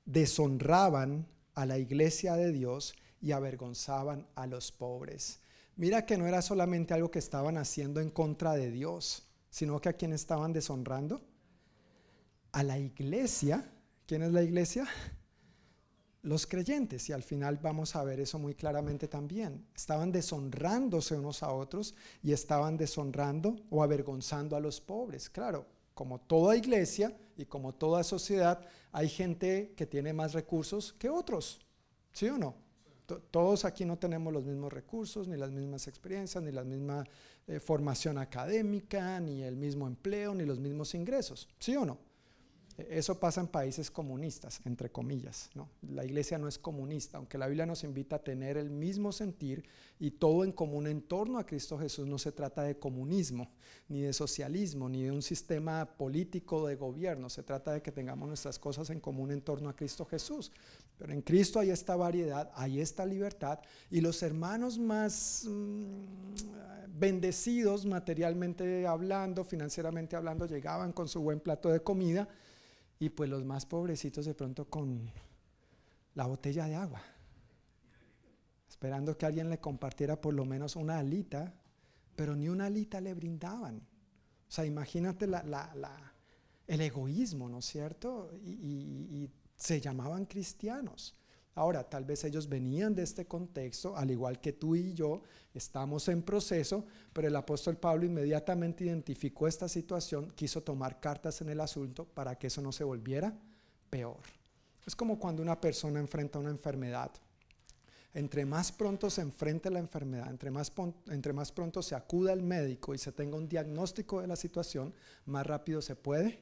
deshonraban 0.06 1.28
a 1.54 1.66
la 1.66 1.78
iglesia 1.78 2.36
de 2.36 2.52
Dios 2.52 2.94
y 3.22 3.32
avergonzaban 3.32 4.28
a 4.36 4.48
los 4.48 4.72
pobres. 4.72 5.40
Mira 5.76 6.06
que 6.06 6.18
no 6.18 6.28
era 6.28 6.42
solamente 6.42 6.94
algo 6.94 7.12
que 7.12 7.20
estaban 7.20 7.58
haciendo 7.58 8.02
en 8.02 8.10
contra 8.10 8.54
de 8.54 8.72
Dios, 8.72 9.28
sino 9.50 9.80
que 9.80 9.90
a 9.90 9.94
quien 9.94 10.14
estaban 10.14 10.54
deshonrando, 10.54 11.22
a 12.52 12.64
la 12.64 12.78
iglesia. 12.78 13.72
¿Quién 14.06 14.24
es 14.24 14.32
la 14.32 14.44
iglesia? 14.44 14.88
Los 16.24 16.46
creyentes, 16.46 17.10
y 17.10 17.14
al 17.14 17.24
final 17.24 17.58
vamos 17.58 17.96
a 17.96 18.04
ver 18.04 18.20
eso 18.20 18.38
muy 18.38 18.54
claramente 18.54 19.08
también, 19.08 19.66
estaban 19.76 20.12
deshonrándose 20.12 21.16
unos 21.16 21.42
a 21.42 21.52
otros 21.52 21.96
y 22.22 22.32
estaban 22.32 22.78
deshonrando 22.78 23.56
o 23.70 23.82
avergonzando 23.82 24.56
a 24.56 24.60
los 24.60 24.80
pobres. 24.80 25.30
Claro, 25.30 25.66
como 25.94 26.20
toda 26.20 26.56
iglesia 26.56 27.16
y 27.38 27.46
como 27.46 27.74
toda 27.74 28.04
sociedad, 28.04 28.64
hay 28.92 29.10
gente 29.10 29.74
que 29.76 29.88
tiene 29.88 30.14
más 30.14 30.34
recursos 30.34 30.94
que 30.94 31.10
otros, 31.10 31.60
¿sí 32.12 32.28
o 32.28 32.38
no? 32.38 32.56
Todos 33.30 33.66
aquí 33.66 33.84
no 33.84 33.98
tenemos 33.98 34.32
los 34.32 34.46
mismos 34.46 34.72
recursos, 34.72 35.28
ni 35.28 35.36
las 35.36 35.52
mismas 35.52 35.88
experiencias, 35.88 36.42
ni 36.42 36.52
la 36.52 36.64
misma 36.64 37.04
eh, 37.46 37.60
formación 37.60 38.18
académica, 38.18 39.20
ni 39.20 39.44
el 39.44 39.58
mismo 39.58 39.86
empleo, 39.86 40.34
ni 40.34 40.46
los 40.46 40.60
mismos 40.60 40.94
ingresos, 40.96 41.50
¿sí 41.60 41.76
o 41.76 41.84
no? 41.84 42.11
Eso 42.78 43.20
pasa 43.20 43.42
en 43.42 43.48
países 43.48 43.92
comunistas, 43.92 44.62
entre 44.66 44.92
comillas. 44.92 45.50
La 45.82 46.06
iglesia 46.06 46.38
no 46.38 46.48
es 46.48 46.58
comunista, 46.58 47.18
aunque 47.18 47.38
la 47.38 47.48
Biblia 47.48 47.66
nos 47.66 47.84
invita 47.84 48.18
a 48.18 48.24
tener 48.24 48.58
el 48.58 48.70
mismo 48.70 49.12
sentir 49.12 49.64
y 50.00 50.12
todo 50.12 50.44
en 50.44 50.52
común 50.52 50.88
en 50.88 51.02
torno 51.02 51.38
a 51.38 51.46
Cristo 51.46 51.78
Jesús. 51.78 52.08
No 52.08 52.18
se 52.18 52.32
trata 52.32 52.64
de 52.64 52.78
comunismo, 52.80 53.52
ni 53.90 54.02
de 54.02 54.14
socialismo, 54.14 54.88
ni 54.90 55.04
de 55.04 55.12
un 55.12 55.22
sistema 55.22 55.86
político 55.98 56.68
de 56.68 56.76
gobierno. 56.76 57.30
Se 57.30 57.44
trata 57.44 57.74
de 57.74 57.82
que 57.82 57.92
tengamos 57.92 58.28
nuestras 58.28 58.58
cosas 58.58 58.90
en 58.90 59.00
común 59.00 59.32
en 59.32 59.42
torno 59.42 59.70
a 59.70 59.76
Cristo 59.76 60.06
Jesús. 60.06 60.52
Pero 60.98 61.14
en 61.14 61.22
Cristo 61.22 61.60
hay 61.60 61.72
esta 61.72 61.96
variedad, 61.96 62.52
hay 62.56 62.80
esta 62.80 63.06
libertad 63.06 63.60
y 63.90 64.02
los 64.02 64.24
hermanos 64.24 64.78
más 64.78 65.46
mm, 65.48 67.00
bendecidos 67.00 67.86
materialmente 67.86 68.88
hablando, 68.88 69.44
financieramente 69.44 70.16
hablando, 70.16 70.46
llegaban 70.46 70.94
con 70.94 71.08
su 71.08 71.22
buen 71.22 71.40
plato 71.40 71.70
de 71.70 71.82
comida 71.82 72.28
y 73.02 73.10
pues 73.10 73.28
los 73.32 73.44
más 73.44 73.66
pobrecitos 73.66 74.26
de 74.26 74.36
pronto 74.36 74.70
con 74.70 75.12
la 76.14 76.28
botella 76.28 76.68
de 76.68 76.76
agua, 76.76 77.02
esperando 78.70 79.18
que 79.18 79.26
alguien 79.26 79.50
le 79.50 79.60
compartiera 79.60 80.22
por 80.22 80.36
lo 80.36 80.46
menos 80.46 80.76
una 80.76 81.00
alita, 81.00 81.52
pero 82.16 82.36
ni 82.36 82.48
una 82.48 82.68
alita 82.68 83.02
le 83.02 83.16
brindaban. 83.16 83.78
O 83.78 84.52
sea, 84.52 84.66
imagínate 84.66 85.26
el 85.26 86.82
egoísmo, 86.82 87.50
¿no 87.50 87.58
es 87.58 87.66
cierto? 87.66 88.32
y 88.44 89.28
se 89.56 89.82
llamaban 89.82 90.26
cristianos. 90.26 91.16
Ahora, 91.54 91.84
tal 91.84 92.06
vez 92.06 92.24
ellos 92.24 92.48
venían 92.48 92.96
de 92.96 93.04
este 93.04 93.26
contexto, 93.26 93.98
al 93.98 94.10
igual 94.10 94.40
que 94.40 94.54
tú 94.54 94.76
y 94.76 94.94
yo, 94.94 95.22
estamos 95.54 96.08
en 96.08 96.22
proceso, 96.22 96.86
pero 97.12 97.28
el 97.28 97.36
apóstol 97.36 97.78
Pablo 97.78 98.06
inmediatamente 98.06 98.86
identificó 98.86 99.48
esta 99.48 99.68
situación, 99.68 100.32
quiso 100.32 100.64
tomar 100.64 101.02
cartas 101.02 101.42
en 101.42 101.50
el 101.50 101.60
asunto 101.60 102.06
para 102.06 102.38
que 102.38 102.48
eso 102.48 102.62
no 102.62 102.72
se 102.72 102.86
volviera 102.86 103.38
peor. 103.90 104.22
Es 104.86 104.96
como 104.96 105.20
cuando 105.20 105.42
una 105.42 105.60
persona 105.60 106.00
enfrenta 106.00 106.40
una 106.40 106.50
enfermedad. 106.50 107.12
Entre 108.14 108.46
más 108.46 108.72
pronto 108.72 109.10
se 109.10 109.22
enfrente 109.22 109.70
la 109.70 109.80
enfermedad, 109.80 110.30
entre 110.30 110.52
más, 110.52 110.72
entre 111.08 111.34
más 111.34 111.52
pronto 111.52 111.82
se 111.82 111.96
acuda 111.96 112.34
al 112.34 112.42
médico 112.42 112.94
y 112.94 112.98
se 112.98 113.12
tenga 113.12 113.38
un 113.38 113.48
diagnóstico 113.48 114.22
de 114.22 114.28
la 114.28 114.36
situación, 114.36 114.94
más 115.26 115.46
rápido 115.46 115.82
se 115.82 115.96
puede 115.96 116.42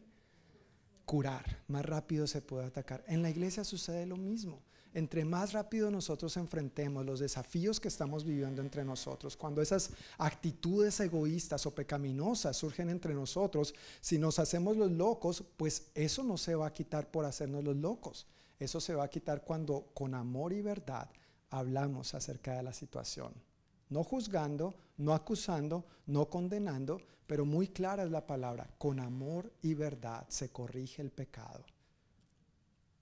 curar, 1.06 1.64
más 1.68 1.86
rápido 1.86 2.28
se 2.28 2.42
puede 2.42 2.66
atacar. 2.66 3.04
En 3.08 3.22
la 3.22 3.30
iglesia 3.30 3.64
sucede 3.64 4.06
lo 4.06 4.18
mismo. 4.18 4.62
Entre 4.94 5.24
más 5.24 5.54
rápido 5.54 5.92
nosotros 5.92 6.36
enfrentemos 6.38 7.06
los 7.06 7.20
desafíos 7.20 7.80
que 7.80 7.88
estamos 7.88 8.24
viviendo 8.24 8.62
entre 8.62 8.84
nosotros, 8.84 9.38
cuando 9.38 9.62
esas 9.62 9.92
actitudes 10.18 11.00
egoístas 11.00 11.66
o 11.66 11.76
pecaminosas 11.76 12.58
surgen 12.58 12.90
entre 12.90 13.14
nosotros, 13.14 13.76
si 14.02 14.18
nos 14.18 14.40
hacemos 14.40 14.78
los 14.78 14.92
locos, 14.92 15.44
pues 15.58 15.92
eso 15.94 16.24
no 16.24 16.38
se 16.38 16.56
va 16.56 16.68
a 16.68 16.74
quitar 16.74 17.12
por 17.12 17.26
hacernos 17.26 17.64
los 17.64 17.76
locos. 17.76 18.26
Eso 18.60 18.82
se 18.82 18.96
va 18.96 19.06
a 19.06 19.10
quitar 19.10 19.44
cuando 19.44 19.92
con 19.94 20.14
amor 20.14 20.54
y 20.54 20.62
verdad 20.62 21.10
hablamos 21.50 22.14
acerca 22.14 22.56
de 22.56 22.64
la 22.64 22.74
situación. 22.74 23.34
No 23.90 24.04
juzgando, 24.04 24.76
no 24.98 25.14
acusando, 25.14 25.86
no 26.06 26.30
condenando, 26.30 27.00
pero 27.26 27.46
muy 27.46 27.68
clara 27.68 28.04
es 28.04 28.12
la 28.12 28.28
palabra. 28.28 28.70
Con 28.78 29.00
amor 29.00 29.52
y 29.62 29.74
verdad 29.76 30.26
se 30.30 30.50
corrige 30.50 31.02
el 31.02 31.12
pecado, 31.12 31.64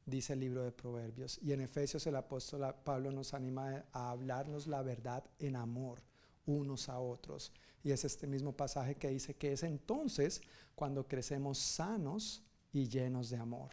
dice 0.07 0.33
el 0.33 0.39
libro 0.39 0.63
de 0.63 0.71
Proverbios. 0.71 1.39
Y 1.43 1.51
en 1.51 1.61
Efesios 1.61 2.07
el 2.07 2.15
apóstol 2.15 2.73
Pablo 2.83 3.11
nos 3.11 3.33
anima 3.33 3.85
a 3.91 4.09
hablarnos 4.09 4.65
la 4.65 4.81
verdad 4.81 5.23
en 5.37 5.55
amor 5.55 6.01
unos 6.47 6.87
a 6.89 6.99
otros. 6.99 7.51
Y 7.83 7.91
es 7.91 8.05
este 8.05 8.25
mismo 8.25 8.55
pasaje 8.55 8.95
que 8.95 9.09
dice 9.09 9.35
que 9.35 9.51
es 9.51 9.63
entonces 9.63 10.41
cuando 10.75 11.07
crecemos 11.07 11.59
sanos 11.59 12.41
y 12.71 12.87
llenos 12.87 13.29
de 13.29 13.37
amor. 13.37 13.69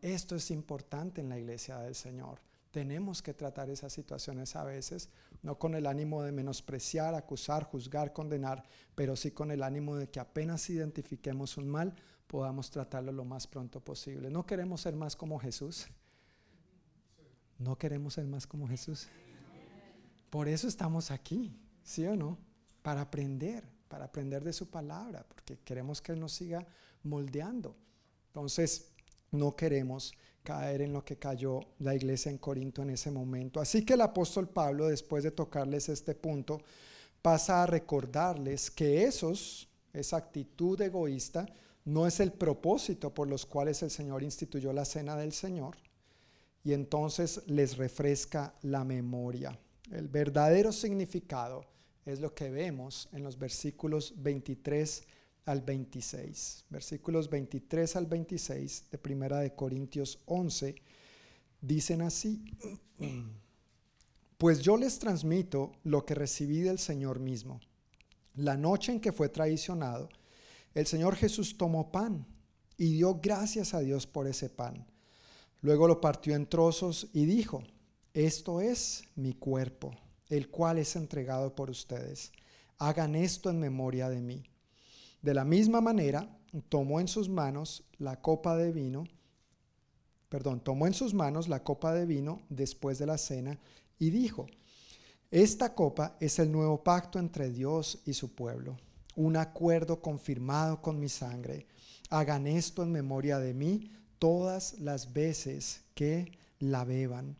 Esto 0.00 0.34
es 0.36 0.50
importante 0.50 1.20
en 1.20 1.28
la 1.28 1.38
iglesia 1.38 1.78
del 1.78 1.94
Señor. 1.94 2.40
Tenemos 2.70 3.20
que 3.20 3.34
tratar 3.34 3.68
esas 3.68 3.92
situaciones 3.92 4.56
a 4.56 4.64
veces, 4.64 5.10
no 5.42 5.58
con 5.58 5.74
el 5.74 5.86
ánimo 5.86 6.22
de 6.22 6.32
menospreciar, 6.32 7.14
acusar, 7.14 7.64
juzgar, 7.64 8.12
condenar, 8.12 8.62
pero 8.94 9.16
sí 9.16 9.32
con 9.32 9.50
el 9.50 9.62
ánimo 9.62 9.96
de 9.96 10.08
que 10.08 10.20
apenas 10.20 10.70
identifiquemos 10.70 11.56
un 11.58 11.68
mal, 11.68 11.94
podamos 12.30 12.70
tratarlo 12.70 13.10
lo 13.10 13.24
más 13.24 13.48
pronto 13.48 13.80
posible. 13.80 14.30
No 14.30 14.46
queremos 14.46 14.82
ser 14.82 14.94
más 14.94 15.16
como 15.16 15.40
Jesús. 15.40 15.88
No 17.58 17.76
queremos 17.76 18.14
ser 18.14 18.26
más 18.26 18.46
como 18.46 18.68
Jesús. 18.68 19.08
Por 20.30 20.46
eso 20.46 20.68
estamos 20.68 21.10
aquí, 21.10 21.52
¿sí 21.82 22.06
o 22.06 22.14
no? 22.14 22.38
Para 22.82 23.00
aprender, 23.00 23.64
para 23.88 24.04
aprender 24.04 24.44
de 24.44 24.52
su 24.52 24.70
palabra, 24.70 25.26
porque 25.28 25.58
queremos 25.64 26.00
que 26.00 26.12
Él 26.12 26.20
nos 26.20 26.32
siga 26.32 26.64
moldeando. 27.02 27.74
Entonces, 28.28 28.92
no 29.32 29.56
queremos 29.56 30.12
caer 30.44 30.82
en 30.82 30.92
lo 30.92 31.04
que 31.04 31.18
cayó 31.18 31.58
la 31.80 31.96
iglesia 31.96 32.30
en 32.30 32.38
Corinto 32.38 32.82
en 32.82 32.90
ese 32.90 33.10
momento. 33.10 33.60
Así 33.60 33.84
que 33.84 33.94
el 33.94 34.02
apóstol 34.02 34.48
Pablo, 34.48 34.86
después 34.86 35.24
de 35.24 35.32
tocarles 35.32 35.88
este 35.88 36.14
punto, 36.14 36.62
pasa 37.22 37.64
a 37.64 37.66
recordarles 37.66 38.70
que 38.70 39.02
esos, 39.02 39.68
esa 39.92 40.16
actitud 40.16 40.80
egoísta, 40.80 41.44
no 41.90 42.06
es 42.06 42.20
el 42.20 42.32
propósito 42.32 43.12
por 43.12 43.28
los 43.28 43.44
cuales 43.46 43.82
el 43.82 43.90
Señor 43.90 44.22
instituyó 44.22 44.72
la 44.72 44.84
cena 44.84 45.16
del 45.16 45.32
Señor. 45.32 45.76
Y 46.62 46.72
entonces 46.72 47.42
les 47.46 47.76
refresca 47.76 48.54
la 48.62 48.84
memoria. 48.84 49.58
El 49.90 50.08
verdadero 50.08 50.72
significado 50.72 51.64
es 52.04 52.20
lo 52.20 52.34
que 52.34 52.50
vemos 52.50 53.08
en 53.12 53.24
los 53.24 53.38
versículos 53.38 54.14
23 54.16 55.02
al 55.46 55.62
26. 55.62 56.66
Versículos 56.70 57.28
23 57.28 57.96
al 57.96 58.06
26 58.06 58.84
de 58.90 58.98
Primera 58.98 59.40
de 59.40 59.54
Corintios 59.54 60.20
11 60.26 60.76
dicen 61.60 62.02
así: 62.02 62.44
Pues 64.38 64.60
yo 64.60 64.76
les 64.76 64.98
transmito 64.98 65.72
lo 65.82 66.04
que 66.04 66.14
recibí 66.14 66.60
del 66.60 66.78
Señor 66.78 67.18
mismo. 67.18 67.60
La 68.36 68.56
noche 68.56 68.92
en 68.92 69.00
que 69.00 69.12
fue 69.12 69.28
traicionado, 69.28 70.08
el 70.74 70.86
Señor 70.86 71.16
Jesús 71.16 71.56
tomó 71.56 71.90
pan 71.90 72.26
y 72.76 72.94
dio 72.94 73.20
gracias 73.20 73.74
a 73.74 73.80
Dios 73.80 74.06
por 74.06 74.26
ese 74.26 74.48
pan. 74.48 74.86
Luego 75.60 75.86
lo 75.86 76.00
partió 76.00 76.34
en 76.34 76.46
trozos 76.46 77.08
y 77.12 77.26
dijo, 77.26 77.62
esto 78.14 78.60
es 78.60 79.04
mi 79.14 79.34
cuerpo, 79.34 79.92
el 80.28 80.48
cual 80.48 80.78
es 80.78 80.96
entregado 80.96 81.54
por 81.54 81.70
ustedes. 81.70 82.32
Hagan 82.78 83.14
esto 83.14 83.50
en 83.50 83.60
memoria 83.60 84.08
de 84.08 84.20
mí. 84.20 84.44
De 85.20 85.34
la 85.34 85.44
misma 85.44 85.80
manera, 85.80 86.40
tomó 86.68 87.00
en 87.00 87.08
sus 87.08 87.28
manos 87.28 87.84
la 87.98 88.20
copa 88.20 88.56
de 88.56 88.72
vino, 88.72 89.04
perdón, 90.28 90.60
tomó 90.60 90.86
en 90.86 90.94
sus 90.94 91.12
manos 91.14 91.48
la 91.48 91.62
copa 91.62 91.92
de 91.92 92.06
vino 92.06 92.42
después 92.48 92.98
de 92.98 93.06
la 93.06 93.18
cena 93.18 93.58
y 93.98 94.10
dijo, 94.10 94.46
esta 95.30 95.74
copa 95.74 96.16
es 96.20 96.38
el 96.38 96.50
nuevo 96.50 96.82
pacto 96.82 97.18
entre 97.18 97.50
Dios 97.50 98.00
y 98.06 98.14
su 98.14 98.34
pueblo, 98.34 98.76
un 99.16 99.36
acuerdo 99.36 100.00
confirmado 100.00 100.80
con 100.80 100.98
mi 100.98 101.08
sangre. 101.08 101.66
Hagan 102.10 102.46
esto 102.46 102.82
en 102.82 102.92
memoria 102.92 103.38
de 103.38 103.54
mí 103.54 103.90
todas 104.18 104.78
las 104.78 105.12
veces 105.12 105.82
que 105.94 106.38
la 106.58 106.84
beban, 106.84 107.36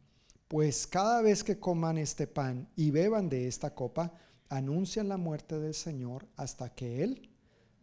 pues 0.49 0.87
cada 0.87 1.23
vez 1.23 1.45
que 1.45 1.59
coman 1.59 1.99
este 1.99 2.27
pan 2.27 2.68
y 2.77 2.91
beban 2.91 3.29
de 3.29 3.47
esta 3.47 3.75
copa, 3.75 4.12
anuncian 4.49 5.09
la 5.09 5.16
muerte 5.16 5.59
del 5.59 5.75
Señor 5.75 6.27
hasta 6.37 6.75
que 6.75 7.03
Él 7.03 7.31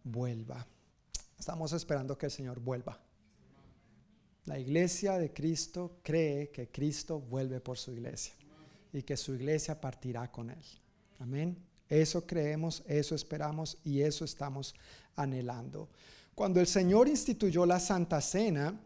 vuelva. 0.04 0.66
Estamos 1.38 1.72
esperando 1.74 2.18
que 2.18 2.26
el 2.26 2.32
Señor 2.32 2.60
vuelva. 2.60 3.00
La 4.46 4.58
iglesia 4.58 5.18
de 5.18 5.34
Cristo 5.34 6.00
cree 6.02 6.50
que 6.52 6.70
Cristo 6.72 7.20
vuelve 7.20 7.60
por 7.60 7.78
su 7.78 7.92
iglesia 7.92 8.34
y 8.94 9.04
que 9.04 9.18
su 9.18 9.36
iglesia 9.36 9.80
partirá 9.80 10.32
con 10.32 10.50
él. 10.50 10.64
Amén. 11.20 11.67
Eso 11.90 12.26
creemos, 12.26 12.84
eso 12.88 13.16
esperamos 13.16 13.78
y 13.84 14.02
eso 14.02 14.26
estamos 14.26 14.76
anhelando. 15.16 15.90
Cuando 16.36 16.60
el 16.60 16.68
Señor 16.68 17.08
instituyó 17.08 17.66
la 17.66 17.80
Santa 17.80 18.22
Cena, 18.22 18.80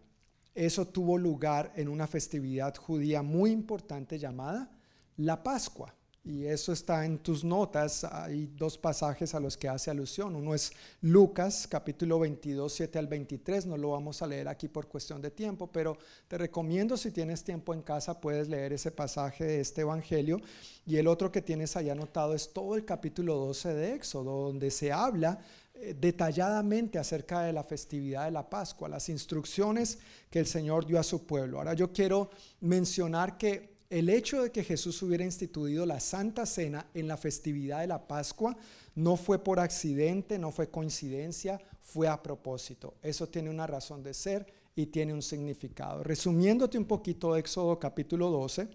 eso 0.53 0.87
tuvo 0.87 1.17
lugar 1.17 1.71
en 1.75 1.87
una 1.87 2.07
festividad 2.07 2.75
judía 2.75 3.21
muy 3.21 3.51
importante 3.51 4.19
llamada 4.19 4.69
la 5.17 5.41
Pascua. 5.43 5.93
Y 6.23 6.45
eso 6.45 6.71
está 6.71 7.03
en 7.03 7.17
tus 7.17 7.43
notas. 7.43 8.03
Hay 8.03 8.45
dos 8.55 8.77
pasajes 8.77 9.33
a 9.33 9.39
los 9.39 9.57
que 9.57 9.67
hace 9.67 9.89
alusión. 9.89 10.35
Uno 10.35 10.53
es 10.53 10.71
Lucas, 11.01 11.67
capítulo 11.67 12.19
22, 12.19 12.71
7 12.71 12.99
al 12.99 13.07
23. 13.07 13.65
No 13.65 13.75
lo 13.75 13.89
vamos 13.91 14.21
a 14.21 14.27
leer 14.27 14.47
aquí 14.47 14.67
por 14.67 14.87
cuestión 14.87 15.19
de 15.19 15.31
tiempo, 15.31 15.71
pero 15.71 15.97
te 16.27 16.37
recomiendo 16.37 16.95
si 16.95 17.09
tienes 17.09 17.43
tiempo 17.43 17.73
en 17.73 17.81
casa, 17.81 18.21
puedes 18.21 18.49
leer 18.49 18.71
ese 18.71 18.91
pasaje 18.91 19.45
de 19.45 19.61
este 19.61 19.81
Evangelio. 19.81 20.39
Y 20.85 20.97
el 20.97 21.07
otro 21.07 21.31
que 21.31 21.41
tienes 21.41 21.75
ahí 21.75 21.89
anotado 21.89 22.35
es 22.35 22.53
todo 22.53 22.75
el 22.75 22.85
capítulo 22.85 23.37
12 23.37 23.73
de 23.73 23.95
Éxodo, 23.95 24.45
donde 24.45 24.69
se 24.69 24.91
habla 24.91 25.39
eh, 25.73 25.95
detalladamente 25.99 26.99
acerca 26.99 27.41
de 27.41 27.53
la 27.53 27.63
festividad 27.63 28.25
de 28.25 28.31
la 28.31 28.47
Pascua, 28.47 28.87
las 28.87 29.09
instrucciones 29.09 29.97
que 30.29 30.37
el 30.37 30.45
Señor 30.45 30.85
dio 30.85 30.99
a 30.99 31.03
su 31.03 31.25
pueblo. 31.25 31.57
Ahora 31.57 31.73
yo 31.73 31.91
quiero 31.91 32.29
mencionar 32.59 33.39
que 33.39 33.70
el 33.91 34.09
hecho 34.09 34.41
de 34.41 34.51
que 34.53 34.63
Jesús 34.63 35.01
hubiera 35.03 35.25
instituido 35.25 35.85
la 35.85 35.99
Santa 35.99 36.45
Cena 36.45 36.87
en 36.93 37.09
la 37.09 37.17
festividad 37.17 37.81
de 37.81 37.87
la 37.87 38.07
Pascua 38.07 38.55
no 38.95 39.17
fue 39.17 39.43
por 39.43 39.59
accidente, 39.59 40.39
no 40.39 40.51
fue 40.51 40.69
coincidencia, 40.69 41.59
fue 41.81 42.07
a 42.07 42.23
propósito. 42.23 42.95
Eso 43.01 43.27
tiene 43.27 43.49
una 43.49 43.67
razón 43.67 44.01
de 44.01 44.13
ser 44.13 44.47
y 44.77 44.85
tiene 44.85 45.13
un 45.13 45.21
significado. 45.21 46.03
Resumiéndote 46.03 46.77
un 46.77 46.85
poquito 46.85 47.35
Éxodo 47.35 47.77
capítulo 47.79 48.29
12, 48.29 48.69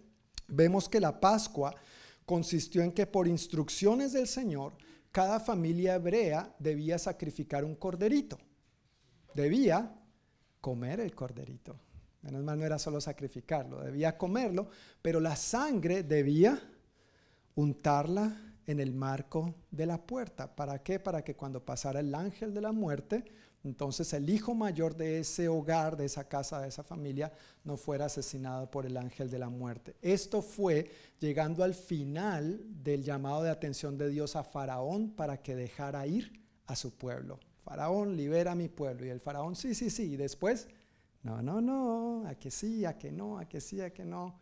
vemos 0.48 0.86
que 0.86 1.00
la 1.00 1.18
Pascua 1.18 1.74
consistió 2.26 2.82
en 2.82 2.92
que 2.92 3.06
por 3.06 3.26
instrucciones 3.26 4.12
del 4.12 4.28
Señor, 4.28 4.74
cada 5.12 5.40
familia 5.40 5.94
hebrea 5.94 6.54
debía 6.58 6.98
sacrificar 6.98 7.64
un 7.64 7.74
corderito. 7.74 8.36
Debía 9.34 9.98
comer 10.60 11.00
el 11.00 11.14
corderito. 11.14 11.80
Menos 12.26 12.44
mal 12.44 12.58
no 12.58 12.64
era 12.66 12.78
solo 12.78 13.00
sacrificarlo, 13.00 13.82
debía 13.82 14.18
comerlo, 14.18 14.68
pero 15.00 15.20
la 15.20 15.36
sangre 15.36 16.02
debía 16.02 16.60
untarla 17.54 18.36
en 18.66 18.80
el 18.80 18.92
marco 18.92 19.54
de 19.70 19.86
la 19.86 20.04
puerta. 20.04 20.54
¿Para 20.54 20.82
qué? 20.82 20.98
Para 20.98 21.22
que 21.22 21.36
cuando 21.36 21.64
pasara 21.64 22.00
el 22.00 22.14
ángel 22.14 22.52
de 22.52 22.60
la 22.60 22.72
muerte, 22.72 23.24
entonces 23.64 24.12
el 24.12 24.28
hijo 24.28 24.54
mayor 24.54 24.96
de 24.96 25.20
ese 25.20 25.48
hogar, 25.48 25.96
de 25.96 26.04
esa 26.04 26.28
casa, 26.28 26.60
de 26.60 26.68
esa 26.68 26.82
familia, 26.82 27.32
no 27.64 27.76
fuera 27.76 28.06
asesinado 28.06 28.70
por 28.70 28.86
el 28.86 28.96
ángel 28.96 29.30
de 29.30 29.38
la 29.38 29.48
muerte. 29.48 29.96
Esto 30.02 30.42
fue 30.42 30.90
llegando 31.18 31.64
al 31.64 31.74
final 31.74 32.60
del 32.82 33.02
llamado 33.02 33.42
de 33.42 33.50
atención 33.50 33.96
de 33.98 34.08
Dios 34.08 34.36
a 34.36 34.44
Faraón 34.44 35.10
para 35.10 35.42
que 35.42 35.54
dejara 35.54 36.06
ir 36.06 36.44
a 36.66 36.76
su 36.76 36.96
pueblo. 36.96 37.38
Faraón, 37.64 38.16
libera 38.16 38.52
a 38.52 38.54
mi 38.54 38.68
pueblo. 38.68 39.06
Y 39.06 39.08
el 39.08 39.20
faraón, 39.20 39.56
sí, 39.56 39.74
sí, 39.74 39.90
sí. 39.90 40.12
Y 40.12 40.16
después 40.16 40.68
no, 41.26 41.42
no, 41.42 41.60
no, 41.60 42.28
a 42.28 42.36
que 42.36 42.52
sí, 42.52 42.84
a 42.84 42.96
que 42.96 43.10
no, 43.10 43.38
a 43.38 43.48
que 43.48 43.60
sí, 43.60 43.80
a 43.80 43.92
que 43.92 44.04
no. 44.04 44.38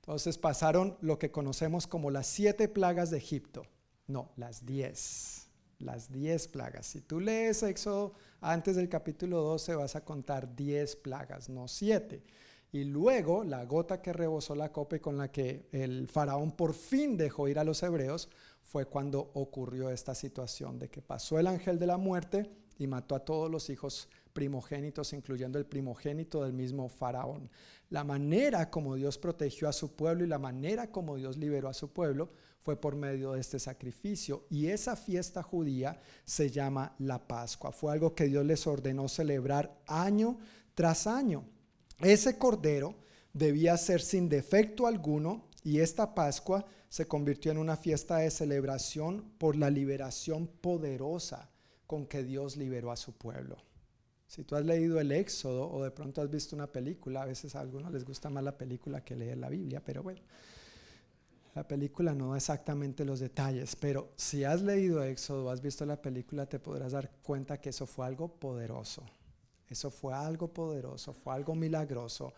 Entonces 0.00 0.36
pasaron 0.36 0.98
lo 1.00 1.18
que 1.18 1.30
conocemos 1.30 1.86
como 1.86 2.10
las 2.10 2.26
siete 2.26 2.68
plagas 2.68 3.10
de 3.10 3.16
Egipto. 3.16 3.62
No, 4.06 4.32
las 4.36 4.66
diez. 4.66 5.48
Las 5.78 6.12
diez 6.12 6.46
plagas. 6.46 6.88
Si 6.88 7.00
tú 7.00 7.20
lees 7.20 7.62
Éxodo 7.62 8.12
antes 8.42 8.76
del 8.76 8.90
capítulo 8.90 9.40
12 9.40 9.76
vas 9.76 9.96
a 9.96 10.04
contar 10.04 10.54
diez 10.54 10.94
plagas, 10.94 11.48
no 11.48 11.68
siete. 11.68 12.22
Y 12.70 12.84
luego 12.84 13.42
la 13.42 13.64
gota 13.64 14.02
que 14.02 14.12
rebosó 14.12 14.54
la 14.54 14.72
copa 14.72 14.96
y 14.96 15.00
con 15.00 15.16
la 15.16 15.32
que 15.32 15.70
el 15.72 16.06
faraón 16.06 16.52
por 16.52 16.74
fin 16.74 17.16
dejó 17.16 17.48
ir 17.48 17.58
a 17.58 17.64
los 17.64 17.82
hebreos 17.82 18.28
fue 18.60 18.84
cuando 18.84 19.30
ocurrió 19.32 19.88
esta 19.88 20.14
situación 20.14 20.78
de 20.78 20.90
que 20.90 21.00
pasó 21.00 21.38
el 21.38 21.46
ángel 21.46 21.78
de 21.78 21.86
la 21.86 21.96
muerte 21.96 22.50
y 22.78 22.86
mató 22.86 23.14
a 23.14 23.24
todos 23.24 23.50
los 23.50 23.70
hijos 23.70 24.10
primogénitos, 24.36 25.14
incluyendo 25.14 25.58
el 25.58 25.64
primogénito 25.64 26.44
del 26.44 26.52
mismo 26.52 26.90
faraón. 26.90 27.48
La 27.88 28.04
manera 28.04 28.68
como 28.68 28.94
Dios 28.94 29.16
protegió 29.16 29.66
a 29.66 29.72
su 29.72 29.96
pueblo 29.96 30.24
y 30.24 30.28
la 30.28 30.38
manera 30.38 30.90
como 30.90 31.16
Dios 31.16 31.38
liberó 31.38 31.70
a 31.70 31.72
su 31.72 31.90
pueblo 31.90 32.28
fue 32.60 32.78
por 32.78 32.96
medio 32.96 33.32
de 33.32 33.40
este 33.40 33.58
sacrificio. 33.58 34.44
Y 34.50 34.66
esa 34.66 34.94
fiesta 34.94 35.42
judía 35.42 35.98
se 36.26 36.50
llama 36.50 36.94
la 36.98 37.26
Pascua. 37.26 37.72
Fue 37.72 37.94
algo 37.94 38.14
que 38.14 38.26
Dios 38.26 38.44
les 38.44 38.66
ordenó 38.66 39.08
celebrar 39.08 39.80
año 39.86 40.36
tras 40.74 41.06
año. 41.06 41.44
Ese 42.00 42.36
cordero 42.36 42.94
debía 43.32 43.74
ser 43.78 44.02
sin 44.02 44.28
defecto 44.28 44.86
alguno 44.86 45.48
y 45.64 45.80
esta 45.80 46.14
Pascua 46.14 46.66
se 46.90 47.08
convirtió 47.08 47.52
en 47.52 47.58
una 47.58 47.78
fiesta 47.78 48.18
de 48.18 48.30
celebración 48.30 49.32
por 49.38 49.56
la 49.56 49.70
liberación 49.70 50.46
poderosa 50.46 51.48
con 51.86 52.04
que 52.04 52.22
Dios 52.22 52.58
liberó 52.58 52.92
a 52.92 52.96
su 52.96 53.12
pueblo. 53.14 53.56
Si 54.26 54.44
tú 54.44 54.56
has 54.56 54.64
leído 54.64 54.98
el 55.00 55.12
Éxodo 55.12 55.70
o 55.70 55.84
de 55.84 55.90
pronto 55.90 56.20
has 56.20 56.30
visto 56.30 56.56
una 56.56 56.66
película, 56.66 57.22
a 57.22 57.26
veces 57.26 57.54
a 57.54 57.60
algunos 57.60 57.92
les 57.92 58.04
gusta 58.04 58.28
más 58.28 58.42
la 58.42 58.58
película 58.58 59.04
que 59.04 59.14
leer 59.14 59.38
la 59.38 59.48
Biblia, 59.48 59.82
pero 59.84 60.02
bueno, 60.02 60.20
la 61.54 61.66
película 61.66 62.14
no 62.14 62.32
da 62.32 62.36
exactamente 62.36 63.04
los 63.04 63.20
detalles, 63.20 63.76
pero 63.76 64.12
si 64.16 64.44
has 64.44 64.62
leído 64.62 65.02
Éxodo 65.02 65.46
o 65.46 65.50
has 65.50 65.62
visto 65.62 65.86
la 65.86 66.02
película, 66.02 66.46
te 66.46 66.58
podrás 66.58 66.92
dar 66.92 67.10
cuenta 67.22 67.58
que 67.60 67.70
eso 67.70 67.86
fue 67.86 68.06
algo 68.06 68.28
poderoso. 68.28 69.02
Eso 69.68 69.90
fue 69.90 70.14
algo 70.14 70.52
poderoso, 70.52 71.12
fue 71.12 71.34
algo 71.34 71.54
milagroso. 71.54 72.34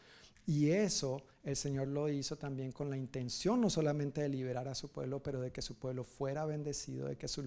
Y 0.47 0.71
eso 0.71 1.23
el 1.43 1.57
Señor 1.57 1.89
lo 1.89 2.09
hizo 2.09 2.37
también 2.37 2.73
con 2.73 2.89
la 2.89 2.97
intención 2.97 3.61
no 3.61 3.69
solamente 3.69 4.23
de 4.23 4.29
liberar 4.29 4.69
a 4.69 4.75
su 4.75 4.91
pueblo, 4.91 5.23
pero 5.23 5.41
de 5.41 5.51
que 5.51 5.63
su 5.63 5.75
pueblo 5.75 6.05
fuera 6.05 6.47
bendecido, 6.47 7.09
de 7.09 7.17
que 7.17 7.29
su, 7.29 7.43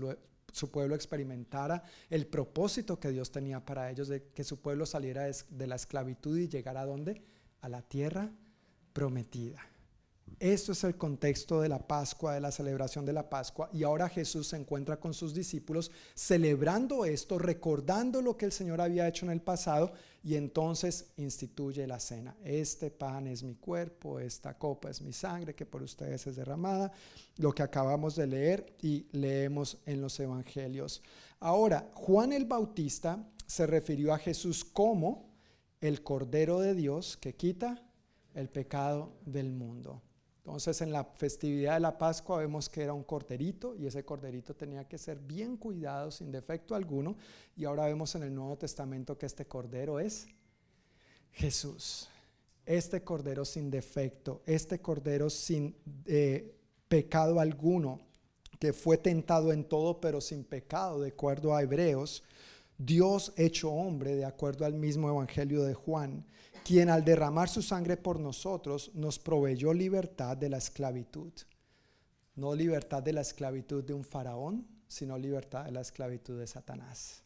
su 0.51 0.71
pueblo 0.71 0.95
experimentara 0.95 1.83
el 2.09 2.27
propósito 2.27 2.99
que 2.99 3.09
Dios 3.09 3.31
tenía 3.31 3.65
para 3.65 3.89
ellos, 3.89 4.07
de 4.07 4.23
que 4.33 4.43
su 4.43 4.59
pueblo 4.59 4.85
saliera 4.85 5.23
de 5.23 5.67
la 5.67 5.75
esclavitud 5.75 6.37
y 6.37 6.47
llegara 6.47 6.81
a 6.81 6.85
dónde? 6.85 7.21
A 7.61 7.69
la 7.69 7.81
tierra 7.81 8.31
prometida. 8.93 9.70
Esto 10.41 10.71
es 10.71 10.83
el 10.85 10.95
contexto 10.95 11.61
de 11.61 11.69
la 11.69 11.77
Pascua, 11.77 12.33
de 12.33 12.41
la 12.41 12.51
celebración 12.51 13.05
de 13.05 13.13
la 13.13 13.29
Pascua. 13.29 13.69
Y 13.71 13.83
ahora 13.83 14.09
Jesús 14.09 14.47
se 14.47 14.57
encuentra 14.57 14.99
con 14.99 15.13
sus 15.13 15.35
discípulos 15.35 15.91
celebrando 16.15 17.05
esto, 17.05 17.37
recordando 17.37 18.23
lo 18.23 18.35
que 18.35 18.45
el 18.45 18.51
Señor 18.51 18.81
había 18.81 19.07
hecho 19.07 19.23
en 19.23 19.33
el 19.33 19.43
pasado 19.43 19.93
y 20.23 20.33
entonces 20.33 21.11
instituye 21.17 21.85
la 21.85 21.99
cena. 21.99 22.35
Este 22.43 22.89
pan 22.89 23.27
es 23.27 23.43
mi 23.43 23.53
cuerpo, 23.53 24.19
esta 24.19 24.57
copa 24.57 24.89
es 24.89 25.03
mi 25.03 25.13
sangre 25.13 25.53
que 25.53 25.67
por 25.67 25.83
ustedes 25.83 26.25
es 26.25 26.37
derramada. 26.37 26.91
Lo 27.37 27.53
que 27.53 27.61
acabamos 27.61 28.15
de 28.15 28.25
leer 28.25 28.73
y 28.81 29.05
leemos 29.11 29.77
en 29.85 30.01
los 30.01 30.19
evangelios. 30.19 31.03
Ahora, 31.39 31.91
Juan 31.93 32.33
el 32.33 32.45
Bautista 32.45 33.23
se 33.45 33.67
refirió 33.67 34.11
a 34.11 34.17
Jesús 34.17 34.65
como 34.65 35.29
el 35.81 36.01
Cordero 36.01 36.61
de 36.61 36.73
Dios 36.73 37.15
que 37.15 37.35
quita 37.35 37.87
el 38.33 38.49
pecado 38.49 39.13
del 39.23 39.51
mundo. 39.51 40.01
Entonces 40.43 40.81
en 40.81 40.91
la 40.91 41.03
festividad 41.03 41.75
de 41.75 41.81
la 41.81 41.97
Pascua 41.99 42.39
vemos 42.39 42.67
que 42.67 42.81
era 42.81 42.93
un 42.93 43.03
corderito 43.03 43.75
y 43.75 43.85
ese 43.85 44.03
corderito 44.03 44.55
tenía 44.55 44.87
que 44.87 44.97
ser 44.97 45.19
bien 45.19 45.55
cuidado, 45.55 46.09
sin 46.09 46.31
defecto 46.31 46.73
alguno. 46.73 47.15
Y 47.55 47.65
ahora 47.65 47.85
vemos 47.85 48.15
en 48.15 48.23
el 48.23 48.33
Nuevo 48.33 48.57
Testamento 48.57 49.17
que 49.17 49.27
este 49.27 49.45
cordero 49.45 49.99
es 49.99 50.27
Jesús. 51.31 52.09
Este 52.65 53.03
cordero 53.03 53.45
sin 53.45 53.69
defecto, 53.69 54.41
este 54.47 54.79
cordero 54.81 55.29
sin 55.29 55.75
eh, 56.05 56.55
pecado 56.87 57.39
alguno, 57.39 57.99
que 58.59 58.73
fue 58.73 58.97
tentado 58.97 59.51
en 59.51 59.63
todo 59.63 59.99
pero 59.99 60.21
sin 60.21 60.43
pecado, 60.43 61.01
de 61.01 61.09
acuerdo 61.09 61.55
a 61.55 61.61
Hebreos, 61.61 62.23
Dios 62.77 63.33
hecho 63.37 63.71
hombre, 63.71 64.15
de 64.15 64.25
acuerdo 64.25 64.65
al 64.65 64.73
mismo 64.73 65.07
Evangelio 65.07 65.63
de 65.63 65.75
Juan, 65.75 66.25
quien 66.63 66.89
al 66.89 67.03
derramar 67.03 67.49
su 67.49 67.61
sangre 67.61 67.97
por 67.97 68.19
nosotros 68.19 68.91
nos 68.93 69.19
proveyó 69.19 69.73
libertad 69.73 70.37
de 70.37 70.49
la 70.49 70.57
esclavitud. 70.57 71.31
No 72.35 72.55
libertad 72.55 73.03
de 73.03 73.13
la 73.13 73.21
esclavitud 73.21 73.83
de 73.83 73.93
un 73.93 74.03
faraón, 74.03 74.65
sino 74.87 75.17
libertad 75.17 75.65
de 75.65 75.71
la 75.71 75.81
esclavitud 75.81 76.39
de 76.39 76.47
Satanás. 76.47 77.23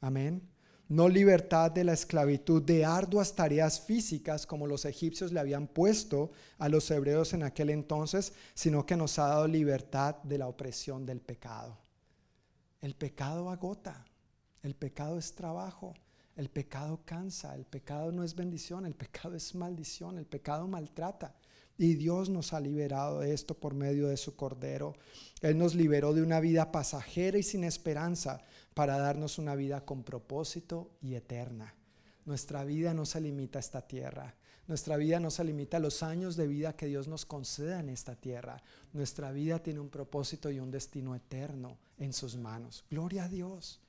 Amén. 0.00 0.42
No 0.88 1.08
libertad 1.08 1.70
de 1.70 1.84
la 1.84 1.92
esclavitud 1.92 2.62
de 2.62 2.84
arduas 2.84 3.36
tareas 3.36 3.80
físicas 3.80 4.44
como 4.44 4.66
los 4.66 4.84
egipcios 4.84 5.30
le 5.30 5.38
habían 5.38 5.68
puesto 5.68 6.32
a 6.58 6.68
los 6.68 6.90
hebreos 6.90 7.32
en 7.32 7.44
aquel 7.44 7.70
entonces, 7.70 8.32
sino 8.54 8.84
que 8.84 8.96
nos 8.96 9.18
ha 9.20 9.28
dado 9.28 9.46
libertad 9.46 10.16
de 10.24 10.38
la 10.38 10.48
opresión 10.48 11.06
del 11.06 11.20
pecado. 11.20 11.78
El 12.80 12.96
pecado 12.96 13.50
agota, 13.50 14.04
el 14.62 14.74
pecado 14.74 15.16
es 15.16 15.32
trabajo, 15.34 15.94
el 16.36 16.48
pecado 16.48 17.00
cansa, 17.04 17.54
el 17.54 17.64
pecado 17.64 18.12
no 18.12 18.24
es 18.24 18.34
bendición, 18.34 18.86
el 18.86 18.94
pecado 18.94 19.34
es 19.34 19.54
maldición, 19.54 20.18
el 20.18 20.26
pecado 20.26 20.66
maltrata. 20.66 21.34
Y 21.76 21.94
Dios 21.94 22.28
nos 22.28 22.52
ha 22.52 22.60
liberado 22.60 23.20
de 23.20 23.32
esto 23.32 23.54
por 23.54 23.74
medio 23.74 24.08
de 24.08 24.16
su 24.16 24.36
Cordero. 24.36 24.94
Él 25.40 25.56
nos 25.56 25.74
liberó 25.74 26.12
de 26.12 26.22
una 26.22 26.38
vida 26.40 26.72
pasajera 26.72 27.38
y 27.38 27.42
sin 27.42 27.64
esperanza 27.64 28.42
para 28.74 28.98
darnos 28.98 29.38
una 29.38 29.54
vida 29.54 29.84
con 29.84 30.02
propósito 30.02 30.90
y 31.00 31.14
eterna. 31.14 31.74
Nuestra 32.26 32.64
vida 32.64 32.92
no 32.92 33.06
se 33.06 33.20
limita 33.20 33.58
a 33.58 33.60
esta 33.60 33.80
tierra. 33.80 34.34
Nuestra 34.68 34.96
vida 34.96 35.18
no 35.18 35.30
se 35.30 35.42
limita 35.42 35.78
a 35.78 35.80
los 35.80 36.02
años 36.02 36.36
de 36.36 36.46
vida 36.46 36.76
que 36.76 36.86
Dios 36.86 37.08
nos 37.08 37.26
conceda 37.26 37.80
en 37.80 37.88
esta 37.88 38.14
tierra. 38.14 38.62
Nuestra 38.92 39.32
vida 39.32 39.62
tiene 39.62 39.80
un 39.80 39.88
propósito 39.88 40.50
y 40.50 40.60
un 40.60 40.70
destino 40.70 41.16
eterno 41.16 41.78
en 41.98 42.12
sus 42.12 42.36
manos. 42.36 42.84
Gloria 42.88 43.24
a 43.24 43.28
Dios. 43.28 43.80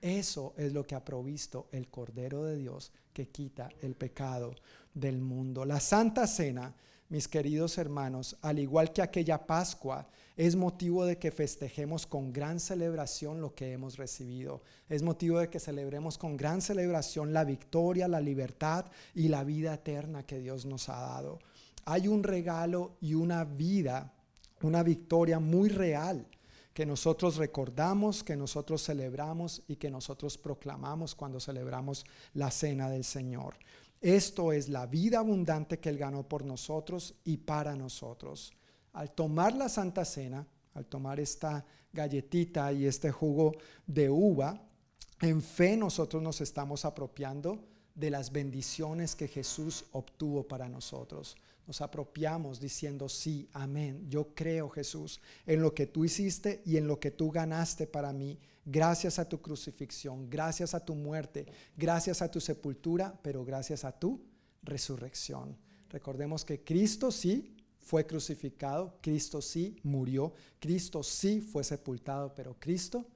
Eso 0.00 0.54
es 0.56 0.72
lo 0.72 0.86
que 0.86 0.94
ha 0.94 1.04
provisto 1.04 1.68
el 1.72 1.88
Cordero 1.88 2.44
de 2.44 2.56
Dios 2.56 2.92
que 3.12 3.28
quita 3.28 3.68
el 3.82 3.94
pecado 3.94 4.54
del 4.94 5.20
mundo. 5.20 5.64
La 5.64 5.78
Santa 5.78 6.26
Cena, 6.26 6.74
mis 7.10 7.28
queridos 7.28 7.76
hermanos, 7.76 8.36
al 8.40 8.58
igual 8.58 8.92
que 8.92 9.02
aquella 9.02 9.46
Pascua, 9.46 10.08
es 10.36 10.56
motivo 10.56 11.04
de 11.04 11.18
que 11.18 11.30
festejemos 11.30 12.06
con 12.06 12.32
gran 12.32 12.60
celebración 12.60 13.42
lo 13.42 13.54
que 13.54 13.72
hemos 13.72 13.98
recibido. 13.98 14.62
Es 14.88 15.02
motivo 15.02 15.38
de 15.38 15.50
que 15.50 15.60
celebremos 15.60 16.16
con 16.16 16.36
gran 16.36 16.62
celebración 16.62 17.34
la 17.34 17.44
victoria, 17.44 18.08
la 18.08 18.20
libertad 18.20 18.86
y 19.14 19.28
la 19.28 19.44
vida 19.44 19.74
eterna 19.74 20.22
que 20.22 20.38
Dios 20.38 20.64
nos 20.64 20.88
ha 20.88 20.98
dado. 20.98 21.40
Hay 21.84 22.08
un 22.08 22.22
regalo 22.22 22.96
y 23.02 23.14
una 23.14 23.44
vida, 23.44 24.14
una 24.62 24.82
victoria 24.82 25.38
muy 25.40 25.68
real 25.68 26.26
que 26.72 26.86
nosotros 26.86 27.36
recordamos, 27.36 28.22
que 28.22 28.36
nosotros 28.36 28.84
celebramos 28.84 29.62
y 29.66 29.76
que 29.76 29.90
nosotros 29.90 30.38
proclamamos 30.38 31.14
cuando 31.14 31.40
celebramos 31.40 32.04
la 32.34 32.50
cena 32.50 32.88
del 32.88 33.04
Señor. 33.04 33.56
Esto 34.00 34.52
es 34.52 34.68
la 34.68 34.86
vida 34.86 35.18
abundante 35.18 35.78
que 35.78 35.88
Él 35.88 35.98
ganó 35.98 36.26
por 36.26 36.44
nosotros 36.44 37.14
y 37.24 37.38
para 37.38 37.74
nosotros. 37.76 38.52
Al 38.92 39.10
tomar 39.10 39.54
la 39.54 39.68
Santa 39.68 40.04
Cena, 40.04 40.46
al 40.74 40.86
tomar 40.86 41.20
esta 41.20 41.64
galletita 41.92 42.72
y 42.72 42.86
este 42.86 43.10
jugo 43.10 43.52
de 43.86 44.08
uva, 44.08 44.62
en 45.20 45.42
fe 45.42 45.76
nosotros 45.76 46.22
nos 46.22 46.40
estamos 46.40 46.84
apropiando 46.84 47.58
de 47.94 48.10
las 48.10 48.32
bendiciones 48.32 49.14
que 49.14 49.28
Jesús 49.28 49.84
obtuvo 49.92 50.44
para 50.44 50.68
nosotros 50.68 51.36
nos 51.70 51.82
apropiamos 51.82 52.58
diciendo, 52.58 53.08
sí, 53.08 53.48
amén, 53.52 54.04
yo 54.08 54.34
creo 54.34 54.68
Jesús 54.70 55.20
en 55.46 55.62
lo 55.62 55.72
que 55.72 55.86
tú 55.86 56.04
hiciste 56.04 56.62
y 56.66 56.78
en 56.78 56.88
lo 56.88 56.98
que 56.98 57.12
tú 57.12 57.30
ganaste 57.30 57.86
para 57.86 58.12
mí, 58.12 58.40
gracias 58.64 59.20
a 59.20 59.28
tu 59.28 59.40
crucifixión, 59.40 60.28
gracias 60.28 60.74
a 60.74 60.84
tu 60.84 60.96
muerte, 60.96 61.46
gracias 61.76 62.22
a 62.22 62.28
tu 62.28 62.40
sepultura, 62.40 63.16
pero 63.22 63.44
gracias 63.44 63.84
a 63.84 63.92
tu 63.92 64.20
resurrección. 64.64 65.56
Recordemos 65.90 66.44
que 66.44 66.64
Cristo 66.64 67.12
sí 67.12 67.54
fue 67.78 68.04
crucificado, 68.04 68.98
Cristo 69.00 69.40
sí 69.40 69.76
murió, 69.84 70.34
Cristo 70.58 71.04
sí 71.04 71.40
fue 71.40 71.62
sepultado, 71.62 72.34
pero 72.34 72.56
Cristo 72.58 73.06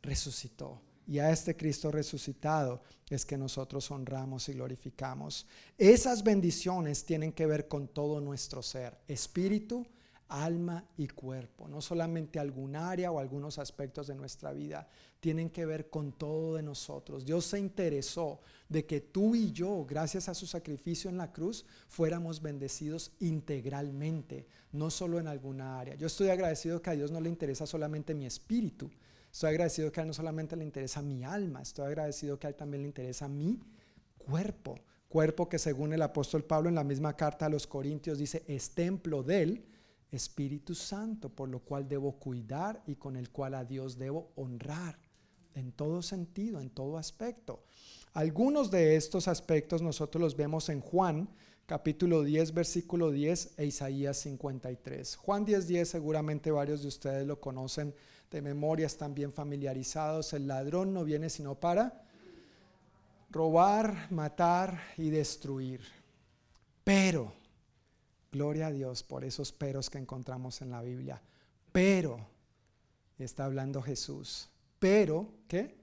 resucitó 0.00 0.80
y 1.08 1.18
a 1.18 1.30
este 1.30 1.56
Cristo 1.56 1.90
resucitado 1.90 2.82
es 3.08 3.24
que 3.24 3.38
nosotros 3.38 3.90
honramos 3.90 4.48
y 4.50 4.52
glorificamos. 4.52 5.46
Esas 5.78 6.22
bendiciones 6.22 7.04
tienen 7.04 7.32
que 7.32 7.46
ver 7.46 7.66
con 7.66 7.88
todo 7.88 8.20
nuestro 8.20 8.62
ser, 8.62 8.98
espíritu, 9.08 9.86
alma 10.28 10.84
y 10.98 11.08
cuerpo. 11.08 11.66
No 11.66 11.80
solamente 11.80 12.38
algún 12.38 12.76
área 12.76 13.10
o 13.10 13.18
algunos 13.18 13.58
aspectos 13.58 14.06
de 14.06 14.14
nuestra 14.14 14.52
vida, 14.52 14.86
tienen 15.18 15.48
que 15.48 15.64
ver 15.64 15.88
con 15.88 16.12
todo 16.12 16.56
de 16.56 16.62
nosotros. 16.62 17.24
Dios 17.24 17.46
se 17.46 17.58
interesó 17.58 18.40
de 18.68 18.84
que 18.84 19.00
tú 19.00 19.34
y 19.34 19.50
yo, 19.50 19.86
gracias 19.88 20.28
a 20.28 20.34
su 20.34 20.46
sacrificio 20.46 21.08
en 21.08 21.16
la 21.16 21.32
cruz, 21.32 21.64
fuéramos 21.88 22.42
bendecidos 22.42 23.12
integralmente, 23.20 24.46
no 24.72 24.90
solo 24.90 25.18
en 25.18 25.26
alguna 25.26 25.80
área. 25.80 25.94
Yo 25.94 26.06
estoy 26.06 26.28
agradecido 26.28 26.82
que 26.82 26.90
a 26.90 26.96
Dios 26.96 27.10
no 27.10 27.20
le 27.22 27.30
interesa 27.30 27.66
solamente 27.66 28.14
mi 28.14 28.26
espíritu, 28.26 28.90
Estoy 29.38 29.50
agradecido 29.50 29.92
que 29.92 30.00
a 30.00 30.02
Él 30.02 30.08
no 30.08 30.14
solamente 30.14 30.56
le 30.56 30.64
interesa 30.64 31.00
mi 31.00 31.22
alma, 31.22 31.62
estoy 31.62 31.86
agradecido 31.86 32.40
que 32.40 32.48
a 32.48 32.50
Él 32.50 32.56
también 32.56 32.82
le 32.82 32.88
interesa 32.88 33.28
mi 33.28 33.60
cuerpo. 34.18 34.80
cuerpo 35.08 35.48
que 35.48 35.60
según 35.60 35.92
el 35.92 36.02
apóstol 36.02 36.42
Pablo 36.42 36.68
en 36.68 36.74
la 36.74 36.82
misma 36.82 37.14
carta 37.14 37.46
a 37.46 37.48
los 37.48 37.64
Corintios 37.64 38.18
dice 38.18 38.42
es 38.48 38.70
templo 38.70 39.22
del 39.22 39.64
Espíritu 40.10 40.74
Santo, 40.74 41.28
por 41.28 41.48
lo 41.48 41.60
cual 41.60 41.88
debo 41.88 42.18
cuidar 42.18 42.82
y 42.84 42.96
con 42.96 43.14
el 43.14 43.30
cual 43.30 43.54
a 43.54 43.64
Dios 43.64 43.96
debo 43.96 44.32
honrar 44.34 44.98
en 45.54 45.70
todo 45.70 46.02
sentido, 46.02 46.60
en 46.60 46.70
todo 46.70 46.98
aspecto. 46.98 47.62
Algunos 48.14 48.72
de 48.72 48.96
estos 48.96 49.28
aspectos 49.28 49.82
nosotros 49.82 50.20
los 50.20 50.34
vemos 50.34 50.68
en 50.68 50.80
Juan 50.80 51.28
capítulo 51.64 52.24
10, 52.24 52.54
versículo 52.54 53.12
10 53.12 53.54
e 53.58 53.66
Isaías 53.66 54.16
53. 54.16 55.14
Juan 55.14 55.44
10, 55.44 55.68
10 55.68 55.88
seguramente 55.88 56.50
varios 56.50 56.82
de 56.82 56.88
ustedes 56.88 57.24
lo 57.24 57.40
conocen 57.40 57.94
de 58.30 58.42
memoria, 58.42 58.86
están 58.86 59.14
bien 59.14 59.32
familiarizados. 59.32 60.32
El 60.32 60.46
ladrón 60.46 60.92
no 60.92 61.04
viene 61.04 61.30
sino 61.30 61.54
para 61.54 62.04
robar, 63.30 64.10
matar 64.10 64.80
y 64.96 65.10
destruir. 65.10 65.80
Pero, 66.84 67.32
gloria 68.32 68.68
a 68.68 68.72
Dios 68.72 69.02
por 69.02 69.24
esos 69.24 69.52
peros 69.52 69.90
que 69.90 69.98
encontramos 69.98 70.62
en 70.62 70.70
la 70.70 70.82
Biblia. 70.82 71.20
Pero, 71.72 72.26
está 73.18 73.44
hablando 73.44 73.82
Jesús, 73.82 74.48
pero, 74.78 75.32
¿qué? 75.48 75.76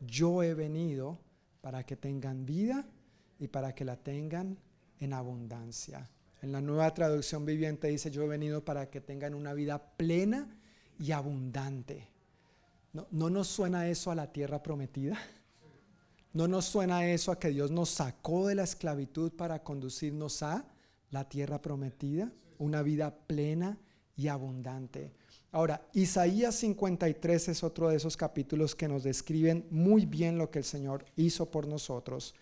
Yo 0.00 0.42
he 0.42 0.54
venido 0.54 1.18
para 1.60 1.84
que 1.84 1.96
tengan 1.96 2.46
vida 2.46 2.86
y 3.38 3.48
para 3.48 3.74
que 3.74 3.84
la 3.84 3.96
tengan 3.96 4.58
en 5.00 5.12
abundancia. 5.12 6.08
En 6.42 6.52
la 6.52 6.60
nueva 6.60 6.92
traducción 6.94 7.44
viviente 7.44 7.88
dice, 7.88 8.10
yo 8.10 8.22
he 8.22 8.28
venido 8.28 8.64
para 8.64 8.88
que 8.88 9.00
tengan 9.00 9.34
una 9.34 9.52
vida 9.52 9.96
plena 9.96 10.56
y 10.98 11.12
abundante. 11.12 12.08
¿No, 12.92 13.06
¿No, 13.10 13.30
nos 13.30 13.48
suena 13.48 13.88
eso 13.88 14.10
a 14.10 14.14
la 14.14 14.32
tierra 14.32 14.62
prometida? 14.62 15.18
¿No 16.32 16.48
nos 16.48 16.66
suena 16.66 17.08
eso 17.08 17.32
a 17.32 17.38
que 17.38 17.48
Dios 17.48 17.70
nos 17.70 17.90
sacó 17.90 18.46
de 18.46 18.54
la 18.54 18.64
esclavitud 18.64 19.32
para 19.32 19.62
conducirnos 19.62 20.42
a 20.42 20.66
la 21.10 21.28
tierra 21.28 21.62
prometida? 21.62 22.30
Una 22.58 22.82
vida 22.82 23.14
plena 23.26 23.78
y 24.16 24.28
abundante. 24.28 25.12
Ahora, 25.52 25.88
Isaías 25.94 26.54
53 26.56 27.48
es 27.48 27.62
otro 27.62 27.88
de 27.88 27.96
esos 27.96 28.16
capítulos 28.16 28.74
que 28.74 28.88
nos 28.88 29.04
describen 29.04 29.66
muy 29.70 30.04
bien 30.04 30.36
lo 30.36 30.50
que 30.50 30.58
el 30.58 30.64
Señor 30.64 31.04
hizo 31.16 31.50
por 31.50 31.66
nosotros. 31.66 32.34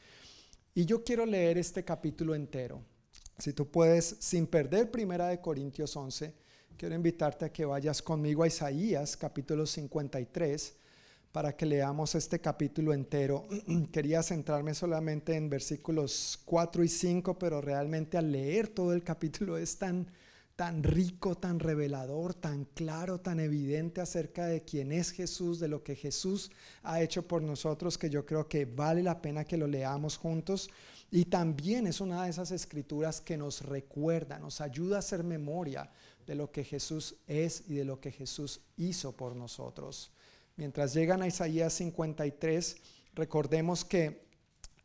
Y 0.75 0.85
yo 0.85 1.05
quiero 1.05 1.25
leer 1.25 1.57
este 1.59 1.85
capítulo 1.85 2.35
entero. 2.35 2.83
Si 3.39 3.53
tú 3.53 3.71
puedes, 3.71 4.17
sin 4.19 4.47
perder 4.47 4.91
Primera 4.91 5.29
de 5.29 5.41
Corintios 5.41 5.97
11, 5.97 6.35
quiero 6.77 6.95
invitarte 6.95 7.45
a 7.45 7.53
que 7.53 7.65
vayas 7.65 8.03
conmigo 8.03 8.43
a 8.43 8.49
Isaías 8.49 9.17
capítulo 9.17 9.67
53 9.67 10.77
para 11.31 11.57
que 11.57 11.67
leamos 11.67 12.15
este 12.15 12.41
capítulo 12.41 12.93
entero. 12.93 13.47
Quería 13.93 14.23
centrarme 14.23 14.75
solamente 14.75 15.35
en 15.35 15.49
versículos 15.49 16.41
4 16.45 16.85
y 16.85 16.89
5, 16.89 17.39
pero 17.39 17.61
realmente 17.61 18.19
al 18.19 18.31
leer 18.33 18.69
todo 18.69 18.93
el 18.93 19.03
capítulo 19.03 19.57
es 19.57 19.79
tan 19.79 20.07
tan 20.57 20.85
rico, 20.85 21.37
tan 21.37 21.59
revelador, 21.59 22.33
tan 22.33 22.65
claro, 22.65 23.19
tan 23.19 23.41
evidente 23.41 24.01
acerca 24.01 24.47
de 24.47 24.63
quién 24.63 24.93
es 24.93 25.11
Jesús, 25.11 25.59
de 25.59 25.67
lo 25.67 25.83
que 25.83 25.97
Jesús 25.97 26.53
ha 26.85 27.03
hecho 27.03 27.27
por 27.27 27.43
nosotros, 27.43 27.99
que 27.99 28.09
yo 28.09 28.25
creo 28.25 28.47
que 28.47 28.65
vale 28.65 29.03
la 29.03 29.21
pena 29.21 29.45
que 29.45 29.57
lo 29.57 29.67
leamos 29.67 30.17
juntos. 30.17 30.71
Y 31.11 31.25
también 31.25 31.89
es 31.89 32.01
una 32.01 32.25
de 32.25 32.31
esas 32.31 32.53
escrituras 32.53 33.21
que 33.21 33.37
nos 33.37 33.63
recuerda, 33.63 34.39
nos 34.39 34.61
ayuda 34.61 34.97
a 34.97 34.99
hacer 35.01 35.25
memoria 35.25 35.91
de 36.27 36.35
lo 36.35 36.51
que 36.51 36.65
Jesús 36.65 37.17
es 37.27 37.65
y 37.69 37.75
de 37.75 37.85
lo 37.85 38.01
que 38.01 38.11
Jesús 38.11 38.61
hizo 38.77 39.13
por 39.13 39.37
nosotros. 39.37 40.11
Mientras 40.57 40.95
llegan 40.95 41.23
a 41.23 41.27
Isaías 41.27 41.73
53, 41.75 42.77
recordemos 43.15 43.85
que 43.85 44.25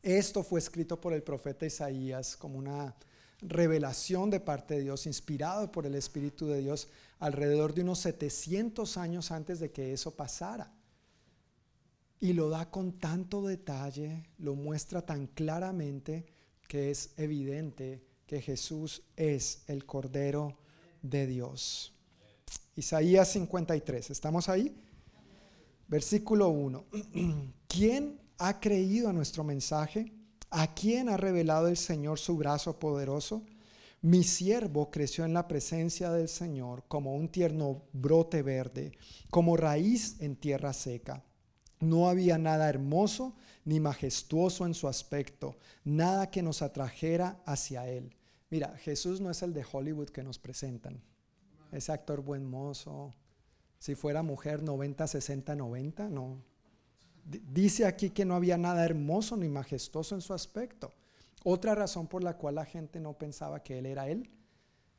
esto 0.01 0.43
fue 0.43 0.59
escrito 0.59 0.99
por 0.99 1.13
el 1.13 1.23
profeta 1.23 1.65
Isaías 1.65 2.35
como 2.35 2.57
una 2.57 2.95
revelación 3.41 4.29
de 4.29 4.39
parte 4.39 4.75
de 4.75 4.81
Dios, 4.81 5.05
inspirado 5.05 5.71
por 5.71 5.85
el 5.85 5.95
Espíritu 5.95 6.47
de 6.47 6.61
Dios, 6.61 6.87
alrededor 7.19 7.73
de 7.73 7.81
unos 7.81 7.99
700 7.99 8.97
años 8.97 9.31
antes 9.31 9.59
de 9.59 9.71
que 9.71 9.93
eso 9.93 10.15
pasara. 10.15 10.73
Y 12.19 12.33
lo 12.33 12.49
da 12.49 12.69
con 12.69 12.93
tanto 12.99 13.45
detalle, 13.45 14.25
lo 14.39 14.55
muestra 14.55 15.05
tan 15.05 15.27
claramente 15.27 16.25
que 16.67 16.91
es 16.91 17.11
evidente 17.17 18.03
que 18.25 18.41
Jesús 18.41 19.03
es 19.15 19.63
el 19.67 19.85
Cordero 19.85 20.57
de 21.01 21.27
Dios. 21.27 21.93
Isaías 22.75 23.29
53, 23.29 24.09
¿estamos 24.09 24.49
ahí? 24.49 24.75
Versículo 25.87 26.49
1. 26.49 26.85
¿Quién 27.67 28.19
ha 28.37 28.59
creído 28.59 29.09
a 29.09 29.13
nuestro 29.13 29.43
mensaje? 29.43 30.13
¿A 30.49 30.73
quién 30.73 31.09
ha 31.09 31.17
revelado 31.17 31.67
el 31.67 31.77
Señor 31.77 32.19
su 32.19 32.37
brazo 32.37 32.79
poderoso? 32.79 33.43
Mi 34.01 34.23
siervo 34.23 34.89
creció 34.89 35.25
en 35.25 35.33
la 35.33 35.47
presencia 35.47 36.09
del 36.11 36.29
Señor 36.29 36.85
como 36.87 37.15
un 37.15 37.27
tierno 37.27 37.83
brote 37.91 38.41
verde, 38.41 38.93
como 39.29 39.57
raíz 39.57 40.15
en 40.21 40.37
tierra 40.37 40.71
seca. 40.71 41.23
No 41.81 42.07
había 42.07 42.37
nada 42.37 42.69
hermoso 42.69 43.35
ni 43.65 43.79
majestuoso 43.79 44.65
en 44.65 44.73
su 44.73 44.87
aspecto, 44.87 45.57
nada 45.83 46.31
que 46.31 46.41
nos 46.41 46.61
atrajera 46.61 47.41
hacia 47.45 47.87
él. 47.89 48.15
Mira, 48.49 48.75
Jesús 48.77 49.21
no 49.21 49.29
es 49.29 49.41
el 49.43 49.53
de 49.53 49.65
Hollywood 49.69 50.09
que 50.09 50.23
nos 50.23 50.39
presentan. 50.39 51.01
Ese 51.71 51.91
actor 51.91 52.21
buen 52.21 52.45
mozo. 52.45 53.13
Si 53.77 53.95
fuera 53.95 54.23
mujer 54.23 54.63
90, 54.63 55.07
60, 55.07 55.55
90, 55.55 56.09
no. 56.09 56.41
Dice 57.23 57.85
aquí 57.85 58.09
que 58.09 58.25
no 58.25 58.35
había 58.35 58.57
nada 58.57 58.83
hermoso 58.83 59.37
ni 59.37 59.47
majestuoso 59.47 60.15
en 60.15 60.21
su 60.21 60.33
aspecto. 60.33 60.91
Otra 61.43 61.75
razón 61.75 62.07
por 62.07 62.23
la 62.23 62.37
cual 62.37 62.55
la 62.55 62.65
gente 62.65 62.99
no 62.99 63.17
pensaba 63.17 63.63
que 63.63 63.77
él 63.77 63.85
era 63.85 64.09
él, 64.09 64.29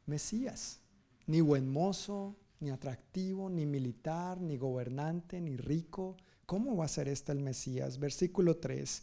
Mesías. 0.07 0.81
Ni 1.27 1.41
buen 1.41 1.71
mozo, 1.71 2.37
ni 2.61 2.71
atractivo, 2.71 3.51
ni 3.51 3.67
militar, 3.67 4.41
ni 4.41 4.57
gobernante, 4.57 5.41
ni 5.41 5.57
rico. 5.57 6.17
¿Cómo 6.47 6.77
va 6.77 6.85
a 6.85 6.89
ser 6.89 7.09
este 7.09 7.33
el 7.33 7.41
Mesías? 7.41 7.99
Versículo 7.99 8.57
3. 8.57 9.03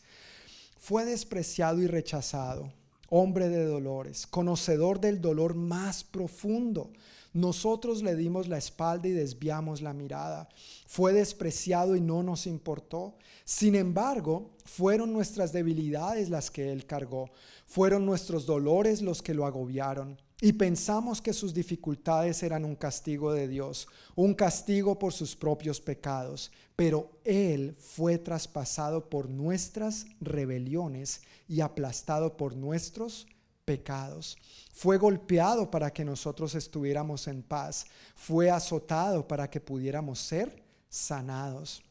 Fue 0.77 1.05
despreciado 1.05 1.81
y 1.81 1.87
rechazado, 1.87 2.71
hombre 3.09 3.49
de 3.49 3.65
dolores, 3.65 4.27
conocedor 4.27 4.99
del 4.99 5.21
dolor 5.21 5.55
más 5.55 6.03
profundo 6.03 6.91
nosotros 7.37 8.01
le 8.01 8.15
dimos 8.15 8.47
la 8.47 8.57
espalda 8.57 9.07
y 9.07 9.11
desviamos 9.11 9.81
la 9.81 9.93
mirada. 9.93 10.49
Fue 10.87 11.13
despreciado 11.13 11.95
y 11.95 12.01
no 12.01 12.23
nos 12.23 12.47
importó. 12.47 13.15
Sin 13.45 13.75
embargo, 13.75 14.49
fueron 14.65 15.13
nuestras 15.13 15.53
debilidades 15.53 16.29
las 16.31 16.49
que 16.49 16.71
Él 16.71 16.87
cargó. 16.87 17.29
Fueron 17.67 18.07
nuestros 18.07 18.47
dolores 18.47 19.03
los 19.03 19.21
que 19.21 19.35
lo 19.35 19.45
agobiaron. 19.45 20.19
Y 20.39 20.53
pensamos 20.53 21.19
que 21.19 21.33
sus 21.33 21.53
dificultades 21.53 22.43
eran 22.43 22.63
un 22.63 22.75
castigo 22.75 23.33
de 23.33 23.47
Dios, 23.47 23.87
un 24.15 24.35
castigo 24.35 24.99
por 24.99 25.11
sus 25.11 25.35
propios 25.35 25.81
pecados. 25.81 26.51
Pero 26.75 27.09
Él 27.23 27.75
fue 27.79 28.19
traspasado 28.19 29.09
por 29.09 29.29
nuestras 29.29 30.05
rebeliones 30.21 31.21
y 31.47 31.61
aplastado 31.61 32.37
por 32.37 32.55
nuestros 32.55 33.25
pecados. 33.65 34.37
Fue 34.71 34.97
golpeado 34.97 35.71
para 35.71 35.91
que 35.91 36.05
nosotros 36.05 36.53
estuviéramos 36.53 37.27
en 37.27 37.41
paz. 37.41 37.87
Fue 38.15 38.51
azotado 38.51 39.27
para 39.27 39.49
que 39.49 39.59
pudiéramos 39.59 40.19
ser 40.19 40.63
sanados. 40.87 41.83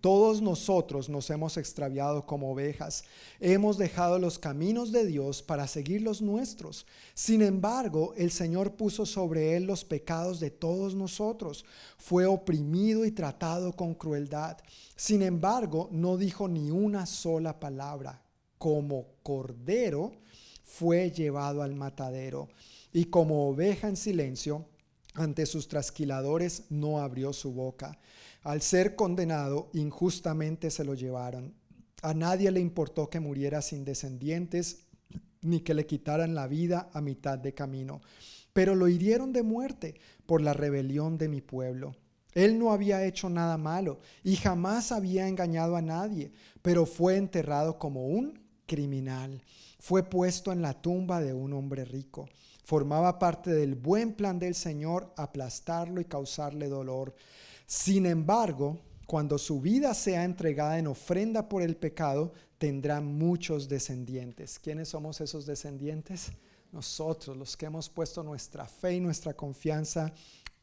Todos 0.00 0.42
nosotros 0.42 1.08
nos 1.08 1.30
hemos 1.30 1.56
extraviado 1.56 2.26
como 2.26 2.50
ovejas. 2.52 3.04
Hemos 3.40 3.78
dejado 3.78 4.18
los 4.18 4.38
caminos 4.38 4.92
de 4.92 5.06
Dios 5.06 5.42
para 5.42 5.66
seguir 5.66 6.02
los 6.02 6.22
nuestros. 6.22 6.86
Sin 7.14 7.42
embargo, 7.42 8.14
el 8.16 8.30
Señor 8.30 8.74
puso 8.76 9.06
sobre 9.06 9.56
él 9.56 9.64
los 9.64 9.84
pecados 9.84 10.40
de 10.40 10.50
todos 10.50 10.94
nosotros. 10.94 11.64
Fue 11.98 12.26
oprimido 12.26 13.04
y 13.04 13.12
tratado 13.12 13.72
con 13.72 13.94
crueldad. 13.94 14.58
Sin 14.96 15.22
embargo, 15.22 15.88
no 15.92 16.16
dijo 16.16 16.48
ni 16.48 16.70
una 16.70 17.06
sola 17.06 17.58
palabra. 17.58 18.22
Como 18.58 19.06
cordero, 19.22 20.12
fue 20.64 21.10
llevado 21.10 21.62
al 21.62 21.74
matadero 21.74 22.48
y 22.92 23.06
como 23.06 23.48
oveja 23.48 23.88
en 23.88 23.96
silencio 23.96 24.66
ante 25.14 25.46
sus 25.46 25.68
trasquiladores 25.68 26.64
no 26.68 27.00
abrió 27.00 27.32
su 27.32 27.52
boca. 27.52 27.98
Al 28.46 28.62
ser 28.62 28.94
condenado, 28.94 29.70
injustamente 29.72 30.70
se 30.70 30.84
lo 30.84 30.94
llevaron. 30.94 31.52
A 32.02 32.14
nadie 32.14 32.52
le 32.52 32.60
importó 32.60 33.10
que 33.10 33.18
muriera 33.18 33.60
sin 33.60 33.84
descendientes, 33.84 34.84
ni 35.42 35.62
que 35.62 35.74
le 35.74 35.84
quitaran 35.84 36.36
la 36.36 36.46
vida 36.46 36.88
a 36.92 37.00
mitad 37.00 37.38
de 37.38 37.54
camino. 37.54 38.02
Pero 38.52 38.76
lo 38.76 38.86
hirieron 38.86 39.32
de 39.32 39.42
muerte 39.42 39.96
por 40.26 40.42
la 40.42 40.52
rebelión 40.52 41.18
de 41.18 41.26
mi 41.26 41.40
pueblo. 41.40 41.96
Él 42.34 42.56
no 42.56 42.70
había 42.70 43.04
hecho 43.04 43.28
nada 43.28 43.58
malo 43.58 43.98
y 44.22 44.36
jamás 44.36 44.92
había 44.92 45.26
engañado 45.26 45.74
a 45.74 45.82
nadie, 45.82 46.30
pero 46.62 46.86
fue 46.86 47.16
enterrado 47.16 47.80
como 47.80 48.06
un 48.06 48.38
criminal 48.64 49.42
fue 49.86 50.02
puesto 50.02 50.50
en 50.50 50.62
la 50.62 50.74
tumba 50.74 51.20
de 51.20 51.32
un 51.32 51.52
hombre 51.52 51.84
rico. 51.84 52.28
Formaba 52.64 53.20
parte 53.20 53.52
del 53.52 53.76
buen 53.76 54.14
plan 54.14 54.36
del 54.40 54.56
Señor 54.56 55.12
aplastarlo 55.16 56.00
y 56.00 56.06
causarle 56.06 56.68
dolor. 56.68 57.14
Sin 57.66 58.06
embargo, 58.06 58.80
cuando 59.06 59.38
su 59.38 59.60
vida 59.60 59.92
sea 59.94 60.24
entregada 60.24 60.78
en 60.78 60.86
ofrenda 60.86 61.48
por 61.48 61.62
el 61.62 61.76
pecado, 61.76 62.32
tendrá 62.58 63.00
muchos 63.00 63.68
descendientes. 63.68 64.58
¿Quiénes 64.58 64.88
somos 64.88 65.20
esos 65.20 65.46
descendientes? 65.46 66.32
Nosotros, 66.72 67.36
los 67.36 67.56
que 67.56 67.66
hemos 67.66 67.88
puesto 67.88 68.22
nuestra 68.22 68.66
fe 68.66 68.94
y 68.94 69.00
nuestra 69.00 69.34
confianza 69.34 70.12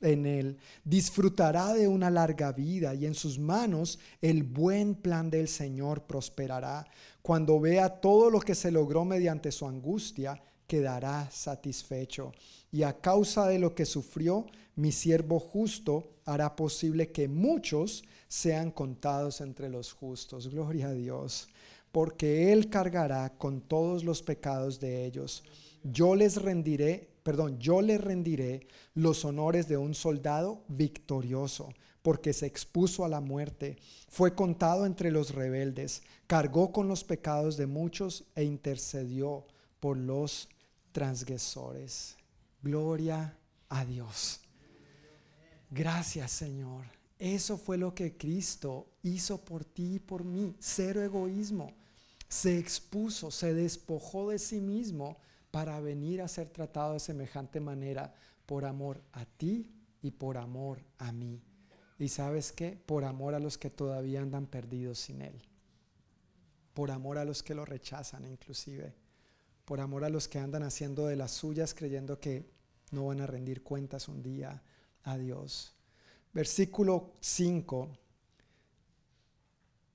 en 0.01 0.25
Él. 0.25 0.57
Disfrutará 0.83 1.73
de 1.73 1.87
una 1.87 2.09
larga 2.09 2.51
vida 2.51 2.93
y 2.93 3.05
en 3.05 3.15
sus 3.15 3.39
manos 3.39 3.99
el 4.21 4.43
buen 4.43 4.95
plan 4.95 5.29
del 5.29 5.47
Señor 5.47 6.03
prosperará. 6.03 6.85
Cuando 7.21 7.59
vea 7.59 7.89
todo 7.89 8.29
lo 8.29 8.39
que 8.39 8.55
se 8.55 8.71
logró 8.71 9.05
mediante 9.05 9.51
su 9.51 9.65
angustia, 9.65 10.41
quedará 10.67 11.29
satisfecho. 11.31 12.31
Y 12.71 12.83
a 12.83 12.99
causa 12.99 13.47
de 13.47 13.59
lo 13.59 13.75
que 13.75 13.85
sufrió, 13.85 14.45
mi 14.75 14.91
siervo 14.91 15.39
justo 15.39 16.09
hará 16.25 16.55
posible 16.55 17.11
que 17.11 17.27
muchos 17.27 18.03
sean 18.27 18.71
contados 18.71 19.41
entre 19.41 19.69
los 19.69 19.93
justos. 19.93 20.49
Gloria 20.49 20.87
a 20.87 20.93
Dios. 20.93 21.47
Porque 21.91 22.51
Él 22.51 22.69
cargará 22.69 23.37
con 23.37 23.61
todos 23.61 24.03
los 24.03 24.23
pecados 24.23 24.79
de 24.79 25.05
ellos. 25.05 25.43
Yo 25.83 26.15
les 26.15 26.41
rendiré 26.41 27.13
perdón, 27.23 27.57
yo 27.57 27.81
le 27.81 27.97
rendiré 27.97 28.67
los 28.93 29.25
honores 29.25 29.67
de 29.67 29.77
un 29.77 29.95
soldado 29.95 30.63
victorioso, 30.67 31.73
porque 32.01 32.33
se 32.33 32.45
expuso 32.45 33.05
a 33.05 33.09
la 33.09 33.21
muerte, 33.21 33.77
fue 34.09 34.35
contado 34.35 34.85
entre 34.85 35.09
los 35.09 35.33
rebeldes, 35.33 36.03
cargó 36.27 36.71
con 36.71 36.89
los 36.89 37.03
pecados 37.05 37.55
de 37.55 37.65
muchos 37.65 38.25
e 38.35 38.43
intercedió 38.43 39.45
por 39.79 39.97
los 39.97 40.49
transgresores. 40.93 42.15
Gloria 42.61 43.37
a 43.67 43.83
Dios. 43.83 44.39
Gracias 45.69 46.31
Señor. 46.31 46.85
Eso 47.19 47.57
fue 47.57 47.77
lo 47.77 47.93
que 47.93 48.15
Cristo 48.17 48.87
hizo 49.01 49.43
por 49.43 49.65
ti 49.65 49.95
y 49.95 49.99
por 49.99 50.23
mí. 50.23 50.55
Cero 50.59 51.01
egoísmo. 51.01 51.73
Se 52.29 52.57
expuso, 52.57 53.31
se 53.31 53.53
despojó 53.53 54.29
de 54.29 54.39
sí 54.39 54.59
mismo 54.59 55.17
para 55.51 55.79
venir 55.79 56.21
a 56.21 56.27
ser 56.27 56.49
tratado 56.49 56.93
de 56.93 56.99
semejante 56.99 57.59
manera 57.59 58.13
por 58.45 58.65
amor 58.65 59.03
a 59.11 59.25
ti 59.25 59.71
y 60.01 60.11
por 60.11 60.37
amor 60.37 60.83
a 60.97 61.11
mí. 61.11 61.41
Y 61.99 62.09
sabes 62.09 62.51
qué? 62.51 62.71
Por 62.85 63.05
amor 63.05 63.35
a 63.35 63.39
los 63.39 63.57
que 63.57 63.69
todavía 63.69 64.21
andan 64.21 64.47
perdidos 64.47 64.99
sin 64.99 65.21
Él. 65.21 65.41
Por 66.73 66.91
amor 66.91 67.17
a 67.17 67.25
los 67.25 67.43
que 67.43 67.55
lo 67.55 67.65
rechazan 67.65 68.25
inclusive. 68.25 68.95
Por 69.65 69.79
amor 69.79 70.03
a 70.03 70.09
los 70.09 70.27
que 70.27 70.39
andan 70.39 70.63
haciendo 70.63 71.07
de 71.07 71.15
las 71.15 71.31
suyas 71.31 71.73
creyendo 71.73 72.19
que 72.19 72.49
no 72.91 73.07
van 73.07 73.21
a 73.21 73.27
rendir 73.27 73.63
cuentas 73.63 74.07
un 74.07 74.21
día 74.21 74.61
a 75.03 75.17
Dios. 75.17 75.75
Versículo 76.33 77.13
5 77.19 77.97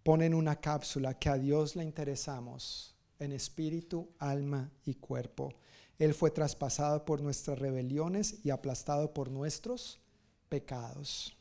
pone 0.03 0.27
en 0.27 0.35
una 0.35 0.57
cápsula 0.57 1.19
que 1.19 1.29
a 1.29 1.37
Dios 1.37 1.77
le 1.77 1.85
interesamos 1.85 2.95
en 3.19 3.33
espíritu, 3.33 4.09
alma 4.19 4.71
y 4.85 4.95
cuerpo. 4.95 5.53
Él 5.99 6.15
fue 6.15 6.31
traspasado 6.31 7.05
por 7.05 7.21
nuestras 7.21 7.59
rebeliones 7.59 8.37
y 8.45 8.51
aplastado 8.51 9.13
por 9.13 9.31
nuestros 9.31 10.01
pecados. 10.49 11.37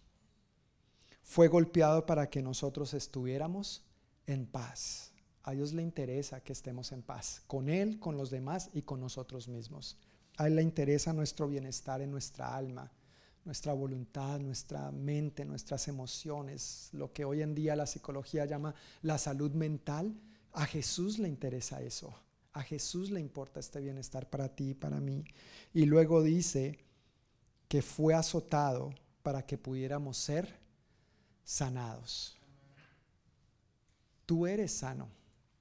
Fue 1.22 1.48
golpeado 1.48 2.06
para 2.06 2.30
que 2.30 2.42
nosotros 2.42 2.94
estuviéramos 2.94 3.84
en 4.26 4.46
paz. 4.46 5.14
A 5.48 5.54
Dios 5.54 5.74
le 5.74 5.82
interesa 5.82 6.42
que 6.42 6.54
estemos 6.54 6.92
en 6.92 7.02
paz, 7.02 7.42
con 7.48 7.70
Él, 7.70 8.00
con 8.00 8.18
los 8.18 8.30
demás 8.30 8.70
y 8.74 8.82
con 8.82 9.00
nosotros 9.00 9.48
mismos. 9.48 9.98
A 10.38 10.48
Él 10.48 10.56
le 10.56 10.62
interesa 10.62 11.14
nuestro 11.14 11.48
bienestar 11.48 12.02
en 12.02 12.12
nuestra 12.12 12.56
alma, 12.56 12.92
nuestra 13.46 13.74
voluntad, 13.74 14.40
nuestra 14.40 14.92
mente, 14.92 15.46
nuestras 15.46 15.88
emociones, 15.88 16.90
lo 16.92 17.14
que 17.14 17.26
hoy 17.26 17.42
en 17.42 17.56
día 17.56 17.76
la 17.76 17.88
psicología 17.88 18.46
llama 18.46 18.76
la 19.02 19.18
salud 19.18 19.52
mental 19.54 20.14
a 20.58 20.66
Jesús 20.66 21.20
le 21.20 21.28
interesa 21.28 21.84
eso. 21.84 22.14
A 22.54 22.64
Jesús 22.64 23.12
le 23.12 23.20
importa 23.20 23.60
este 23.60 23.80
bienestar 23.80 24.28
para 24.28 24.50
ti 24.50 24.72
y 24.72 24.74
para 24.74 25.00
mí. 25.00 25.24
Y 25.72 25.86
luego 25.86 26.24
dice 26.24 26.80
que 27.68 27.84
fue 27.84 28.16
azotado 28.16 28.90
para 29.22 29.46
que 29.46 29.60
pudiéramos 29.60 30.18
ser 30.18 30.60
sanados. 31.44 32.36
Tú 34.26 34.48
eres 34.48 34.72
sano, 34.72 35.10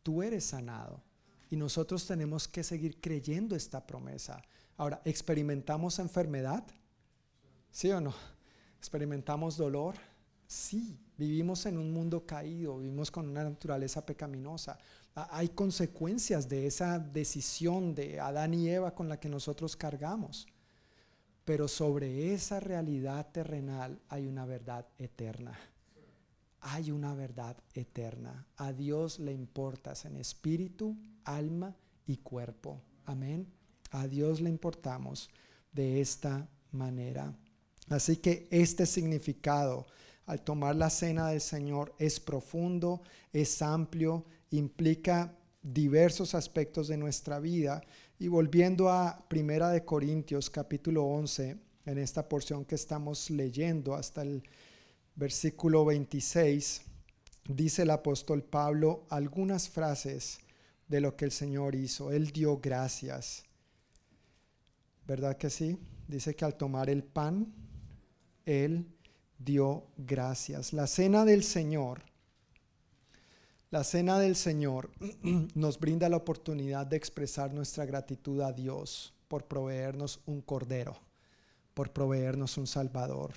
tú 0.06 0.22
eres 0.22 0.44
sanado. 0.44 1.02
Y 1.50 1.56
nosotros 1.56 2.06
tenemos 2.06 2.46
que 2.46 2.62
seguir 2.62 3.00
creyendo 3.00 3.56
esta 3.56 3.84
promesa. 3.84 4.40
Ahora, 4.76 5.02
¿experimentamos 5.04 5.98
enfermedad? 5.98 6.62
¿Sí 7.72 7.90
o 7.90 8.00
no? 8.00 8.14
¿Experimentamos 8.78 9.56
dolor? 9.56 9.96
Sí, 10.46 10.96
vivimos 11.16 11.66
en 11.66 11.76
un 11.76 11.92
mundo 11.92 12.24
caído, 12.24 12.78
vivimos 12.78 13.10
con 13.10 13.28
una 13.28 13.42
naturaleza 13.42 14.06
pecaminosa. 14.06 14.78
Hay 15.16 15.48
consecuencias 15.48 16.48
de 16.48 16.68
esa 16.68 17.00
decisión 17.00 17.92
de 17.92 18.20
Adán 18.20 18.54
y 18.54 18.68
Eva 18.68 18.94
con 18.94 19.08
la 19.08 19.18
que 19.18 19.28
nosotros 19.28 19.74
cargamos. 19.74 20.46
Pero 21.44 21.66
sobre 21.66 22.32
esa 22.32 22.60
realidad 22.60 23.26
terrenal 23.32 24.00
hay 24.08 24.28
una 24.28 24.46
verdad 24.46 24.86
eterna. 24.98 25.58
Hay 26.68 26.90
una 26.90 27.14
verdad 27.14 27.56
eterna. 27.74 28.44
A 28.56 28.72
Dios 28.72 29.20
le 29.20 29.32
importas 29.32 30.04
en 30.04 30.16
espíritu, 30.16 30.96
alma 31.24 31.76
y 32.06 32.16
cuerpo. 32.16 32.82
Amén. 33.04 33.46
A 33.92 34.08
Dios 34.08 34.40
le 34.40 34.50
importamos 34.50 35.30
de 35.70 36.00
esta 36.00 36.48
manera. 36.72 37.32
Así 37.88 38.16
que 38.16 38.48
este 38.50 38.84
significado 38.84 39.86
al 40.26 40.42
tomar 40.42 40.74
la 40.74 40.90
cena 40.90 41.28
del 41.28 41.40
Señor 41.40 41.94
es 42.00 42.18
profundo, 42.18 43.00
es 43.32 43.62
amplio, 43.62 44.24
implica 44.50 45.38
diversos 45.62 46.34
aspectos 46.34 46.88
de 46.88 46.96
nuestra 46.96 47.38
vida. 47.38 47.80
Y 48.18 48.26
volviendo 48.26 48.90
a 48.90 49.24
Primera 49.28 49.70
de 49.70 49.84
Corintios 49.84 50.50
capítulo 50.50 51.04
11, 51.04 51.58
en 51.84 51.98
esta 51.98 52.28
porción 52.28 52.64
que 52.64 52.74
estamos 52.74 53.30
leyendo 53.30 53.94
hasta 53.94 54.22
el 54.22 54.42
versículo 55.16 55.84
26, 55.84 56.82
dice 57.48 57.82
el 57.82 57.90
apóstol 57.90 58.42
Pablo 58.42 59.06
algunas 59.08 59.68
frases 59.68 60.38
de 60.88 61.00
lo 61.00 61.16
que 61.16 61.24
el 61.24 61.32
Señor 61.32 61.74
hizo. 61.74 62.12
Él 62.12 62.30
dio 62.30 62.58
gracias. 62.58 63.44
¿Verdad 65.06 65.36
que 65.36 65.50
sí? 65.50 65.78
Dice 66.06 66.36
que 66.36 66.44
al 66.44 66.56
tomar 66.56 66.90
el 66.90 67.02
pan, 67.02 67.52
Él 68.44 68.86
dio 69.38 69.86
gracias. 69.96 70.72
La 70.72 70.86
cena 70.86 71.24
del 71.24 71.42
Señor, 71.42 72.02
la 73.70 73.84
cena 73.84 74.18
del 74.18 74.36
Señor 74.36 74.90
nos 75.54 75.80
brinda 75.80 76.08
la 76.08 76.16
oportunidad 76.18 76.86
de 76.86 76.96
expresar 76.96 77.52
nuestra 77.52 77.84
gratitud 77.84 78.40
a 78.40 78.52
Dios 78.52 79.12
por 79.28 79.46
proveernos 79.46 80.20
un 80.26 80.40
cordero, 80.40 80.96
por 81.74 81.92
proveernos 81.92 82.56
un 82.58 82.66
Salvador, 82.66 83.32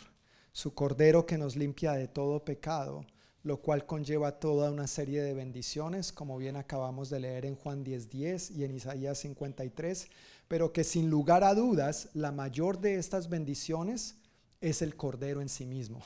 su 0.52 0.74
cordero 0.74 1.26
que 1.26 1.38
nos 1.38 1.56
limpia 1.56 1.94
de 1.94 2.08
todo 2.08 2.44
pecado, 2.44 3.06
lo 3.44 3.62
cual 3.62 3.86
conlleva 3.86 4.40
toda 4.40 4.72
una 4.72 4.88
serie 4.88 5.22
de 5.22 5.34
bendiciones, 5.34 6.12
como 6.12 6.38
bien 6.38 6.56
acabamos 6.56 7.10
de 7.10 7.20
leer 7.20 7.46
en 7.46 7.56
Juan 7.56 7.84
10:10 7.84 8.52
y 8.52 8.64
en 8.64 8.76
Isaías 8.76 9.20
53, 9.20 10.10
pero 10.48 10.74
que 10.74 10.84
sin 10.84 11.10
lugar 11.10 11.44
a 11.44 11.54
dudas, 11.54 12.10
la 12.14 12.32
mayor 12.32 12.80
de 12.80 12.96
estas 12.96 13.30
bendiciones 13.30 14.16
es 14.62 14.82
el 14.82 14.96
Cordero 14.96 15.42
en 15.42 15.50
sí 15.50 15.66
mismo. 15.66 16.02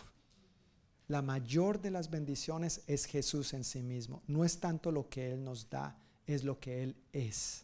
La 1.08 1.22
mayor 1.22 1.82
de 1.82 1.92
las 1.92 2.10
bendiciones 2.10 2.82
es 2.88 3.06
Jesús 3.06 3.54
en 3.54 3.64
sí 3.64 3.84
mismo. 3.84 4.22
No 4.28 4.46
es 4.46 4.60
tanto 4.60 4.92
lo 4.92 5.10
que 5.10 5.32
Él 5.32 5.44
nos 5.44 5.70
da, 5.70 5.98
es 6.26 6.44
lo 6.44 6.60
que 6.60 6.84
Él 6.84 6.96
es. 7.12 7.64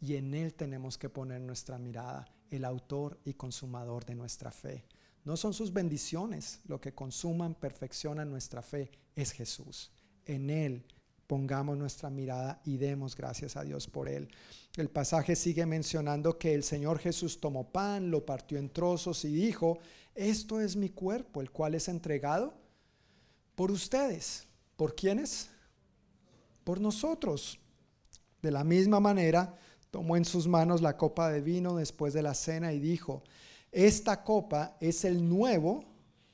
Y 0.00 0.16
en 0.16 0.34
Él 0.34 0.54
tenemos 0.54 0.98
que 0.98 1.08
poner 1.08 1.40
nuestra 1.40 1.78
mirada, 1.78 2.26
el 2.50 2.64
autor 2.64 3.18
y 3.24 3.34
consumador 3.34 4.04
de 4.04 4.14
nuestra 4.14 4.50
fe. 4.50 4.84
No 5.24 5.36
son 5.36 5.52
sus 5.52 5.72
bendiciones 5.72 6.60
lo 6.66 6.80
que 6.80 6.94
consuman, 6.94 7.54
perfeccionan 7.54 8.30
nuestra 8.30 8.62
fe, 8.62 8.90
es 9.14 9.32
Jesús. 9.32 9.90
En 10.24 10.50
Él 10.50 10.84
pongamos 11.26 11.76
nuestra 11.76 12.10
mirada 12.10 12.60
y 12.64 12.76
demos 12.76 13.14
gracias 13.14 13.56
a 13.56 13.62
Dios 13.62 13.86
por 13.86 14.08
Él. 14.08 14.28
El 14.76 14.88
pasaje 14.88 15.36
sigue 15.36 15.66
mencionando 15.66 16.38
que 16.38 16.54
el 16.54 16.64
Señor 16.64 16.98
Jesús 16.98 17.40
tomó 17.40 17.70
pan, 17.70 18.10
lo 18.10 18.24
partió 18.26 18.58
en 18.58 18.70
trozos 18.70 19.24
y 19.24 19.32
dijo, 19.32 19.78
esto 20.14 20.60
es 20.60 20.74
mi 20.74 20.88
cuerpo, 20.88 21.40
el 21.40 21.50
cual 21.50 21.74
es 21.74 21.88
entregado 21.88 22.54
por 23.54 23.70
ustedes. 23.70 24.48
¿Por 24.76 24.94
quiénes? 24.94 25.50
Por 26.64 26.80
nosotros. 26.80 27.60
De 28.42 28.50
la 28.50 28.64
misma 28.64 29.00
manera, 29.00 29.54
tomó 29.90 30.16
en 30.16 30.24
sus 30.24 30.48
manos 30.48 30.80
la 30.80 30.96
copa 30.96 31.30
de 31.30 31.42
vino 31.42 31.76
después 31.76 32.14
de 32.14 32.22
la 32.22 32.34
cena 32.34 32.72
y 32.72 32.80
dijo, 32.80 33.22
esta 33.72 34.22
copa 34.22 34.76
es 34.80 35.04
el 35.04 35.28
nuevo 35.28 35.84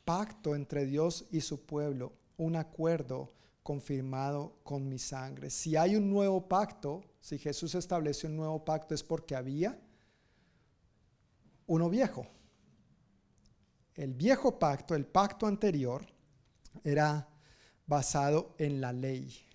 pacto 0.05 0.55
entre 0.55 0.87
Dios 0.87 1.27
y 1.31 1.41
su 1.41 1.65
pueblo, 1.65 2.13
un 2.37 2.57
acuerdo 2.57 3.33
confirmado 3.63 4.57
con 4.63 4.89
mi 4.89 4.99
sangre. 4.99 5.51
Si 5.51 5.77
hay 5.77 5.97
un 5.97 6.09
nuevo 6.11 6.49
pacto, 6.49 7.03
si 7.21 7.39
Jesús 7.39 7.75
estableció 7.75 8.29
un 8.29 8.37
nuevo 8.37 8.65
pacto 8.65 8.95
es 8.95 9.03
porque 9.03 9.35
había 9.35 9.79
uno 11.67 11.91
viejo 11.91 12.27
el 13.97 14.13
viejo 14.13 14.59
pacto, 14.59 14.95
el 14.95 15.07
pacto 15.07 15.47
anterior, 15.47 16.07
era 16.85 17.29
basado 17.87 18.55
en 18.59 18.81
la 18.81 18.93
ley. 18.93 19.46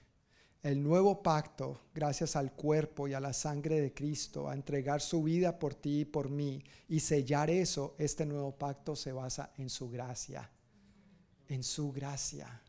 El 0.63 0.83
nuevo 0.83 1.23
pacto, 1.23 1.81
gracias 1.95 2.35
al 2.35 2.53
cuerpo 2.53 3.07
y 3.07 3.15
a 3.15 3.19
la 3.19 3.33
sangre 3.33 3.81
de 3.81 3.95
Cristo, 3.95 4.47
a 4.47 4.53
entregar 4.53 5.01
su 5.01 5.23
vida 5.23 5.57
por 5.57 5.73
ti 5.73 6.01
y 6.01 6.05
por 6.05 6.29
mí, 6.29 6.63
y 6.88 6.99
sellar 6.99 7.49
eso, 7.49 7.95
este 7.97 8.27
nuevo 8.27 8.51
pacto 8.51 8.95
se 8.95 9.11
basa 9.11 9.51
en 9.57 9.71
su 9.71 9.89
gracia. 9.89 10.51
En 11.47 11.63
su 11.63 11.91
gracia. 11.91 12.61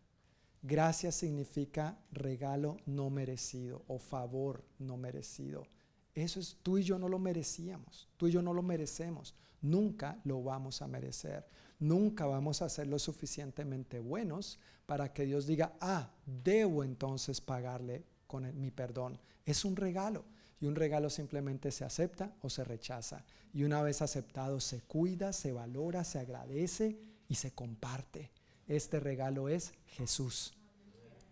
Gracia 0.62 1.12
significa 1.12 1.98
regalo 2.12 2.78
no 2.86 3.10
merecido 3.10 3.82
o 3.88 3.98
favor 3.98 4.64
no 4.78 4.96
merecido. 4.96 5.66
Eso 6.14 6.40
es, 6.40 6.56
tú 6.62 6.78
y 6.78 6.84
yo 6.84 6.98
no 6.98 7.10
lo 7.10 7.18
merecíamos, 7.18 8.08
tú 8.16 8.26
y 8.26 8.32
yo 8.32 8.40
no 8.40 8.54
lo 8.54 8.62
merecemos, 8.62 9.34
nunca 9.60 10.18
lo 10.24 10.42
vamos 10.42 10.80
a 10.80 10.86
merecer, 10.86 11.46
nunca 11.82 12.26
vamos 12.26 12.62
a 12.62 12.68
ser 12.68 12.86
lo 12.86 12.98
suficientemente 12.98 13.98
buenos 13.98 14.58
para 14.86 15.12
que 15.12 15.26
Dios 15.26 15.46
diga, 15.46 15.74
ah, 15.80 16.10
debo 16.24 16.84
entonces 16.84 17.40
pagarle 17.40 18.04
con 18.26 18.58
mi 18.60 18.70
perdón. 18.70 19.18
Es 19.44 19.64
un 19.64 19.74
regalo 19.74 20.24
y 20.60 20.66
un 20.66 20.76
regalo 20.76 21.10
simplemente 21.10 21.72
se 21.72 21.84
acepta 21.84 22.32
o 22.40 22.48
se 22.48 22.62
rechaza. 22.62 23.24
Y 23.52 23.64
una 23.64 23.82
vez 23.82 24.00
aceptado 24.00 24.60
se 24.60 24.82
cuida, 24.82 25.32
se 25.32 25.52
valora, 25.52 26.04
se 26.04 26.20
agradece 26.20 26.98
y 27.28 27.34
se 27.34 27.50
comparte. 27.50 28.30
Este 28.68 29.00
regalo 29.00 29.48
es 29.48 29.72
Jesús. 29.86 30.54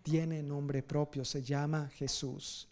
Tiene 0.02 0.43
nombre 0.43 0.82
propio, 0.82 1.24
se 1.24 1.43
llama 1.43 1.89
Jesús. 1.90 2.68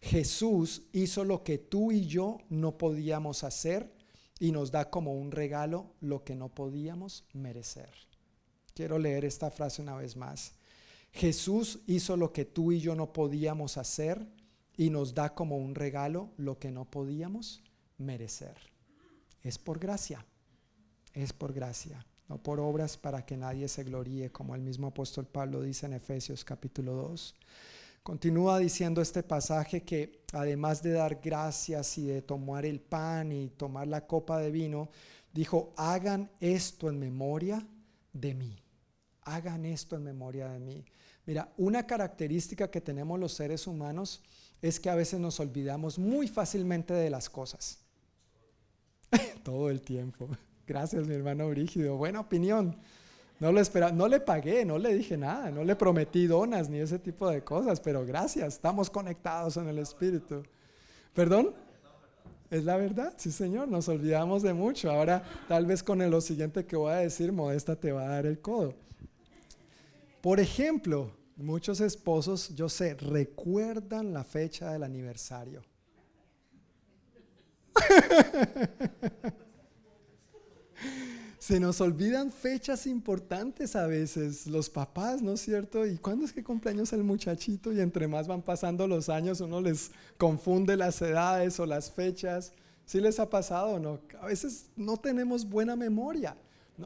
Jesús 0.00 0.82
hizo 0.92 1.24
lo 1.24 1.42
que 1.42 1.58
tú 1.58 1.90
y 1.90 2.06
yo 2.06 2.38
no 2.50 2.78
podíamos 2.78 3.42
hacer 3.42 3.95
y 4.38 4.52
nos 4.52 4.70
da 4.70 4.90
como 4.90 5.14
un 5.14 5.32
regalo 5.32 5.94
lo 6.00 6.24
que 6.24 6.34
no 6.34 6.48
podíamos 6.48 7.24
merecer. 7.32 7.90
Quiero 8.74 8.98
leer 8.98 9.24
esta 9.24 9.50
frase 9.50 9.80
una 9.80 9.96
vez 9.96 10.16
más. 10.16 10.52
Jesús 11.12 11.80
hizo 11.86 12.16
lo 12.16 12.32
que 12.32 12.44
tú 12.44 12.72
y 12.72 12.80
yo 12.80 12.94
no 12.94 13.12
podíamos 13.12 13.78
hacer 13.78 14.26
y 14.76 14.90
nos 14.90 15.14
da 15.14 15.34
como 15.34 15.56
un 15.56 15.74
regalo 15.74 16.30
lo 16.36 16.58
que 16.58 16.70
no 16.70 16.84
podíamos 16.84 17.62
merecer. 17.96 18.56
Es 19.42 19.58
por 19.58 19.78
gracia, 19.78 20.26
es 21.14 21.32
por 21.32 21.54
gracia, 21.54 22.04
no 22.28 22.42
por 22.42 22.60
obras 22.60 22.98
para 22.98 23.24
que 23.24 23.36
nadie 23.36 23.68
se 23.68 23.84
gloríe, 23.84 24.30
como 24.30 24.54
el 24.54 24.60
mismo 24.60 24.88
apóstol 24.88 25.26
Pablo 25.26 25.62
dice 25.62 25.86
en 25.86 25.94
Efesios 25.94 26.44
capítulo 26.44 26.92
2. 26.92 27.34
Continúa 28.06 28.60
diciendo 28.60 29.02
este 29.02 29.24
pasaje 29.24 29.82
que 29.82 30.22
además 30.32 30.80
de 30.80 30.92
dar 30.92 31.20
gracias 31.20 31.98
y 31.98 32.06
de 32.06 32.22
tomar 32.22 32.64
el 32.64 32.80
pan 32.80 33.32
y 33.32 33.48
tomar 33.48 33.88
la 33.88 34.06
copa 34.06 34.38
de 34.38 34.52
vino, 34.52 34.90
dijo, 35.32 35.72
hagan 35.76 36.30
esto 36.38 36.88
en 36.88 37.00
memoria 37.00 37.66
de 38.12 38.34
mí 38.34 38.56
hagan 39.26 39.66
esto 39.66 39.96
en 39.96 40.04
memoria 40.04 40.48
de 40.48 40.60
mí. 40.60 40.84
Mira, 41.26 41.52
una 41.56 41.86
característica 41.86 42.70
que 42.70 42.80
tenemos 42.80 43.18
los 43.18 43.32
seres 43.32 43.66
humanos 43.66 44.22
es 44.62 44.80
que 44.80 44.88
a 44.88 44.94
veces 44.94 45.20
nos 45.20 45.38
olvidamos 45.40 45.98
muy 45.98 46.28
fácilmente 46.28 46.94
de 46.94 47.10
las 47.10 47.28
cosas. 47.28 47.80
Todo 49.42 49.68
el 49.68 49.82
tiempo. 49.82 50.28
Gracias, 50.66 51.06
mi 51.06 51.14
hermano 51.14 51.48
Brígido. 51.48 51.96
Buena 51.96 52.20
opinión. 52.20 52.76
No 53.38 53.52
lo 53.52 53.60
espera, 53.60 53.92
no 53.92 54.08
le 54.08 54.18
pagué, 54.18 54.64
no 54.64 54.78
le 54.78 54.94
dije 54.94 55.16
nada, 55.16 55.50
no 55.50 55.62
le 55.62 55.76
prometí 55.76 56.26
donas 56.26 56.70
ni 56.70 56.78
ese 56.78 56.98
tipo 56.98 57.28
de 57.28 57.44
cosas, 57.44 57.80
pero 57.80 58.06
gracias, 58.06 58.54
estamos 58.54 58.88
conectados 58.88 59.58
en 59.58 59.68
el 59.68 59.78
Espíritu. 59.78 60.42
¿Perdón? 61.12 61.52
Es 62.50 62.64
la 62.64 62.76
verdad, 62.76 63.12
sí 63.16 63.30
Señor, 63.32 63.68
nos 63.68 63.88
olvidamos 63.88 64.42
de 64.42 64.54
mucho. 64.54 64.90
Ahora 64.90 65.22
tal 65.48 65.66
vez 65.66 65.82
con 65.82 65.98
lo 66.10 66.20
siguiente 66.20 66.64
que 66.64 66.76
voy 66.76 66.92
a 66.92 66.96
decir, 66.96 67.30
Modesta 67.32 67.76
te 67.76 67.92
va 67.92 68.04
a 68.04 68.08
dar 68.08 68.26
el 68.26 68.40
codo. 68.40 68.74
Por 70.22 70.40
ejemplo, 70.40 71.10
muchos 71.36 71.80
esposos, 71.80 72.54
yo 72.54 72.68
sé, 72.68 72.94
recuerdan 72.94 74.14
la 74.14 74.24
fecha 74.24 74.72
del 74.72 74.82
aniversario. 74.82 75.62
Se 81.46 81.60
nos 81.60 81.80
olvidan 81.80 82.32
fechas 82.32 82.88
importantes 82.88 83.76
a 83.76 83.86
veces, 83.86 84.48
los 84.48 84.68
papás, 84.68 85.22
¿no 85.22 85.34
es 85.34 85.42
cierto? 85.42 85.86
¿Y 85.86 85.96
cuándo 85.96 86.24
es 86.24 86.32
que 86.32 86.42
cumpleaños 86.42 86.92
el 86.92 87.04
muchachito? 87.04 87.72
Y 87.72 87.78
entre 87.78 88.08
más 88.08 88.26
van 88.26 88.42
pasando 88.42 88.88
los 88.88 89.08
años, 89.08 89.40
uno 89.40 89.60
les 89.60 89.92
confunde 90.18 90.76
las 90.76 91.00
edades 91.00 91.60
o 91.60 91.66
las 91.66 91.92
fechas. 91.92 92.52
¿Sí 92.84 93.00
les 93.00 93.20
ha 93.20 93.30
pasado 93.30 93.74
o 93.74 93.78
no? 93.78 94.00
A 94.20 94.26
veces 94.26 94.70
no 94.74 94.96
tenemos 94.96 95.48
buena 95.48 95.76
memoria 95.76 96.36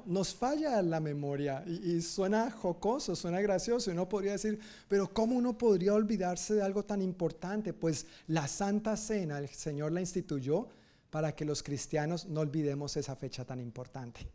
nos 0.04 0.34
falla 0.34 0.82
la 0.82 1.00
memoria 1.00 1.64
y, 1.66 2.02
suena 2.02 2.50
jocoso, 2.50 3.16
suena 3.16 3.40
gracioso 3.40 3.90
y 3.90 3.94
uno 3.94 4.08
podría 4.08 4.32
decir, 4.32 4.60
pero 4.88 5.12
¿cómo 5.12 5.36
uno 5.36 5.56
podría 5.56 5.94
olvidarse 5.94 6.54
de 6.54 6.62
algo 6.62 6.84
tan 6.84 7.00
importante? 7.02 7.72
Pues 7.72 8.06
la 8.28 8.46
Santa 8.46 8.96
Cena, 8.96 9.38
el 9.38 9.48
Señor 9.48 9.90
la 9.90 10.00
instituyó 10.00 10.68
para 11.10 11.34
que 11.34 11.44
los 11.44 11.62
cristianos 11.62 12.26
no 12.26 12.40
olvidemos 12.40 12.96
esa 12.96 13.16
fecha 13.16 13.44
tan 13.44 13.58
importante, 13.58 14.28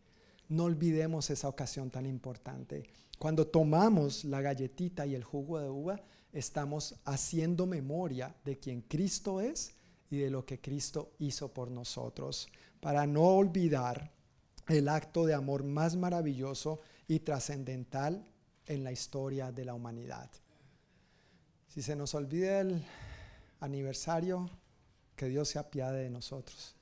no 0.50 0.66
olvidemos 0.66 1.30
esa 1.30 1.48
ocasión 1.48 1.90
tan 1.90 2.06
importante. 2.06 2.84
Cuando 3.18 3.48
tomamos 3.48 4.26
la 4.26 4.42
galletita 4.42 5.06
y 5.06 5.16
el 5.16 5.24
jugo 5.24 5.60
de 5.60 5.70
uva, 5.70 6.02
estamos 6.32 6.96
haciendo 7.06 7.66
memoria 7.66 8.36
de 8.44 8.60
quien 8.60 8.82
Cristo 8.82 9.40
es 9.42 9.76
y 10.10 10.18
de 10.18 10.30
lo 10.30 10.46
que 10.46 10.60
Cristo 10.60 11.14
hizo 11.20 11.54
por 11.54 11.72
nosotros, 11.72 12.48
para 12.80 13.08
no 13.08 13.24
olvidar 13.24 14.12
el 14.68 14.90
acto 14.90 15.26
de 15.26 15.34
amor 15.34 15.64
más 15.64 15.96
maravilloso 15.96 16.82
y 17.08 17.20
trascendental 17.20 18.26
en 18.66 18.84
la 18.84 18.92
historia 18.92 19.52
de 19.52 19.66
la 19.66 19.74
humanidad. 19.74 20.30
Si 21.68 21.82
se 21.82 21.96
nos 21.96 22.14
olvida 22.16 22.62
el 22.62 22.84
aniversario, 23.60 24.50
que 25.16 25.28
Dios 25.28 25.50
se 25.50 25.60
apiade 25.60 26.04
de 26.04 26.10
nosotros. 26.10 26.75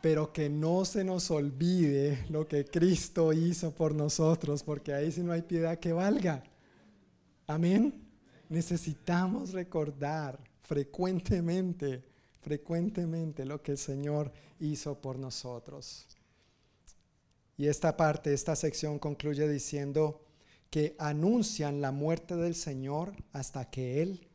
Pero 0.00 0.32
que 0.32 0.48
no 0.48 0.84
se 0.84 1.04
nos 1.04 1.30
olvide 1.30 2.24
lo 2.28 2.48
que 2.48 2.64
Cristo 2.64 3.32
hizo 3.32 3.72
por 3.74 3.94
nosotros, 3.94 4.62
porque 4.62 4.94
ahí 4.94 5.12
si 5.12 5.22
no 5.22 5.32
hay 5.32 5.42
piedad 5.42 5.78
que 5.78 5.92
valga. 5.92 6.42
Amén. 7.46 8.02
Necesitamos 8.48 9.52
recordar 9.52 10.38
frecuentemente 10.62 12.04
frecuentemente 12.40 13.44
lo 13.44 13.62
que 13.62 13.72
el 13.72 13.78
Señor 13.78 14.32
hizo 14.58 15.00
por 15.00 15.18
nosotros. 15.18 16.06
Y 17.56 17.66
esta 17.66 17.96
parte, 17.96 18.32
esta 18.32 18.56
sección 18.56 18.98
concluye 18.98 19.46
diciendo 19.48 20.24
que 20.70 20.96
anuncian 20.98 21.80
la 21.80 21.92
muerte 21.92 22.36
del 22.36 22.54
Señor 22.54 23.12
hasta 23.32 23.70
que 23.70 24.02
Él 24.02 24.26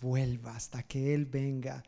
vuelva, 0.00 0.54
hasta 0.54 0.82
que 0.84 1.14
Él 1.14 1.26
venga. 1.26 1.82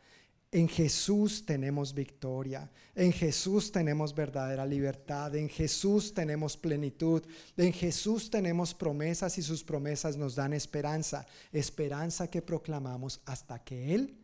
En 0.53 0.67
Jesús 0.67 1.43
tenemos 1.47 1.95
victoria, 1.95 2.69
en 2.93 3.11
Jesús 3.11 3.71
tenemos 3.71 4.13
verdadera 4.13 4.67
libertad, 4.67 5.35
en 5.35 5.49
Jesús 5.49 6.13
tenemos 6.13 6.55
plenitud, 6.55 7.23
en 7.57 7.73
Jesús 7.73 8.29
tenemos 8.29 8.71
promesas 8.75 9.35
y 9.39 9.41
sus 9.41 9.63
promesas 9.63 10.15
nos 10.15 10.35
dan 10.35 10.53
esperanza, 10.53 11.25
esperanza 11.51 12.29
que 12.29 12.43
proclamamos 12.43 13.19
hasta 13.25 13.63
que 13.63 13.95
Él 13.95 14.15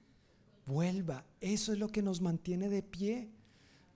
vuelva. 0.68 1.26
Eso 1.42 1.74
es 1.74 1.80
lo 1.80 1.88
que 1.88 2.04
nos 2.04 2.22
mantiene 2.22 2.70
de 2.70 2.84
pie. 2.84 3.32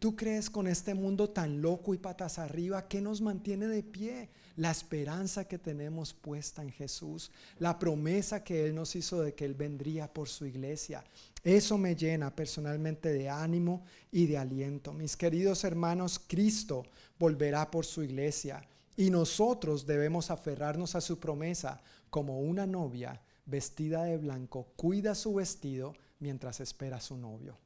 ¿Tú 0.03 0.17
crees 0.17 0.49
con 0.49 0.67
este 0.67 0.93
mundo 0.93 1.29
tan 1.29 1.61
loco 1.61 1.93
y 1.93 1.97
patas 1.97 2.37
arriba 2.37 2.89
qué 2.89 2.99
nos 2.99 3.21
mantiene 3.21 3.67
de 3.67 3.83
pie? 3.83 4.27
La 4.57 4.69
esperanza 4.69 5.47
que 5.47 5.57
tenemos 5.57 6.13
puesta 6.13 6.61
en 6.61 6.71
Jesús, 6.71 7.31
la 7.57 7.79
promesa 7.79 8.43
que 8.43 8.65
Él 8.65 8.75
nos 8.75 8.97
hizo 8.97 9.21
de 9.21 9.33
que 9.33 9.45
Él 9.45 9.53
vendría 9.53 10.11
por 10.11 10.27
su 10.27 10.45
iglesia. 10.45 11.05
Eso 11.41 11.77
me 11.77 11.95
llena 11.95 12.35
personalmente 12.35 13.13
de 13.13 13.29
ánimo 13.29 13.85
y 14.11 14.25
de 14.25 14.37
aliento. 14.37 14.91
Mis 14.91 15.15
queridos 15.15 15.63
hermanos, 15.63 16.19
Cristo 16.27 16.83
volverá 17.17 17.71
por 17.71 17.85
su 17.85 18.03
iglesia 18.03 18.61
y 18.97 19.09
nosotros 19.09 19.85
debemos 19.85 20.31
aferrarnos 20.31 20.95
a 20.95 20.99
su 20.99 21.17
promesa 21.17 21.81
como 22.09 22.41
una 22.41 22.67
novia 22.67 23.21
vestida 23.45 24.03
de 24.03 24.17
blanco 24.17 24.67
cuida 24.75 25.15
su 25.15 25.35
vestido 25.35 25.93
mientras 26.19 26.59
espera 26.59 26.97
a 26.97 26.99
su 26.99 27.15
novio. 27.15 27.57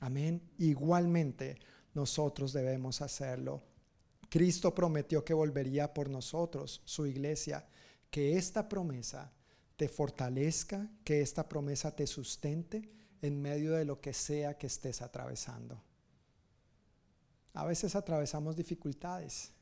Amén. 0.00 0.40
Igualmente 0.58 1.58
nosotros 1.94 2.52
debemos 2.52 3.02
hacerlo. 3.02 3.62
Cristo 4.28 4.74
prometió 4.74 5.24
que 5.24 5.34
volvería 5.34 5.92
por 5.92 6.08
nosotros, 6.08 6.80
su 6.84 7.06
iglesia, 7.06 7.66
que 8.10 8.36
esta 8.36 8.68
promesa 8.68 9.30
te 9.76 9.88
fortalezca, 9.88 10.88
que 11.04 11.20
esta 11.20 11.48
promesa 11.48 11.94
te 11.94 12.06
sustente 12.06 12.88
en 13.20 13.40
medio 13.40 13.72
de 13.72 13.84
lo 13.84 14.00
que 14.00 14.12
sea 14.12 14.56
que 14.56 14.66
estés 14.66 15.02
atravesando. 15.02 15.82
A 17.54 17.66
veces 17.66 17.94
atravesamos 17.94 18.56
dificultades 18.56 19.52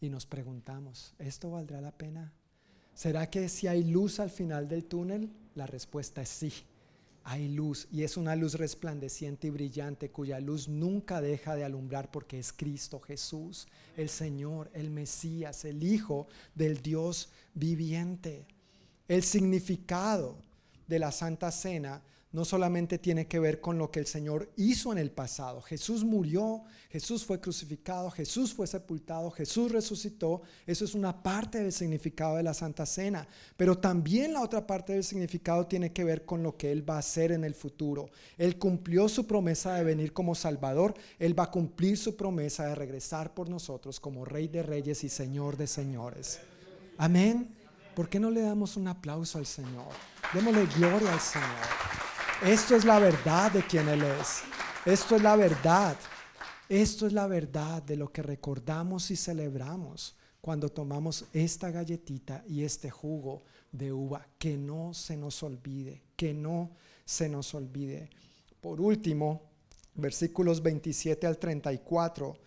y 0.00 0.08
nos 0.08 0.24
preguntamos, 0.24 1.14
¿esto 1.18 1.50
valdrá 1.50 1.80
la 1.80 1.92
pena? 1.92 2.32
¿Será 2.94 3.28
que 3.28 3.48
si 3.48 3.66
hay 3.66 3.84
luz 3.84 4.20
al 4.20 4.30
final 4.30 4.68
del 4.68 4.86
túnel? 4.86 5.30
La 5.54 5.66
respuesta 5.66 6.22
es 6.22 6.28
sí 6.30 6.52
hay 7.30 7.46
luz 7.46 7.86
y 7.92 8.02
es 8.02 8.16
una 8.16 8.34
luz 8.34 8.54
resplandeciente 8.54 9.46
y 9.46 9.50
brillante 9.50 10.10
cuya 10.10 10.40
luz 10.40 10.66
nunca 10.68 11.20
deja 11.20 11.54
de 11.54 11.62
alumbrar 11.62 12.10
porque 12.10 12.40
es 12.40 12.52
Cristo 12.52 12.98
Jesús, 12.98 13.68
el 13.96 14.08
Señor, 14.08 14.68
el 14.74 14.90
Mesías, 14.90 15.64
el 15.64 15.84
Hijo 15.84 16.26
del 16.56 16.82
Dios 16.82 17.30
viviente. 17.54 18.48
El 19.06 19.22
significado 19.22 20.38
de 20.88 20.98
la 20.98 21.12
Santa 21.12 21.52
Cena 21.52 22.02
no 22.32 22.44
solamente 22.44 22.98
tiene 22.98 23.26
que 23.26 23.40
ver 23.40 23.60
con 23.60 23.76
lo 23.76 23.90
que 23.90 23.98
el 23.98 24.06
Señor 24.06 24.52
hizo 24.56 24.92
en 24.92 24.98
el 24.98 25.10
pasado. 25.10 25.60
Jesús 25.62 26.04
murió, 26.04 26.62
Jesús 26.88 27.24
fue 27.24 27.40
crucificado, 27.40 28.08
Jesús 28.10 28.54
fue 28.54 28.68
sepultado, 28.68 29.32
Jesús 29.32 29.72
resucitó. 29.72 30.42
Eso 30.64 30.84
es 30.84 30.94
una 30.94 31.22
parte 31.22 31.60
del 31.60 31.72
significado 31.72 32.36
de 32.36 32.44
la 32.44 32.54
Santa 32.54 32.86
Cena. 32.86 33.26
Pero 33.56 33.78
también 33.78 34.32
la 34.32 34.42
otra 34.42 34.64
parte 34.64 34.92
del 34.92 35.02
significado 35.02 35.66
tiene 35.66 35.92
que 35.92 36.04
ver 36.04 36.24
con 36.24 36.42
lo 36.44 36.56
que 36.56 36.70
Él 36.70 36.88
va 36.88 36.96
a 36.96 37.00
hacer 37.00 37.32
en 37.32 37.42
el 37.42 37.54
futuro. 37.54 38.10
Él 38.38 38.58
cumplió 38.58 39.08
su 39.08 39.26
promesa 39.26 39.74
de 39.74 39.82
venir 39.82 40.12
como 40.12 40.36
Salvador. 40.36 40.94
Él 41.18 41.36
va 41.36 41.44
a 41.44 41.50
cumplir 41.50 41.98
su 41.98 42.16
promesa 42.16 42.66
de 42.66 42.76
regresar 42.76 43.34
por 43.34 43.48
nosotros 43.48 43.98
como 43.98 44.24
Rey 44.24 44.46
de 44.46 44.62
Reyes 44.62 45.02
y 45.02 45.08
Señor 45.08 45.56
de 45.56 45.66
Señores. 45.66 46.38
Amén. 46.96 47.56
¿Por 47.96 48.08
qué 48.08 48.20
no 48.20 48.30
le 48.30 48.42
damos 48.42 48.76
un 48.76 48.86
aplauso 48.86 49.38
al 49.38 49.46
Señor? 49.46 49.88
Démosle 50.32 50.66
gloria 50.76 51.12
al 51.12 51.20
Señor. 51.20 52.19
Esto 52.42 52.74
es 52.74 52.86
la 52.86 52.98
verdad 52.98 53.52
de 53.52 53.62
quien 53.66 53.86
Él 53.86 54.02
es. 54.02 54.40
Esto 54.86 55.16
es 55.16 55.22
la 55.22 55.36
verdad. 55.36 55.94
Esto 56.70 57.06
es 57.06 57.12
la 57.12 57.26
verdad 57.26 57.82
de 57.82 57.96
lo 57.96 58.10
que 58.10 58.22
recordamos 58.22 59.10
y 59.10 59.16
celebramos 59.16 60.16
cuando 60.40 60.70
tomamos 60.70 61.26
esta 61.34 61.70
galletita 61.70 62.42
y 62.48 62.64
este 62.64 62.88
jugo 62.88 63.42
de 63.70 63.92
uva. 63.92 64.26
Que 64.38 64.56
no 64.56 64.94
se 64.94 65.18
nos 65.18 65.42
olvide, 65.42 66.02
que 66.16 66.32
no 66.32 66.70
se 67.04 67.28
nos 67.28 67.54
olvide. 67.54 68.08
Por 68.62 68.80
último, 68.80 69.42
versículos 69.94 70.62
27 70.62 71.26
al 71.26 71.36
34 71.36 72.38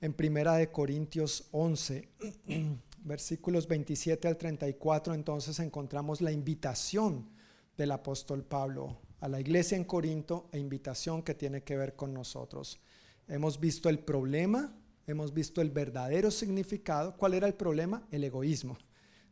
en 0.00 0.12
Primera 0.12 0.54
de 0.54 0.72
Corintios 0.72 1.46
11, 1.52 2.08
versículos 3.04 3.68
27 3.68 4.26
al 4.26 4.36
34, 4.36 5.14
entonces 5.14 5.60
encontramos 5.60 6.20
la 6.20 6.32
invitación 6.32 7.28
del 7.76 7.92
apóstol 7.92 8.42
Pablo 8.42 8.98
a 9.20 9.28
la 9.28 9.40
iglesia 9.40 9.76
en 9.76 9.84
Corinto 9.84 10.48
e 10.52 10.58
invitación 10.58 11.22
que 11.22 11.34
tiene 11.34 11.62
que 11.62 11.76
ver 11.76 11.94
con 11.94 12.12
nosotros. 12.12 12.80
Hemos 13.28 13.60
visto 13.60 13.88
el 13.88 13.98
problema, 13.98 14.74
hemos 15.06 15.32
visto 15.32 15.60
el 15.60 15.70
verdadero 15.70 16.30
significado. 16.30 17.16
¿Cuál 17.16 17.34
era 17.34 17.46
el 17.46 17.54
problema? 17.54 18.06
El 18.10 18.24
egoísmo. 18.24 18.78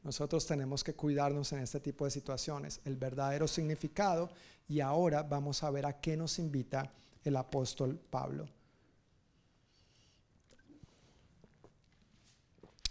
Nosotros 0.03 0.47
tenemos 0.47 0.85
que 0.85 0.95
cuidarnos 0.95 1.53
en 1.53 1.61
este 1.61 1.81
tipo 1.81 2.05
de 2.05 2.11
situaciones, 2.11 2.81
el 2.85 2.97
verdadero 2.97 3.49
significado 3.49 4.31
y 4.69 4.81
ahora 4.81 5.23
vamos 5.23 5.63
a 5.63 5.71
ver 5.71 5.87
a 5.87 6.01
qué 6.01 6.17
nos 6.17 6.39
invita 6.39 6.93
el 7.25 7.37
apóstol 7.37 7.99
Pablo. 8.11 8.49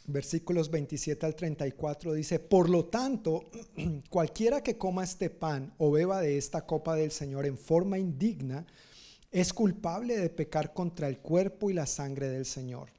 Versículos 0.07 0.71
27 0.71 1.25
al 1.25 1.35
34 1.35 2.13
dice, 2.13 2.39
por 2.39 2.69
lo 2.69 2.85
tanto, 2.85 3.43
cualquiera 4.09 4.63
que 4.63 4.77
coma 4.77 5.03
este 5.03 5.29
pan 5.29 5.73
o 5.77 5.91
beba 5.91 6.21
de 6.21 6.37
esta 6.37 6.65
copa 6.65 6.95
del 6.95 7.11
Señor 7.11 7.45
en 7.45 7.57
forma 7.57 7.99
indigna, 7.99 8.65
es 9.31 9.53
culpable 9.53 10.17
de 10.17 10.29
pecar 10.29 10.73
contra 10.73 11.07
el 11.07 11.19
cuerpo 11.19 11.69
y 11.69 11.73
la 11.73 11.85
sangre 11.85 12.29
del 12.29 12.45
Señor. 12.45 12.89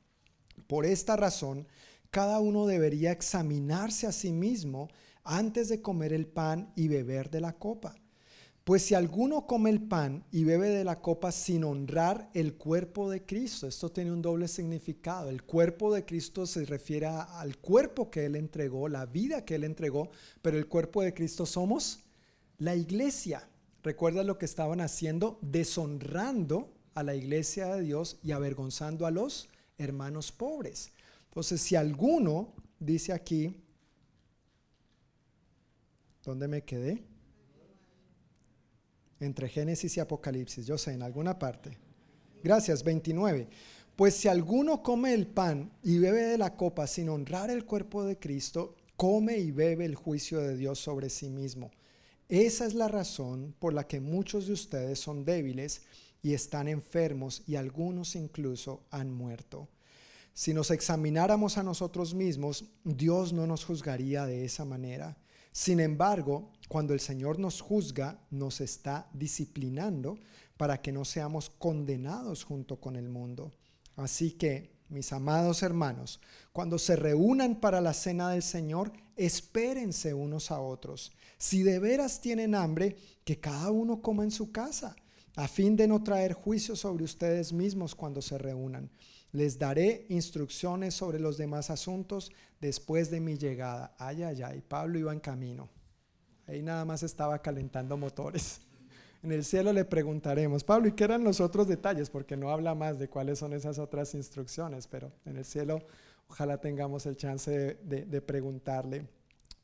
Por 0.67 0.85
esta 0.85 1.17
razón, 1.17 1.67
cada 2.11 2.41
uno 2.41 2.67
debería 2.67 3.11
examinarse 3.11 4.07
a 4.07 4.13
sí 4.13 4.31
mismo 4.31 4.89
antes 5.25 5.69
de 5.69 5.81
comer 5.81 6.13
el 6.13 6.27
pan 6.27 6.73
y 6.77 6.89
beber 6.89 7.31
de 7.31 7.41
la 7.41 7.55
copa. 7.55 7.97
Pues 8.69 8.82
si 8.82 8.95
alguno 8.95 9.47
come 9.47 9.70
el 9.70 9.81
pan 9.81 10.27
y 10.31 10.45
bebe 10.45 10.69
de 10.69 10.85
la 10.85 11.01
copa 11.01 11.32
sin 11.32 11.65
honrar 11.65 12.28
el 12.35 12.57
cuerpo 12.57 13.09
de 13.09 13.24
Cristo, 13.24 13.66
esto 13.66 13.90
tiene 13.90 14.12
un 14.12 14.20
doble 14.20 14.47
significado. 14.47 15.31
El 15.31 15.43
cuerpo 15.43 15.90
de 15.95 16.05
Cristo 16.05 16.45
se 16.45 16.66
refiere 16.66 17.07
al 17.07 17.57
cuerpo 17.57 18.11
que 18.11 18.27
Él 18.27 18.36
entregó, 18.36 18.90
la 18.90 19.07
vida 19.07 19.47
que 19.47 19.55
Él 19.55 19.65
entregó, 19.65 20.11
pero 20.43 20.59
el 20.59 20.69
cuerpo 20.69 21.01
de 21.01 21.15
Cristo 21.15 21.47
somos 21.47 22.01
la 22.59 22.77
iglesia. 22.77 23.49
¿Recuerda 23.82 24.23
lo 24.23 24.36
que 24.36 24.45
estaban 24.45 24.82
haciendo? 24.82 25.39
Deshonrando 25.40 26.70
a 26.93 27.03
la 27.03 27.15
iglesia 27.15 27.74
de 27.74 27.81
Dios 27.81 28.19
y 28.23 28.32
avergonzando 28.32 29.07
a 29.07 29.11
los 29.11 29.49
hermanos 29.78 30.31
pobres. 30.31 30.93
Entonces, 31.31 31.62
si 31.62 31.74
alguno, 31.74 32.53
dice 32.78 33.15
aquí, 33.15 33.65
¿dónde 36.23 36.49
me 36.49 36.65
quedé? 36.65 37.03
Entre 39.20 39.49
Génesis 39.49 39.97
y 39.97 40.01
Apocalipsis, 40.01 40.66
yo 40.66 40.78
sé, 40.78 40.93
en 40.93 41.03
alguna 41.03 41.39
parte. 41.39 41.77
Gracias, 42.43 42.85
29. 42.85 43.49
Pues 43.97 44.15
si 44.15 44.28
alguno 44.28 44.82
come 44.82 45.12
el 45.12 45.27
pan 45.27 45.73
y 45.82 45.99
bebe 45.99 46.23
de 46.23 46.39
la 46.39 46.55
copa 46.55 46.86
sin 46.86 47.09
honrar 47.09 47.51
el 47.51 47.65
cuerpo 47.65 48.05
de 48.05 48.19
Cristo, 48.19 48.77
come 48.97 49.39
y 49.39 49.51
bebe 49.51 49.85
el 49.85 49.97
juicio 49.97 50.40
de 50.40 50.57
Dios 50.57 50.78
sobre 50.78 51.11
sí 51.11 51.31
mismo. 51.31 51.70
Esa 52.28 52.66
es 52.66 52.74
la 52.74 52.89
razón 52.89 53.55
por 53.59 53.73
la 53.73 53.86
que 53.86 54.01
muchos 54.01 54.47
de 54.47 54.53
ustedes 54.53 54.99
son 55.01 55.24
débiles 55.24 55.82
y 56.23 56.35
están 56.35 56.69
enfermos 56.69 57.43
y 57.47 57.57
algunos 57.57 58.15
incluso 58.16 58.82
han 58.90 59.12
muerto. 59.12 59.69
Si 60.35 60.55
nos 60.55 60.70
examináramos 60.70 61.59
a 61.59 61.62
nosotros 61.62 62.15
mismos, 62.15 62.66
Dios 62.85 63.32
no 63.32 63.47
nos 63.47 63.65
juzgaría 63.65 64.27
de 64.27 64.45
esa 64.45 64.65
manera. 64.65 65.16
Sin 65.59 65.81
embargo, 65.81 66.53
cuando 66.69 66.95
el 66.95 67.01
Señor 67.01 67.41
nos 67.41 67.61
juzga, 67.61 68.21
nos 68.31 68.61
está 68.61 69.11
disciplinando 69.13 70.17
para 70.57 70.81
que 70.81 70.93
no 70.93 71.05
seamos 71.05 71.51
condenados 71.51 72.45
junto 72.45 72.81
con 72.81 72.95
el 72.95 73.09
mundo. 73.09 73.51
Así 73.97 74.31
que, 74.31 74.71
mis 74.89 75.13
amados 75.13 75.65
hermanos, 75.65 76.21
cuando 76.53 76.79
se 76.79 76.95
reúnan 76.95 77.57
para 77.59 77.81
la 77.81 77.93
cena 77.93 78.31
del 78.31 78.45
Señor, 78.45 78.93
espérense 79.17 80.15
unos 80.15 80.53
a 80.53 80.61
otros. 80.61 81.11
Si 81.39 81.65
de 81.65 81.81
veras 81.81 82.21
tienen 82.21 82.55
hambre, 82.55 82.95
que 83.25 83.41
cada 83.41 83.73
uno 83.73 84.01
coma 84.01 84.23
en 84.23 84.31
su 84.31 84.53
casa, 84.53 84.95
a 85.35 85.49
fin 85.49 85.75
de 85.75 85.89
no 85.89 86.05
traer 86.05 86.35
juicio 86.35 86.77
sobre 86.77 87.03
ustedes 87.03 87.53
mismos 87.53 87.97
cuando 87.97 88.23
se 88.23 88.39
reúnan. 88.39 88.93
Les 89.33 89.59
daré 89.59 90.07
instrucciones 90.09 90.95
sobre 90.95 91.21
los 91.21 91.37
demás 91.37 91.71
asuntos 91.71 92.33
después 92.61 93.11
de 93.11 93.21
mi 93.21 93.37
llegada. 93.37 93.95
Ay, 93.99 94.23
ay, 94.23 94.43
ay, 94.43 94.63
Pablo 94.67 94.99
iba 94.99 95.13
en 95.13 95.21
camino. 95.21 95.69
Ahí 96.47 96.63
nada 96.63 96.85
más 96.85 97.03
estaba 97.03 97.41
calentando 97.41 97.97
motores. 97.97 98.61
En 99.21 99.33
el 99.33 99.45
cielo 99.45 99.73
le 99.73 99.85
preguntaremos, 99.85 100.63
Pablo, 100.63 100.87
¿y 100.87 100.93
qué 100.93 101.03
eran 101.03 101.25
los 101.25 101.41
otros 101.41 101.67
detalles? 101.67 102.09
Porque 102.09 102.37
no 102.37 102.53
habla 102.53 102.77
más 102.77 103.01
de 103.01 103.09
cuáles 103.09 103.41
son 103.41 103.53
esas 103.53 103.81
otras 103.81 104.15
instrucciones, 104.15 104.87
pero 104.87 105.11
en 105.25 105.37
el 105.37 105.45
cielo 105.45 105.81
ojalá 106.29 106.61
tengamos 106.61 107.05
el 107.05 107.17
chance 107.17 107.81
de, 107.83 108.07
de 108.07 108.23
preguntarle. 108.23 109.09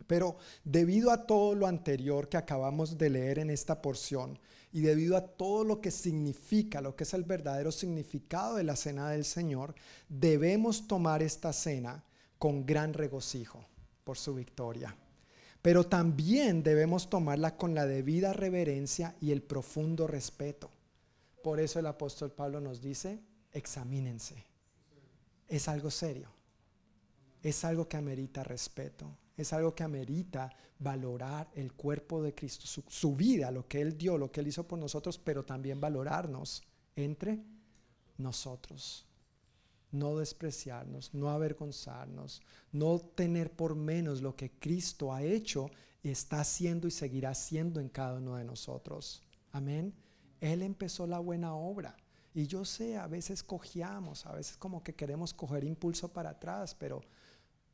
Pero 0.07 0.37
debido 0.65 1.11
a 1.11 1.27
todo 1.27 1.55
lo 1.55 1.67
anterior 1.67 2.29
que 2.29 2.37
acabamos 2.37 2.99
de 2.99 3.11
leer 3.11 3.39
en 3.39 3.51
esta 3.51 3.81
porción 3.81 4.39
y 4.73 4.81
debido 4.81 5.17
a 5.17 5.27
todo 5.27 5.65
lo 5.65 5.81
que 5.81 5.91
significa, 5.91 6.81
lo 6.81 6.97
que 6.97 7.05
es 7.05 7.15
el 7.15 7.25
verdadero 7.25 7.73
significado 7.73 8.57
de 8.57 8.65
la 8.65 8.77
cena 8.77 9.11
del 9.11 9.25
Señor, 9.25 9.75
debemos 10.09 10.87
tomar 10.87 11.23
esta 11.23 11.53
cena 11.53 12.05
con 12.39 12.67
gran 12.67 12.93
regocijo 12.93 13.65
por 14.05 14.19
su 14.19 14.35
victoria 14.35 14.97
pero 15.65 15.87
también 15.87 16.63
debemos 16.63 17.09
tomarla 17.09 17.57
con 17.57 17.75
la 17.75 17.87
debida 17.87 18.35
reverencia 18.35 19.17
y 19.19 19.33
el 19.33 19.41
profundo 19.41 20.07
respeto. 20.07 20.71
Por 21.43 21.59
eso 21.59 21.79
el 21.79 21.87
apóstol 21.87 22.31
Pablo 22.31 22.61
nos 22.61 22.83
dice, 22.83 23.19
examínense. 23.51 24.45
Es 25.49 25.67
algo 25.67 25.91
serio. 25.91 26.29
Es 27.43 27.65
algo 27.65 27.89
que 27.89 27.97
amerita 27.97 28.45
respeto. 28.45 29.07
Es 29.37 29.53
algo 29.53 29.75
que 29.75 29.83
amerita 29.83 30.51
valorar 30.79 31.51
el 31.55 31.73
cuerpo 31.73 32.23
de 32.23 32.35
Cristo, 32.35 32.67
su, 32.67 33.17
vida, 33.17 33.51
lo 33.51 33.67
que 33.67 33.81
Él 33.81 33.97
dio, 33.97 34.17
lo 34.19 34.31
que 34.31 34.41
Él 34.41 34.49
hizo 34.49 34.67
por 34.67 34.79
nosotros, 34.79 35.19
pero 35.19 35.45
también 35.45 35.81
valorarnos 35.81 36.63
entre 36.97 37.43
nosotros 38.19 39.07
no 39.95 40.17
despreciarnos, 40.17 41.15
no 41.15 41.31
avergonzarnos, 41.31 42.43
no 42.73 42.99
tener 42.99 43.53
por 43.53 43.77
menos 43.77 44.21
lo 44.21 44.35
que 44.35 44.51
Cristo 44.51 45.13
ha 45.13 45.23
hecho, 45.23 45.71
está 46.03 46.41
haciendo 46.41 46.89
y 46.89 46.91
seguirá 46.91 47.31
haciendo 47.31 47.81
en 47.81 47.89
cada 47.89 48.19
uno 48.19 48.37
de 48.37 48.45
nosotros. 48.45 49.23
Amén. 49.53 49.95
Él 50.41 50.63
empezó 50.63 51.07
la 51.07 51.21
buena 51.21 51.55
obra. 51.55 51.97
Y 52.35 52.49
yo 52.49 52.65
sé, 52.65 52.97
a 52.97 53.07
veces 53.07 53.45
cojeamos, 53.45 54.27
a 54.27 54.33
veces 54.33 54.57
como 54.57 54.83
que 54.83 54.95
queremos 54.95 55.33
coger 55.33 55.63
impulso 55.63 56.13
para 56.13 56.31
atrás, 56.31 56.75
pero 56.75 57.01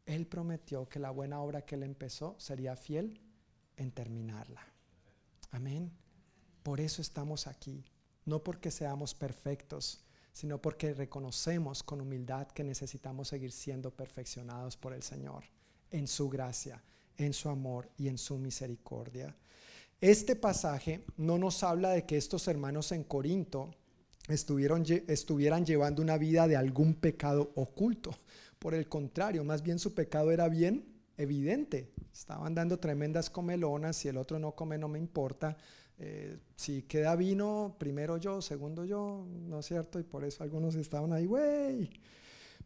Él 0.07 0.27
prometió 0.27 0.89
que 0.89 0.99
la 0.99 1.11
buena 1.11 1.41
obra 1.41 1.63
que 1.63 1.75
Él 1.75 1.83
empezó 1.83 2.35
sería 2.39 2.77
fiel 2.77 3.21
en 3.77 3.91
terminarla. 3.93 4.63
Amén. 5.51 5.91
Por 6.63 6.81
eso 6.81 7.01
estamos 7.01 7.47
aquí, 7.47 7.85
no 8.25 8.43
porque 8.43 8.71
seamos 8.71 9.15
perfectos, 9.15 10.05
sino 10.33 10.61
porque 10.61 10.95
reconocemos 10.95 11.83
con 11.83 12.01
humildad 12.01 12.49
que 12.49 12.65
necesitamos 12.65 13.29
seguir 13.29 13.53
siendo 13.53 13.91
perfeccionados 13.91 14.77
por 14.77 14.93
el 14.93 15.03
Señor 15.03 15.45
en 15.91 16.07
su 16.07 16.29
gracia, 16.29 16.83
en 17.17 17.33
su 17.33 17.49
amor 17.49 17.91
y 17.97 18.09
en 18.09 18.19
su 18.19 18.39
misericordia. 18.39 19.37
Este 20.01 20.37
pasaje 20.37 21.05
no 21.17 21.37
nos 21.37 21.63
habla 21.63 21.91
de 21.91 22.07
que 22.07 22.17
estos 22.17 22.49
hermanos 22.49 22.93
en 22.93 23.05
Corinto 23.05 23.71
estuvieran 24.29 25.67
llevando 25.67 26.01
una 26.01 26.17
vida 26.17 26.47
de 26.47 26.57
algún 26.57 26.95
pecado 26.95 27.53
oculto. 27.57 28.11
Por 28.61 28.75
el 28.75 28.89
contrario, 28.91 29.43
más 29.43 29.63
bien 29.63 29.79
su 29.79 29.95
pecado 29.95 30.31
era 30.31 30.47
bien 30.51 30.85
evidente. 31.17 31.95
Estaban 32.13 32.55
dando 32.55 32.79
tremendas 32.79 33.31
comelonas, 33.31 33.97
si 33.97 34.09
el 34.09 34.19
otro 34.19 34.39
no 34.39 34.55
come 34.55 34.77
no 34.77 34.87
me 34.87 34.99
importa. 34.99 35.57
Eh, 35.97 36.39
si 36.57 36.83
queda 36.83 37.17
vino, 37.17 37.75
primero 37.79 38.19
yo, 38.19 38.43
segundo 38.43 38.85
yo, 38.85 39.27
¿no 39.29 39.61
es 39.61 39.67
cierto? 39.67 39.99
Y 39.99 40.03
por 40.03 40.25
eso 40.25 40.45
algunos 40.45 40.75
estaban 40.75 41.15
ahí, 41.15 41.25
güey. 41.25 41.91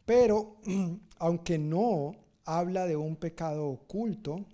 Pero 0.04 0.56
aunque 1.18 1.58
no 1.58 2.16
habla 2.44 2.86
de 2.86 2.96
un 2.96 3.14
pecado 3.14 3.68
oculto, 3.68 4.44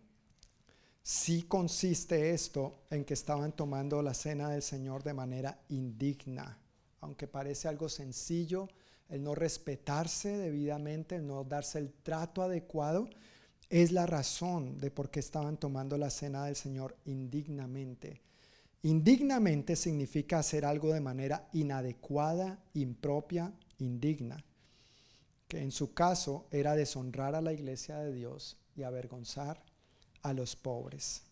sí 1.02 1.44
consiste 1.44 2.32
esto 2.32 2.82
en 2.90 3.06
que 3.06 3.14
estaban 3.14 3.52
tomando 3.52 4.02
la 4.02 4.12
cena 4.12 4.50
del 4.50 4.62
Señor 4.62 5.02
de 5.02 5.14
manera 5.14 5.58
indigna. 5.70 6.58
Aunque 7.00 7.26
parece 7.26 7.66
algo 7.66 7.88
sencillo, 7.88 8.68
el 9.10 9.22
no 9.22 9.34
respetarse 9.34 10.36
debidamente, 10.36 11.16
el 11.16 11.26
no 11.26 11.44
darse 11.44 11.78
el 11.78 11.92
trato 11.92 12.42
adecuado, 12.42 13.08
es 13.68 13.92
la 13.92 14.06
razón 14.06 14.78
de 14.78 14.90
por 14.90 15.10
qué 15.10 15.20
estaban 15.20 15.56
tomando 15.56 15.96
la 15.96 16.10
cena 16.10 16.44
del 16.44 16.56
Señor 16.56 16.96
indignamente. 17.04 18.22
Indignamente 18.82 19.76
significa 19.76 20.38
hacer 20.38 20.64
algo 20.64 20.92
de 20.92 21.00
manera 21.00 21.48
inadecuada, 21.52 22.58
impropia, 22.74 23.52
indigna, 23.78 24.44
que 25.46 25.60
en 25.60 25.70
su 25.70 25.92
caso 25.92 26.46
era 26.50 26.74
deshonrar 26.74 27.34
a 27.34 27.42
la 27.42 27.52
iglesia 27.52 27.98
de 27.98 28.12
Dios 28.12 28.56
y 28.74 28.82
avergonzar 28.82 29.62
a 30.22 30.32
los 30.32 30.56
pobres. 30.56 31.22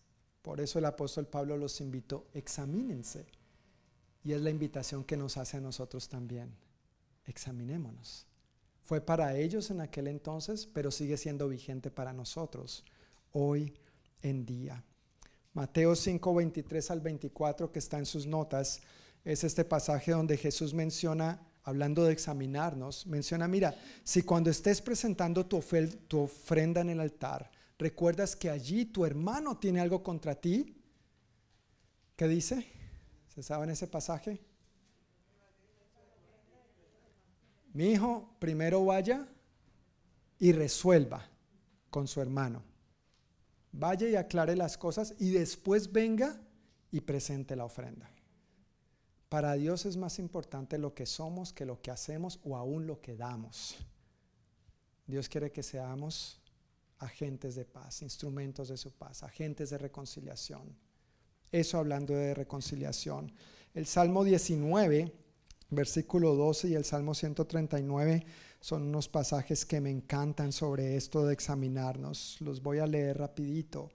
Por 0.41 0.61
eso 0.61 0.79
el 0.79 0.85
apóstol 0.85 1.27
Pablo 1.27 1.57
los 1.57 1.81
invitó, 1.81 2.27
examínense. 2.33 3.25
Y 4.23 4.33
es 4.33 4.41
la 4.41 4.49
invitación 4.49 5.03
que 5.03 5.17
nos 5.17 5.37
hace 5.37 5.57
a 5.57 5.61
nosotros 5.61 6.07
también. 6.09 6.53
Examinémonos. 7.29 8.25
Fue 8.81 9.01
para 9.01 9.37
ellos 9.37 9.69
en 9.69 9.81
aquel 9.81 10.07
entonces, 10.07 10.65
pero 10.65 10.89
sigue 10.89 11.15
siendo 11.15 11.47
vigente 11.47 11.91
para 11.91 12.11
nosotros 12.11 12.83
hoy 13.33 13.75
en 14.23 14.47
día. 14.47 14.83
Mateo 15.53 15.95
5, 15.95 16.33
23 16.33 16.89
al 16.89 17.01
24, 17.01 17.71
que 17.71 17.77
está 17.77 17.99
en 17.99 18.07
sus 18.07 18.25
notas, 18.25 18.81
es 19.23 19.43
este 19.43 19.63
pasaje 19.63 20.11
donde 20.11 20.37
Jesús 20.37 20.73
menciona, 20.73 21.45
hablando 21.63 22.03
de 22.03 22.13
examinarnos, 22.13 23.05
menciona, 23.05 23.47
mira, 23.47 23.75
si 24.03 24.23
cuando 24.23 24.49
estés 24.49 24.81
presentando 24.81 25.45
tu, 25.45 25.63
tu 26.07 26.21
ofrenda 26.21 26.81
en 26.81 26.89
el 26.89 26.99
altar, 26.99 27.51
recuerdas 27.77 28.35
que 28.35 28.49
allí 28.49 28.85
tu 28.85 29.05
hermano 29.05 29.59
tiene 29.59 29.81
algo 29.81 30.01
contra 30.01 30.33
ti, 30.33 30.75
¿qué 32.15 32.27
dice? 32.27 32.65
¿Se 33.27 33.43
sabe 33.43 33.65
en 33.65 33.69
ese 33.69 33.85
pasaje? 33.85 34.48
Mi 37.73 37.91
hijo 37.91 38.35
primero 38.39 38.83
vaya 38.83 39.27
y 40.39 40.51
resuelva 40.51 41.29
con 41.89 42.07
su 42.07 42.21
hermano. 42.21 42.63
Vaya 43.71 44.07
y 44.07 44.15
aclare 44.15 44.55
las 44.55 44.77
cosas 44.77 45.13
y 45.19 45.31
después 45.31 45.91
venga 45.91 46.41
y 46.91 47.01
presente 47.01 47.55
la 47.55 47.65
ofrenda. 47.65 48.09
Para 49.29 49.53
Dios 49.53 49.85
es 49.85 49.95
más 49.95 50.17
importante 50.17 50.79
lo 50.79 50.95
que 50.95 51.05
somos 51.05 51.53
que 51.53 51.65
lo 51.65 51.81
que 51.81 51.91
hacemos 51.91 52.39
o 52.43 52.57
aún 52.57 52.87
lo 52.87 52.99
que 52.99 53.15
damos. 53.15 53.75
Dios 55.05 55.29
quiere 55.29 55.51
que 55.51 55.61
seamos 55.61 56.39
agentes 56.97 57.55
de 57.55 57.65
paz, 57.65 58.01
instrumentos 58.01 58.69
de 58.69 58.77
su 58.77 58.91
paz, 58.91 59.23
agentes 59.23 59.69
de 59.69 59.77
reconciliación. 59.77 60.75
Eso 61.51 61.77
hablando 61.77 62.13
de 62.13 62.33
reconciliación. 62.33 63.31
El 63.73 63.85
Salmo 63.85 64.23
19 64.23 65.13
versículo 65.69 66.35
12 66.35 66.69
y 66.69 66.73
el 66.75 66.85
Salmo 66.85 67.13
139 67.13 68.25
son 68.59 68.83
unos 68.83 69.07
pasajes 69.07 69.65
que 69.65 69.81
me 69.81 69.89
encantan 69.89 70.51
sobre 70.51 70.95
esto 70.97 71.25
de 71.25 71.33
examinarnos. 71.33 72.37
Los 72.41 72.61
voy 72.61 72.79
a 72.79 72.87
leer 72.87 73.17
rapidito. 73.17 73.89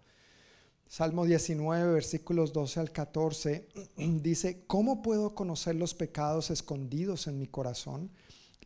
Salmo 0.86 1.24
19, 1.24 1.92
versículos 1.92 2.52
12 2.52 2.80
al 2.80 2.92
14, 2.92 3.68
dice, 4.22 4.64
¿cómo 4.66 5.02
puedo 5.02 5.34
conocer 5.34 5.74
los 5.74 5.94
pecados 5.94 6.50
escondidos 6.50 7.26
en 7.26 7.38
mi 7.38 7.46
corazón? 7.46 8.10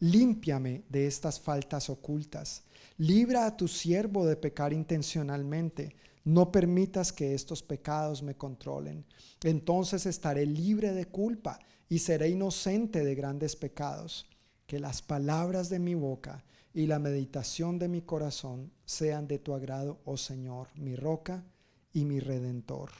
Límpiame 0.00 0.84
de 0.88 1.06
estas 1.06 1.40
faltas 1.40 1.90
ocultas. 1.90 2.62
Libra 2.98 3.46
a 3.46 3.56
tu 3.56 3.66
siervo 3.66 4.26
de 4.26 4.36
pecar 4.36 4.72
intencionalmente. 4.72 5.96
No 6.24 6.52
permitas 6.52 7.12
que 7.12 7.34
estos 7.34 7.62
pecados 7.62 8.22
me 8.22 8.36
controlen. 8.36 9.04
Entonces 9.42 10.04
estaré 10.04 10.44
libre 10.46 10.92
de 10.92 11.06
culpa 11.06 11.58
y 11.88 12.00
seré 12.00 12.28
inocente 12.28 13.04
de 13.04 13.14
grandes 13.14 13.56
pecados. 13.56 14.26
Que 14.66 14.78
las 14.78 15.00
palabras 15.00 15.70
de 15.70 15.78
mi 15.78 15.94
boca 15.94 16.44
y 16.74 16.86
la 16.86 16.98
meditación 16.98 17.78
de 17.78 17.88
mi 17.88 18.02
corazón 18.02 18.70
sean 18.84 19.26
de 19.26 19.38
tu 19.38 19.54
agrado, 19.54 19.98
oh 20.04 20.18
Señor, 20.18 20.68
mi 20.74 20.94
roca 20.94 21.42
y 21.92 22.04
mi 22.04 22.20
redentor. 22.20 22.90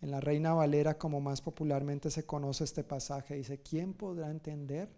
En 0.00 0.10
la 0.10 0.20
Reina 0.20 0.52
Valera, 0.52 0.96
como 0.96 1.20
más 1.20 1.40
popularmente 1.40 2.10
se 2.10 2.24
conoce 2.24 2.64
este 2.64 2.84
pasaje, 2.84 3.34
dice, 3.34 3.60
¿quién 3.60 3.94
podrá 3.94 4.30
entender 4.30 4.88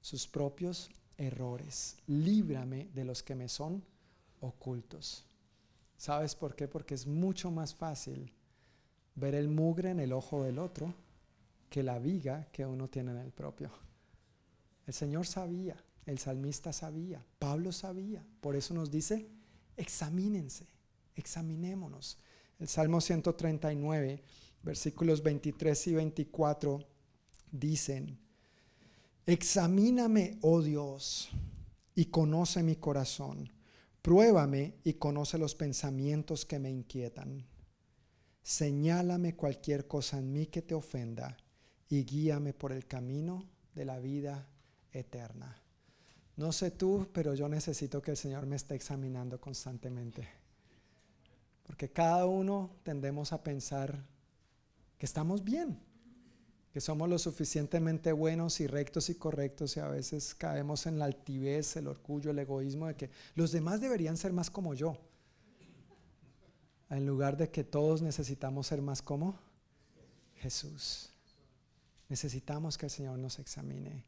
sus 0.00 0.28
propios 0.28 0.90
errores? 1.16 1.96
Líbrame 2.06 2.90
de 2.94 3.04
los 3.04 3.22
que 3.22 3.34
me 3.34 3.48
son 3.48 3.84
ocultos. 4.40 5.26
¿Sabes 5.96 6.34
por 6.36 6.54
qué? 6.54 6.68
Porque 6.68 6.94
es 6.94 7.06
mucho 7.06 7.50
más 7.50 7.74
fácil 7.74 8.32
ver 9.14 9.34
el 9.34 9.48
mugre 9.48 9.90
en 9.90 10.00
el 10.00 10.12
ojo 10.12 10.42
del 10.44 10.58
otro 10.58 10.94
que 11.72 11.82
la 11.82 11.98
viga 11.98 12.48
que 12.52 12.66
uno 12.66 12.90
tiene 12.90 13.12
en 13.12 13.16
el 13.16 13.32
propio. 13.32 13.70
El 14.86 14.92
Señor 14.92 15.26
sabía, 15.26 15.82
el 16.04 16.18
salmista 16.18 16.70
sabía, 16.70 17.24
Pablo 17.38 17.72
sabía. 17.72 18.22
Por 18.42 18.56
eso 18.56 18.74
nos 18.74 18.90
dice, 18.90 19.30
examínense, 19.78 20.66
examinémonos. 21.16 22.18
El 22.60 22.68
Salmo 22.68 23.00
139, 23.00 24.22
versículos 24.62 25.22
23 25.22 25.86
y 25.86 25.94
24 25.94 26.86
dicen, 27.50 28.18
examíname, 29.24 30.38
oh 30.42 30.60
Dios, 30.60 31.30
y 31.94 32.04
conoce 32.04 32.62
mi 32.62 32.76
corazón. 32.76 33.50
Pruébame 34.02 34.74
y 34.84 34.92
conoce 34.94 35.38
los 35.38 35.54
pensamientos 35.54 36.44
que 36.44 36.58
me 36.58 36.70
inquietan. 36.70 37.46
Señálame 38.42 39.36
cualquier 39.36 39.88
cosa 39.88 40.18
en 40.18 40.34
mí 40.34 40.48
que 40.48 40.60
te 40.60 40.74
ofenda 40.74 41.38
y 41.92 42.04
guíame 42.04 42.54
por 42.54 42.72
el 42.72 42.86
camino 42.86 43.44
de 43.74 43.84
la 43.84 43.98
vida 43.98 44.48
eterna. 44.92 45.54
No 46.36 46.50
sé 46.50 46.70
tú, 46.70 47.06
pero 47.12 47.34
yo 47.34 47.50
necesito 47.50 48.00
que 48.00 48.12
el 48.12 48.16
Señor 48.16 48.46
me 48.46 48.56
esté 48.56 48.74
examinando 48.74 49.38
constantemente. 49.38 50.26
Porque 51.62 51.90
cada 51.90 52.24
uno 52.24 52.70
tendemos 52.82 53.34
a 53.34 53.42
pensar 53.42 54.06
que 54.96 55.04
estamos 55.04 55.44
bien, 55.44 55.78
que 56.72 56.80
somos 56.80 57.10
lo 57.10 57.18
suficientemente 57.18 58.10
buenos 58.12 58.60
y 58.60 58.66
rectos 58.66 59.10
y 59.10 59.16
correctos 59.16 59.76
y 59.76 59.80
a 59.80 59.88
veces 59.88 60.34
caemos 60.34 60.86
en 60.86 60.98
la 60.98 61.04
altivez, 61.04 61.76
el 61.76 61.88
orgullo, 61.88 62.30
el 62.30 62.38
egoísmo 62.38 62.86
de 62.86 62.96
que 62.96 63.10
los 63.34 63.52
demás 63.52 63.82
deberían 63.82 64.16
ser 64.16 64.32
más 64.32 64.48
como 64.48 64.72
yo. 64.72 64.96
En 66.88 67.04
lugar 67.04 67.36
de 67.36 67.50
que 67.50 67.64
todos 67.64 68.00
necesitamos 68.00 68.68
ser 68.68 68.80
más 68.80 69.02
como 69.02 69.38
Jesús. 70.36 71.11
Necesitamos 72.12 72.76
que 72.76 72.84
el 72.84 72.90
Señor 72.90 73.18
nos 73.18 73.38
examine. 73.38 74.04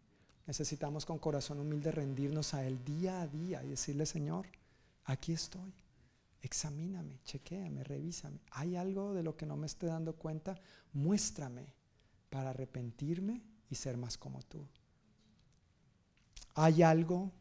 Necesitamos 0.47 1.06
con 1.06 1.18
corazón 1.18 1.59
humilde 1.59 1.90
rendirnos 1.90 2.52
a 2.52 2.62
Él 2.66 2.85
día 2.85 3.22
a 3.22 3.26
día 3.26 3.64
y 3.64 3.68
decirle, 3.68 4.05
Señor, 4.05 4.47
aquí 5.06 5.32
estoy. 5.32 5.72
Examíname, 6.43 7.18
chequéame, 7.24 7.82
revísame. 7.82 8.40
¿Hay 8.51 8.76
algo 8.76 9.14
de 9.14 9.22
lo 9.22 9.39
que 9.39 9.47
no 9.47 9.56
me 9.56 9.64
esté 9.66 9.86
dando 9.86 10.16
cuenta? 10.16 10.55
Muéstrame 10.93 11.72
para 12.28 12.51
arrepentirme 12.51 13.40
y 13.70 13.74
ser 13.74 13.97
más 13.97 14.18
como 14.18 14.43
tú. 14.43 14.68
¿Hay 16.56 16.82
algo 16.82 17.32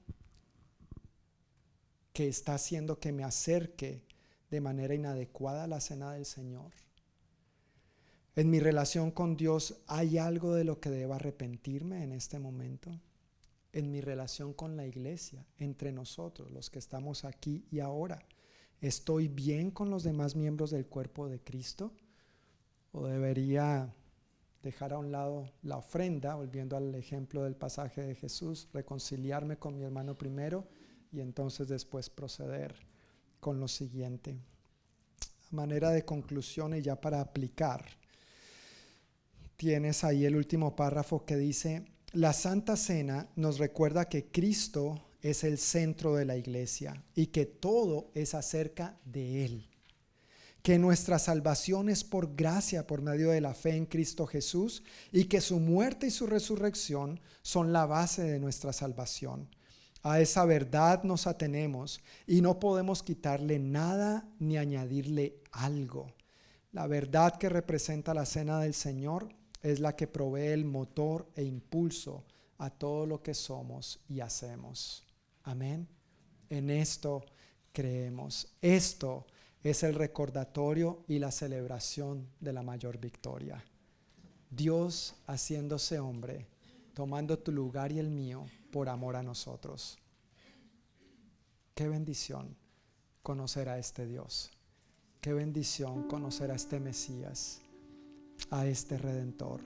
que 2.14 2.30
está 2.30 2.56
haciendo 2.56 3.02
que 3.02 3.12
me 3.12 3.26
acerque 3.26 4.06
de 4.50 4.62
manera 4.62 4.96
inadecuada 4.96 5.66
a 5.66 5.68
la 5.68 5.82
cena 5.82 6.14
del 6.14 6.26
Señor? 6.26 6.72
En 8.36 8.50
mi 8.50 8.60
relación 8.60 9.12
con 9.12 9.38
Dios, 9.38 9.84
¿hay 9.86 10.18
algo 10.18 10.56
de 10.56 10.64
lo 10.64 10.80
que 10.80 10.90
deba 10.90 11.18
arrepentirme 11.18 12.04
en 12.04 12.12
este 12.12 12.40
momento? 12.40 13.00
En 13.74 13.92
mi 13.92 14.02
relación 14.02 14.54
con 14.54 14.76
la 14.76 14.88
iglesia, 14.88 15.46
entre 15.60 15.92
nosotros, 15.92 16.50
los 16.52 16.72
que 16.72 16.80
estamos 16.80 17.26
aquí 17.26 17.64
y 17.70 17.80
ahora, 17.80 18.26
¿estoy 18.82 19.28
bien 19.28 19.70
con 19.70 19.92
los 19.92 20.02
demás 20.02 20.36
miembros 20.36 20.72
del 20.72 20.88
cuerpo 20.88 21.30
de 21.30 21.42
Cristo? 21.42 21.94
¿O 22.92 23.06
debería 23.06 23.94
dejar 24.64 24.94
a 24.94 24.98
un 24.98 25.12
lado 25.12 25.52
la 25.62 25.78
ofrenda, 25.78 26.34
volviendo 26.34 26.76
al 26.76 26.96
ejemplo 26.96 27.44
del 27.44 27.56
pasaje 27.56 28.02
de 28.02 28.16
Jesús, 28.16 28.68
reconciliarme 28.74 29.58
con 29.58 29.78
mi 29.78 29.84
hermano 29.84 30.18
primero 30.18 30.68
y 31.12 31.20
entonces 31.20 31.68
después 31.68 32.10
proceder 32.10 32.74
con 33.40 33.60
lo 33.60 33.68
siguiente? 33.68 34.40
A 35.52 35.56
manera 35.56 35.92
de 35.92 36.04
conclusión 36.04 36.74
y 36.74 36.82
ya 36.82 37.00
para 37.00 37.22
aplicar 37.22 37.86
tienes 39.64 40.04
ahí 40.04 40.26
el 40.26 40.36
último 40.36 40.76
párrafo 40.76 41.24
que 41.24 41.38
dice, 41.38 41.86
la 42.12 42.34
Santa 42.34 42.76
Cena 42.76 43.30
nos 43.38 43.60
recuerda 43.60 44.10
que 44.10 44.26
Cristo 44.26 45.02
es 45.22 45.46
el 45.46 45.58
centro 45.58 46.16
de 46.16 46.26
la 46.26 46.36
iglesia 46.36 47.02
y 47.16 47.28
que 47.28 47.46
todo 47.46 48.12
es 48.14 48.34
acerca 48.34 49.00
de 49.06 49.46
Él. 49.46 49.70
Que 50.64 50.78
nuestra 50.78 51.18
salvación 51.18 51.88
es 51.88 52.04
por 52.04 52.36
gracia, 52.36 52.86
por 52.86 53.02
medio 53.02 53.30
de 53.30 53.40
la 53.40 53.54
fe 53.54 53.78
en 53.78 53.86
Cristo 53.86 54.28
Jesús 54.28 54.84
y 55.14 55.26
que 55.26 55.40
su 55.40 55.62
muerte 55.62 56.08
y 56.08 56.12
su 56.12 56.28
resurrección 56.28 57.22
son 57.42 57.72
la 57.72 57.86
base 57.86 58.22
de 58.24 58.40
nuestra 58.40 58.74
salvación. 58.74 59.48
A 60.02 60.20
esa 60.20 60.44
verdad 60.44 61.04
nos 61.04 61.26
atenemos 61.26 62.02
y 62.28 62.42
no 62.42 62.60
podemos 62.60 63.02
quitarle 63.02 63.60
nada 63.60 64.28
ni 64.40 64.58
añadirle 64.58 65.38
algo. 65.54 66.12
La 66.74 66.86
verdad 66.86 67.38
que 67.38 67.48
representa 67.48 68.14
la 68.14 68.26
cena 68.26 68.60
del 68.60 68.74
Señor 68.74 69.30
es 69.64 69.80
la 69.80 69.96
que 69.96 70.08
provee 70.08 70.48
el 70.48 70.66
motor 70.66 71.28
e 71.36 71.44
impulso 71.44 72.26
a 72.60 72.70
todo 72.70 73.08
lo 73.08 73.24
que 73.24 73.34
somos 73.34 74.00
y 74.08 74.20
hacemos. 74.20 75.04
Amén. 75.44 75.88
En 76.50 76.70
esto 76.70 77.26
creemos. 77.72 78.54
Esto 78.62 79.26
es 79.64 79.84
el 79.84 79.96
recordatorio 79.96 81.04
y 81.08 81.20
la 81.20 81.32
celebración 81.32 82.28
de 82.40 82.54
la 82.54 82.62
mayor 82.62 83.00
victoria. 83.00 83.64
Dios 84.50 85.16
haciéndose 85.26 86.00
hombre, 86.00 86.46
tomando 86.94 87.40
tu 87.40 87.52
lugar 87.52 87.92
y 87.92 88.00
el 88.00 88.12
mío 88.12 88.46
por 88.72 88.90
amor 88.90 89.16
a 89.16 89.24
nosotros. 89.24 89.98
Qué 91.74 91.88
bendición 91.88 92.56
conocer 93.24 93.70
a 93.70 93.80
este 93.80 94.06
Dios. 94.06 94.52
Qué 95.22 95.34
bendición 95.34 96.04
conocer 96.08 96.52
a 96.52 96.56
este 96.56 96.80
Mesías, 96.80 97.62
a 98.50 98.66
este 98.66 98.98
Redentor. 98.98 99.62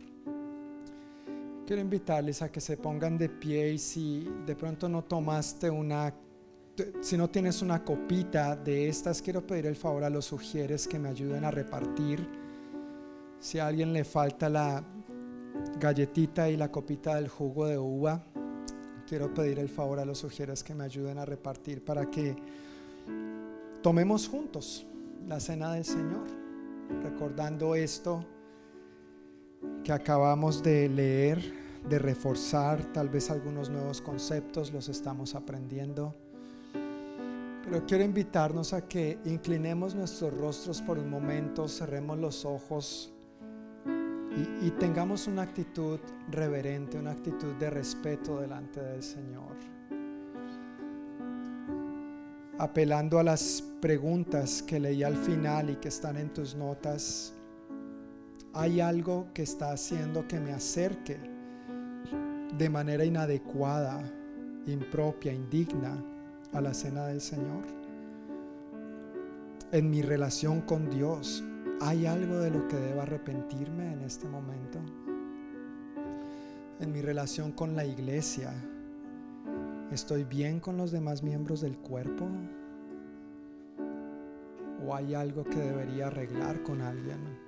Quiero 1.66 1.82
invitarles 1.82 2.42
a 2.42 2.50
que 2.50 2.62
se 2.62 2.78
pongan 2.78 3.18
de 3.18 3.28
pie 3.28 3.74
y 3.74 3.78
si 3.78 4.26
de 4.46 4.56
pronto 4.56 4.88
no 4.88 5.04
tomaste 5.04 5.70
una, 5.70 6.14
si 7.02 7.18
no 7.18 7.30
tienes 7.30 7.62
una 7.62 7.84
copita 7.84 8.56
de 8.56 8.88
estas, 8.88 9.22
quiero 9.22 9.46
pedir 9.46 9.66
el 9.66 9.76
favor 9.76 10.06
a 10.06 10.10
los 10.10 10.24
sugieres 10.24 10.88
que 10.88 10.98
me 10.98 11.10
ayuden 11.10 11.44
a 11.44 11.52
repartir. 11.52 12.26
Si 13.42 13.60
a 13.60 13.68
alguien 13.68 13.92
le 13.92 14.06
falta 14.06 14.48
la 14.48 14.82
galletita 15.78 16.50
y 16.50 16.56
la 16.56 16.72
copita 16.72 17.16
del 17.16 17.28
jugo 17.28 17.66
de 17.66 17.78
uva, 17.78 18.24
quiero 19.06 19.34
pedir 19.34 19.60
el 19.60 19.68
favor 19.68 20.00
a 20.00 20.06
los 20.06 20.20
sugieres 20.20 20.64
que 20.64 20.74
me 20.74 20.86
ayuden 20.86 21.18
a 21.18 21.26
repartir 21.26 21.84
para 21.84 22.10
que 22.10 22.34
tomemos 23.82 24.30
juntos 24.30 24.86
la 25.28 25.42
cena 25.42 25.74
del 25.74 25.84
Señor, 25.84 26.28
recordando 27.04 27.76
esto 27.76 28.24
que 29.84 29.92
acabamos 29.92 30.62
de 30.64 30.90
leer, 30.90 31.54
de 31.88 32.00
reforzar, 32.00 32.84
tal 32.94 33.10
vez 33.10 33.30
algunos 33.30 33.70
nuevos 33.70 34.02
conceptos 34.02 34.72
los 34.72 34.90
estamos 34.90 35.36
aprendiendo. 35.36 36.14
Pero 37.64 37.86
quiero 37.86 38.04
invitarnos 38.04 38.74
a 38.74 38.88
que 38.88 39.20
inclinemos 39.26 39.96
nuestros 39.96 40.34
rostros 40.34 40.82
por 40.82 40.98
un 40.98 41.10
momento, 41.10 41.68
cerremos 41.68 42.18
los 42.18 42.46
ojos 42.46 43.14
y, 43.86 44.68
y, 44.68 44.72
tengamos 44.72 45.28
una 45.28 45.42
actitud 45.42 46.00
reverente, 46.30 46.98
una 46.98 47.12
actitud 47.12 47.54
de 47.56 47.70
respeto 47.70 48.40
delante 48.40 48.82
del 48.82 49.04
Señor 49.04 49.56
apelando 52.60 53.20
a 53.20 53.24
las 53.24 53.64
preguntas 53.82 54.64
que 54.64 54.80
leí 54.80 55.04
al 55.04 55.16
final 55.16 55.70
y 55.70 55.76
que 55.76 55.90
están 55.90 56.18
en 56.18 56.34
tus 56.34 56.56
notas, 56.56 57.34
¿hay 58.54 58.80
algo 58.82 59.28
que 59.34 59.44
está 59.44 59.72
haciendo 59.72 60.28
que 60.28 60.40
me 60.40 60.52
acerque 60.52 61.18
de 62.58 62.70
manera 62.70 63.06
inadecuada, 63.06 64.02
impropia, 64.66 65.34
indigna 65.34 66.04
a 66.54 66.62
la 66.62 66.74
cena 66.74 67.08
del 67.08 67.22
Señor? 67.22 67.64
En 69.72 69.90
mi 69.90 70.02
relación 70.02 70.62
con 70.62 70.90
Dios, 70.90 71.44
¿hay 71.82 72.06
algo 72.06 72.40
de 72.40 72.52
lo 72.52 72.68
que 72.68 72.78
deba 72.78 73.04
arrepentirme 73.04 73.94
en 73.94 74.02
este 74.02 74.28
momento? 74.28 74.80
En 76.80 76.92
mi 76.92 77.02
relación 77.02 77.52
con 77.52 77.76
la 77.76 77.86
iglesia, 77.86 78.54
¿Estoy 79.92 80.26
bien 80.26 80.60
con 80.60 80.76
los 80.76 80.92
demás 80.92 81.24
miembros 81.24 81.62
del 81.62 81.78
cuerpo? 81.78 82.28
¿O 84.86 84.94
hay 84.94 85.16
algo 85.16 85.46
que 85.46 85.60
debería 85.60 86.08
arreglar 86.08 86.62
con 86.62 86.82
alguien? 86.82 87.47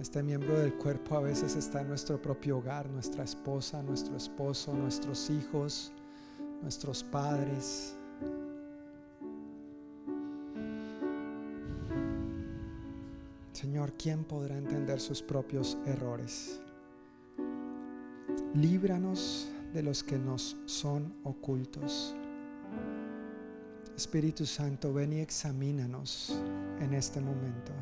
Este 0.00 0.22
miembro 0.22 0.58
del 0.58 0.74
cuerpo 0.74 1.16
a 1.16 1.20
veces 1.20 1.56
está 1.56 1.80
en 1.80 1.88
nuestro 1.88 2.20
propio 2.20 2.58
hogar, 2.58 2.90
nuestra 2.90 3.24
esposa, 3.24 3.82
nuestro 3.82 4.14
esposo, 4.14 4.74
nuestros 4.74 5.30
hijos, 5.30 5.90
nuestros 6.60 7.02
padres. 7.02 7.96
Señor, 13.52 13.94
¿quién 13.94 14.22
podrá 14.24 14.58
entender 14.58 15.00
sus 15.00 15.22
propios 15.22 15.78
errores? 15.86 16.60
Líbranos 18.52 19.48
de 19.72 19.82
los 19.82 20.04
que 20.04 20.18
nos 20.18 20.58
son 20.66 21.14
ocultos. 21.24 22.14
Espíritu 23.96 24.44
Santo, 24.44 24.92
ven 24.92 25.14
y 25.14 25.20
examínanos 25.20 26.38
en 26.80 26.92
este 26.92 27.18
momento. 27.22 27.72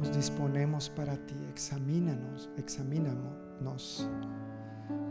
Nos 0.00 0.16
disponemos 0.16 0.88
para 0.88 1.14
ti, 1.26 1.36
examínanos, 1.50 2.48
examínanos. 2.56 4.08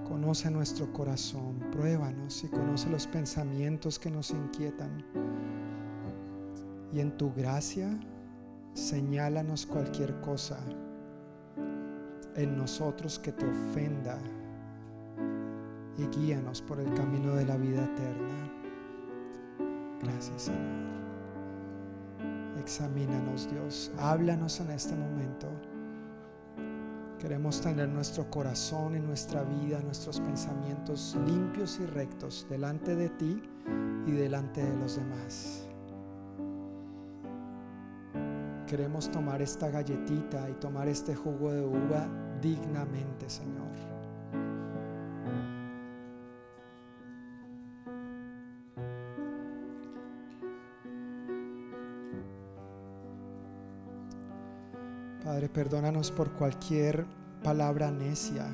Conoce 0.03 0.49
nuestro 0.49 0.91
corazón, 0.91 1.59
pruébanos 1.71 2.43
y 2.43 2.47
conoce 2.47 2.89
los 2.89 3.05
pensamientos 3.05 3.99
que 3.99 4.09
nos 4.09 4.31
inquietan. 4.31 5.05
Y 6.91 6.99
en 7.01 7.15
tu 7.15 7.31
gracia, 7.31 7.99
señálanos 8.73 9.67
cualquier 9.67 10.19
cosa 10.21 10.57
en 12.35 12.57
nosotros 12.57 13.19
que 13.19 13.31
te 13.31 13.45
ofenda 13.45 14.17
y 15.97 16.07
guíanos 16.07 16.63
por 16.63 16.79
el 16.79 16.91
camino 16.95 17.35
de 17.35 17.45
la 17.45 17.57
vida 17.57 17.83
eterna. 17.83 18.51
Gracias 20.01 20.41
Señor. 20.43 20.88
Examínanos 22.59 23.49
Dios, 23.49 23.91
háblanos 23.97 24.59
en 24.59 24.71
este 24.71 24.93
momento. 24.95 25.47
Queremos 27.17 27.61
tener 27.61 27.87
nuestro 27.87 28.29
corazón 28.29 28.95
y 28.95 28.99
nuestra 28.99 29.43
vida, 29.43 29.81
nuestros 29.81 30.19
pensamientos 30.19 31.17
limpios 31.25 31.79
y 31.81 31.85
rectos 31.85 32.45
delante 32.49 32.95
de 32.95 33.09
ti 33.09 33.41
y 34.05 34.11
delante 34.11 34.63
de 34.63 34.77
los 34.77 34.97
demás. 34.97 35.65
Queremos 38.67 39.09
tomar 39.09 39.41
esta 39.41 39.69
galletita 39.69 40.49
y 40.49 40.53
tomar 40.53 40.87
este 40.87 41.15
jugo 41.15 41.51
de 41.51 41.61
uva 41.61 42.07
dignamente, 42.41 43.29
Señor. 43.29 43.88
Perdónanos 55.59 56.09
por 56.09 56.31
cualquier 56.31 57.05
palabra 57.43 57.91
necia 57.91 58.45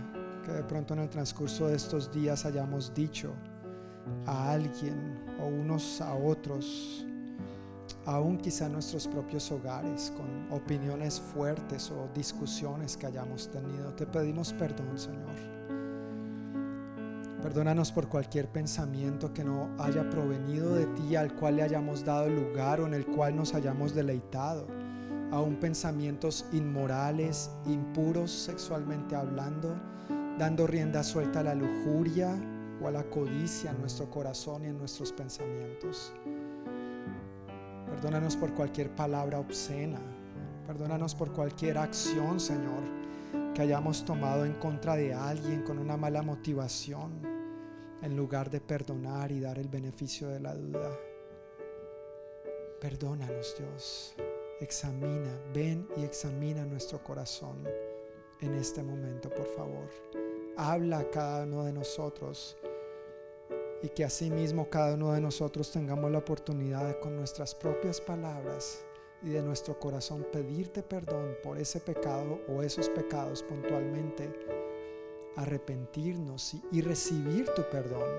que 0.43 0.51
de 0.51 0.63
pronto 0.63 0.95
en 0.95 1.01
el 1.01 1.09
transcurso 1.11 1.67
de 1.67 1.75
estos 1.75 2.11
días 2.11 2.47
hayamos 2.47 2.95
dicho 2.95 3.31
a 4.25 4.49
alguien 4.49 5.23
o 5.39 5.45
unos 5.45 6.01
a 6.01 6.15
otros, 6.15 7.05
aún 8.07 8.39
quizá 8.39 8.65
en 8.65 8.71
nuestros 8.71 9.07
propios 9.07 9.51
hogares, 9.51 10.11
con 10.17 10.57
opiniones 10.57 11.21
fuertes 11.21 11.91
o 11.91 12.09
discusiones 12.15 12.97
que 12.97 13.05
hayamos 13.05 13.51
tenido. 13.51 13.93
Te 13.93 14.07
pedimos 14.07 14.51
perdón, 14.53 14.97
Señor. 14.97 15.35
Perdónanos 17.43 17.91
por 17.91 18.07
cualquier 18.07 18.47
pensamiento 18.47 19.31
que 19.31 19.43
no 19.43 19.69
haya 19.77 20.09
provenido 20.09 20.73
de 20.73 20.87
ti, 20.87 21.15
al 21.15 21.35
cual 21.35 21.57
le 21.57 21.61
hayamos 21.61 22.03
dado 22.03 22.27
lugar 22.29 22.81
o 22.81 22.87
en 22.87 22.95
el 22.95 23.05
cual 23.05 23.35
nos 23.35 23.53
hayamos 23.53 23.93
deleitado 23.93 24.65
aún 25.31 25.55
pensamientos 25.57 26.45
inmorales, 26.51 27.51
impuros 27.65 28.31
sexualmente 28.31 29.15
hablando, 29.15 29.75
dando 30.37 30.67
rienda 30.67 31.03
suelta 31.03 31.39
a 31.39 31.43
la 31.43 31.55
lujuria 31.55 32.35
o 32.81 32.87
a 32.87 32.91
la 32.91 33.03
codicia 33.03 33.71
en 33.71 33.79
nuestro 33.79 34.09
corazón 34.09 34.63
y 34.63 34.67
en 34.67 34.77
nuestros 34.77 35.11
pensamientos. 35.11 36.13
Perdónanos 37.85 38.35
por 38.35 38.53
cualquier 38.53 38.93
palabra 38.95 39.39
obscena. 39.39 39.99
Perdónanos 40.67 41.13
por 41.13 41.31
cualquier 41.31 41.77
acción, 41.77 42.39
Señor, 42.39 42.83
que 43.53 43.61
hayamos 43.61 44.03
tomado 44.03 44.45
en 44.45 44.53
contra 44.53 44.95
de 44.95 45.13
alguien 45.13 45.61
con 45.61 45.77
una 45.77 45.95
mala 45.95 46.21
motivación, 46.21 47.21
en 48.01 48.15
lugar 48.15 48.49
de 48.49 48.59
perdonar 48.59 49.31
y 49.31 49.39
dar 49.39 49.59
el 49.59 49.69
beneficio 49.69 50.27
de 50.27 50.39
la 50.39 50.55
duda. 50.55 50.91
Perdónanos, 52.81 53.55
Dios. 53.57 54.15
Examina, 54.61 55.39
ven 55.53 55.87
y 55.97 56.03
examina 56.03 56.65
nuestro 56.65 57.03
corazón 57.03 57.63
en 58.41 58.53
este 58.55 58.83
momento, 58.83 59.29
por 59.29 59.47
favor. 59.47 59.89
Habla 60.57 60.99
a 60.99 61.09
cada 61.09 61.43
uno 61.43 61.65
de 61.65 61.73
nosotros 61.73 62.57
y 63.81 63.89
que 63.89 64.05
asimismo 64.05 64.69
cada 64.69 64.95
uno 64.95 65.11
de 65.11 65.21
nosotros 65.21 65.71
tengamos 65.71 66.09
la 66.11 66.19
oportunidad 66.19 66.87
de 66.87 66.99
con 66.99 67.15
nuestras 67.15 67.53
propias 67.53 67.99
palabras 67.99 68.85
y 69.21 69.29
de 69.29 69.41
nuestro 69.41 69.77
corazón 69.79 70.25
pedirte 70.31 70.83
perdón 70.83 71.35
por 71.43 71.57
ese 71.57 71.79
pecado 71.79 72.39
o 72.47 72.61
esos 72.61 72.89
pecados 72.89 73.43
puntualmente, 73.43 74.31
arrepentirnos 75.35 76.55
y, 76.71 76.81
recibir 76.81 77.49
tu 77.55 77.63
perdón 77.69 78.09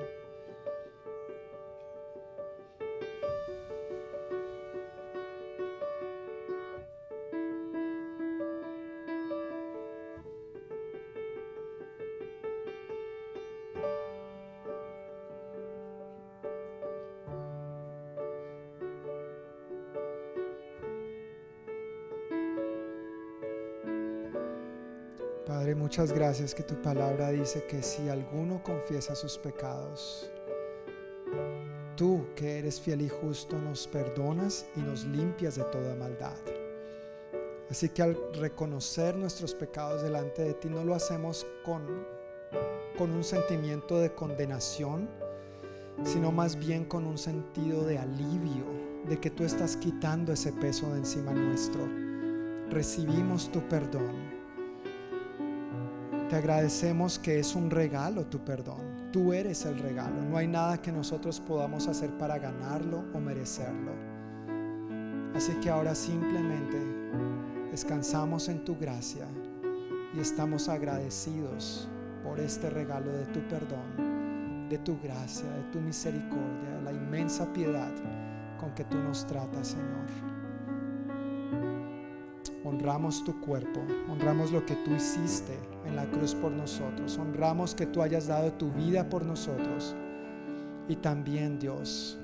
muchas 25.96 26.12
gracias 26.12 26.54
que 26.54 26.62
tu 26.62 26.74
palabra 26.82 27.30
dice 27.30 27.64
que 27.64 27.82
si 27.82 28.10
alguno 28.10 28.62
confiesa 28.62 29.14
sus 29.14 29.38
pecados, 29.38 30.30
tú 31.96 32.26
que 32.36 32.58
eres 32.58 32.78
fiel 32.78 33.00
y 33.00 33.08
justo 33.08 33.58
nos 33.58 33.86
perdonas 33.86 34.66
y 34.76 34.80
nos 34.80 35.06
limpias 35.06 35.56
de 35.56 35.64
toda 35.64 35.94
maldad. 35.94 36.36
Así 37.70 37.88
que 37.88 38.02
al 38.02 38.14
reconocer 38.34 39.16
nuestros 39.16 39.54
pecados 39.54 40.02
delante 40.02 40.42
de 40.42 40.52
ti 40.52 40.68
no 40.68 40.84
lo 40.84 40.94
hacemos 40.94 41.46
con, 41.64 42.06
con 42.98 43.12
un 43.12 43.24
sentimiento 43.24 43.98
de 43.98 44.12
condenación, 44.12 45.08
sino 46.04 46.30
más 46.30 46.56
bien 46.58 46.84
con 46.84 47.06
un 47.06 47.16
sentido 47.16 47.86
de 47.86 47.96
alivio, 47.96 48.66
de 49.08 49.18
que 49.18 49.30
tú 49.30 49.44
estás 49.44 49.78
quitando 49.78 50.34
ese 50.34 50.52
peso 50.52 50.92
de 50.92 50.98
encima 50.98 51.32
nuestro. 51.32 51.88
Recibimos 52.68 53.50
tu 53.50 53.66
perdón 53.66 54.35
te 56.28 56.34
agradecemos 56.34 57.18
que 57.18 57.38
es 57.38 57.54
un 57.54 57.70
regalo 57.70 58.26
tu 58.26 58.40
perdón. 58.40 59.10
Tú 59.12 59.32
eres 59.32 59.64
el 59.64 59.78
regalo. 59.78 60.22
No 60.22 60.36
hay 60.36 60.48
nada 60.48 60.80
que 60.82 60.90
nosotros 60.90 61.40
podamos 61.40 61.86
hacer 61.86 62.10
para 62.18 62.38
ganarlo 62.38 63.04
o 63.14 63.20
merecerlo. 63.20 63.92
Así 65.34 65.52
que 65.60 65.70
ahora 65.70 65.94
simplemente 65.94 66.78
descansamos 67.70 68.48
en 68.48 68.64
tu 68.64 68.76
gracia 68.76 69.26
y 70.14 70.20
estamos 70.20 70.68
agradecidos 70.68 71.88
por 72.24 72.40
este 72.40 72.70
regalo 72.70 73.12
de 73.12 73.26
tu 73.26 73.40
perdón, 73.48 74.68
de 74.68 74.78
tu 74.78 74.98
gracia, 75.00 75.48
de 75.48 75.62
tu 75.70 75.80
misericordia, 75.80 76.70
de 76.78 76.82
la 76.82 76.92
inmensa 76.92 77.52
piedad 77.52 77.92
con 78.58 78.74
que 78.74 78.84
tú 78.84 78.96
nos 78.98 79.26
tratas, 79.26 79.68
Señor 79.68 80.35
honramos 82.66 83.22
tu 83.22 83.40
cuerpo, 83.40 83.80
honramos 84.10 84.50
lo 84.50 84.66
que 84.66 84.74
tú 84.76 84.92
hiciste 84.92 85.56
en 85.84 85.94
la 85.94 86.04
cruz 86.10 86.34
por 86.34 86.50
nosotros, 86.50 87.16
honramos 87.16 87.74
que 87.74 87.86
tú 87.86 88.02
hayas 88.02 88.26
dado 88.26 88.52
tu 88.52 88.72
vida 88.72 89.08
por 89.08 89.24
nosotros. 89.24 89.94
Y 90.88 90.96
también 90.96 91.58
Dios, 91.58 92.18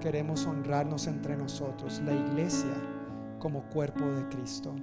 queremos 0.00 0.46
honrarnos 0.46 1.06
entre 1.06 1.36
nosotros, 1.36 2.02
la 2.04 2.12
iglesia, 2.12 2.74
como 3.38 3.62
cuerpo 3.70 4.04
de 4.04 4.28
Cristo. 4.28 4.74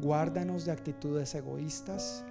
Guárdanos 0.00 0.66
de 0.66 0.72
actitudes 0.72 1.34
egoístas. 1.34 2.24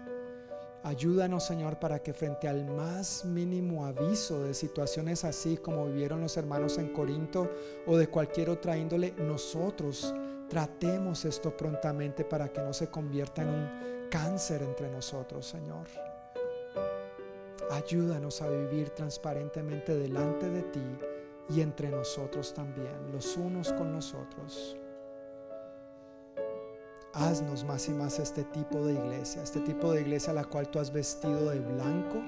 Ayúdanos, 0.84 1.44
Señor, 1.44 1.80
para 1.80 2.00
que 2.00 2.14
frente 2.14 2.48
al 2.48 2.66
más 2.66 3.26
mínimo 3.26 3.86
aviso 3.86 4.44
de 4.44 4.54
situaciones 4.54 5.24
así 5.24 5.58
como 5.58 5.88
vivieron 5.88 6.22
los 6.22 6.38
hermanos 6.38 6.78
en 6.78 6.90
Corinto 6.90 7.50
o 7.88 7.98
de 7.98 8.08
cualquier 8.08 8.52
otra 8.52 8.78
índole, 8.78 9.16
nosotros 9.18 10.14
Tratemos 10.50 11.26
esto 11.26 11.56
prontamente 11.56 12.24
para 12.24 12.50
que 12.50 12.62
no 12.62 12.74
se 12.74 12.88
convierta 12.88 13.42
en 13.42 13.50
un 13.50 14.10
cáncer 14.10 14.62
entre 14.62 14.90
nosotros, 14.90 15.46
Señor. 15.46 15.88
Ayúdanos 17.72 18.42
a 18.42 18.50
vivir 18.50 18.92
transparentemente 18.92 19.96
delante 19.96 20.50
de 20.50 20.62
ti 20.62 20.86
y 21.50 21.62
entre 21.62 21.90
nosotros 21.90 22.54
también, 22.54 23.12
los 23.12 23.36
unos 23.38 23.74
con 23.74 23.92
los 23.92 24.14
otros. 24.14 24.78
Haznos 27.14 27.64
más 27.64 27.88
y 27.88 27.92
más 27.92 28.20
este 28.20 28.44
tipo 28.44 28.86
de 28.86 28.94
iglesia, 28.94 29.42
este 29.42 29.62
tipo 29.62 29.94
de 29.94 30.02
iglesia 30.02 30.32
a 30.32 30.36
la 30.36 30.44
cual 30.44 30.70
tú 30.70 30.80
has 30.80 30.92
vestido 30.92 31.50
de 31.50 31.60
blanco 31.60 32.22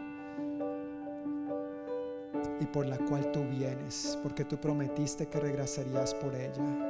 y 2.60 2.66
por 2.66 2.86
la 2.86 2.98
cual 2.98 3.32
tú 3.32 3.44
vienes, 3.44 4.18
porque 4.24 4.46
tú 4.46 4.58
prometiste 4.58 5.28
que 5.28 5.40
regresarías 5.40 6.14
por 6.16 6.34
ella. 6.34 6.87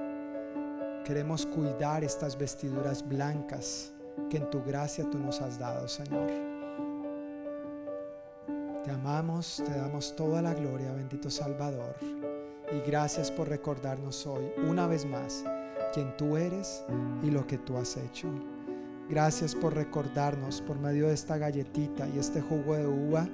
Queremos 1.08 1.46
cuidar 1.46 2.04
estas 2.04 2.38
vestiduras 2.38 3.02
blancas 3.08 3.94
que 4.30 4.36
en 4.36 4.50
tu 4.50 4.62
gracia 4.62 5.10
tú 5.10 5.18
nos 5.18 5.40
has 5.40 5.58
dado, 5.58 5.88
Señor. 5.88 6.30
Te 8.84 8.92
amamos, 8.92 9.64
te 9.66 9.72
damos 9.72 10.14
toda 10.18 10.42
la 10.42 10.54
gloria, 10.54 10.92
bendito 10.92 11.30
Salvador. 11.30 11.96
Y 12.04 12.86
gracias 12.86 13.32
por 13.32 13.48
recordarnos 13.48 14.28
hoy, 14.28 14.52
una 14.68 14.86
vez 14.86 15.06
más, 15.06 15.46
quién 15.94 16.14
tú 16.18 16.36
eres 16.36 16.84
y 17.24 17.32
lo 17.32 17.48
que 17.48 17.58
tú 17.58 17.78
has 17.78 17.96
hecho. 17.96 18.28
Gracias 19.10 19.56
por 19.56 19.76
recordarnos 19.76 20.60
por 20.60 20.78
medio 20.78 21.08
de 21.08 21.14
esta 21.14 21.38
galletita 21.38 22.06
y 22.10 22.20
este 22.20 22.42
jugo 22.42 22.76
de 22.76 22.86
uva 22.86 23.30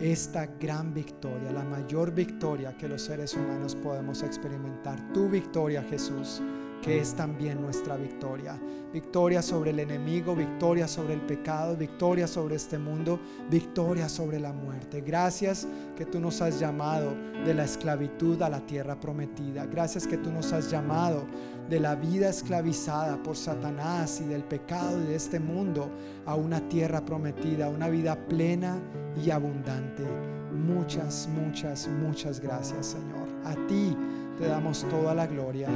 esta 0.00 0.46
gran 0.46 0.94
victoria, 0.94 1.50
la 1.50 1.64
mayor 1.64 2.12
victoria 2.12 2.76
que 2.76 2.88
los 2.88 3.02
seres 3.02 3.34
humanos 3.34 3.74
podemos 3.74 4.22
experimentar. 4.22 5.12
Tu 5.12 5.28
victoria, 5.28 5.82
Jesús 5.82 6.40
que 6.82 7.00
es 7.00 7.14
también 7.14 7.60
nuestra 7.60 7.96
victoria. 7.96 8.58
Victoria 8.92 9.42
sobre 9.42 9.70
el 9.70 9.80
enemigo, 9.80 10.34
victoria 10.34 10.88
sobre 10.88 11.14
el 11.14 11.20
pecado, 11.20 11.76
victoria 11.76 12.26
sobre 12.26 12.56
este 12.56 12.78
mundo, 12.78 13.20
victoria 13.50 14.08
sobre 14.08 14.40
la 14.40 14.52
muerte. 14.52 15.02
Gracias 15.02 15.68
que 15.96 16.06
tú 16.06 16.20
nos 16.20 16.40
has 16.40 16.58
llamado 16.58 17.14
de 17.44 17.52
la 17.52 17.64
esclavitud 17.64 18.40
a 18.40 18.48
la 18.48 18.60
tierra 18.60 18.98
prometida. 18.98 19.66
Gracias 19.66 20.06
que 20.06 20.16
tú 20.16 20.32
nos 20.32 20.52
has 20.52 20.70
llamado 20.70 21.26
de 21.68 21.80
la 21.80 21.96
vida 21.96 22.30
esclavizada 22.30 23.22
por 23.22 23.36
Satanás 23.36 24.22
y 24.24 24.28
del 24.28 24.42
pecado 24.42 24.98
de 25.00 25.16
este 25.16 25.38
mundo 25.38 25.90
a 26.24 26.34
una 26.34 26.66
tierra 26.68 27.04
prometida, 27.04 27.68
una 27.68 27.88
vida 27.88 28.16
plena 28.26 28.78
y 29.22 29.30
abundante. 29.30 30.04
Muchas, 30.52 31.28
muchas, 31.28 31.88
muchas 31.88 32.40
gracias 32.40 32.86
Señor. 32.86 33.28
A 33.44 33.54
ti 33.66 33.94
te 34.38 34.46
damos 34.46 34.86
toda 34.88 35.14
la 35.14 35.26
gloria 35.26 35.68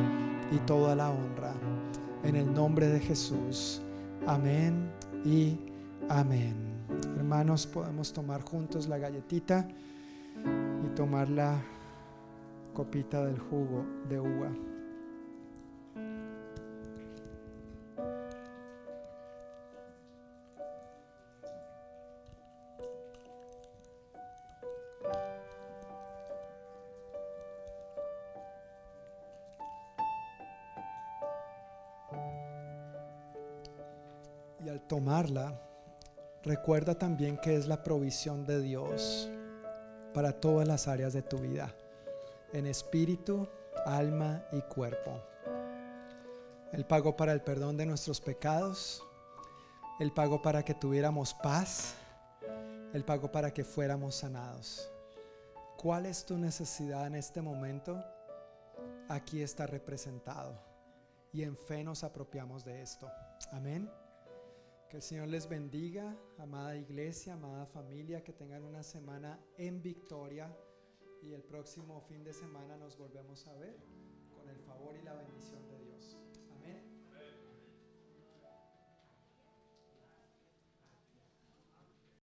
y 0.52 0.58
toda 0.60 0.94
la 0.94 1.10
honra. 1.10 1.54
En 2.24 2.36
el 2.36 2.52
nombre 2.52 2.86
de 2.86 3.00
Jesús. 3.00 3.80
Amén 4.26 4.90
y 5.24 5.56
amén. 6.08 6.54
Hermanos, 7.16 7.66
podemos 7.66 8.12
tomar 8.12 8.42
juntos 8.42 8.86
la 8.86 8.98
galletita 8.98 9.66
y 10.84 10.94
tomar 10.94 11.28
la 11.28 11.60
copita 12.74 13.24
del 13.24 13.38
jugo 13.38 13.84
de 14.08 14.20
uva. 14.20 14.71
Tomarla, 34.88 35.60
recuerda 36.42 36.94
también 36.96 37.38
que 37.38 37.56
es 37.56 37.66
la 37.66 37.82
provisión 37.82 38.46
de 38.46 38.60
Dios 38.60 39.30
para 40.14 40.32
todas 40.32 40.66
las 40.66 40.88
áreas 40.88 41.12
de 41.12 41.22
tu 41.22 41.38
vida, 41.38 41.74
en 42.52 42.66
espíritu, 42.66 43.48
alma 43.86 44.44
y 44.52 44.60
cuerpo. 44.62 45.22
El 46.72 46.84
pago 46.86 47.16
para 47.16 47.32
el 47.32 47.42
perdón 47.42 47.76
de 47.76 47.86
nuestros 47.86 48.20
pecados, 48.20 49.02
el 50.00 50.12
pago 50.12 50.40
para 50.40 50.64
que 50.64 50.74
tuviéramos 50.74 51.34
paz, 51.34 51.94
el 52.92 53.04
pago 53.04 53.30
para 53.30 53.52
que 53.52 53.64
fuéramos 53.64 54.16
sanados. 54.16 54.90
¿Cuál 55.76 56.06
es 56.06 56.24
tu 56.24 56.38
necesidad 56.38 57.06
en 57.06 57.14
este 57.14 57.42
momento? 57.42 58.02
Aquí 59.08 59.42
está 59.42 59.66
representado. 59.66 60.58
Y 61.32 61.42
en 61.42 61.56
fe 61.56 61.82
nos 61.82 62.04
apropiamos 62.04 62.64
de 62.64 62.82
esto. 62.82 63.10
Amén. 63.50 63.90
Que 64.92 64.98
el 64.98 65.02
Señor 65.02 65.28
les 65.28 65.48
bendiga, 65.48 66.14
amada 66.36 66.76
iglesia, 66.76 67.32
amada 67.32 67.64
familia, 67.64 68.22
que 68.22 68.34
tengan 68.34 68.62
una 68.62 68.82
semana 68.82 69.40
en 69.56 69.80
victoria 69.80 70.54
y 71.22 71.32
el 71.32 71.42
próximo 71.42 72.02
fin 72.02 72.22
de 72.22 72.34
semana 72.34 72.76
nos 72.76 72.98
volvemos 72.98 73.46
a 73.46 73.54
ver 73.54 73.74
con 74.36 74.46
el 74.50 74.58
favor 74.58 74.94
y 74.94 75.02
la 75.02 75.14
bendición 75.14 75.61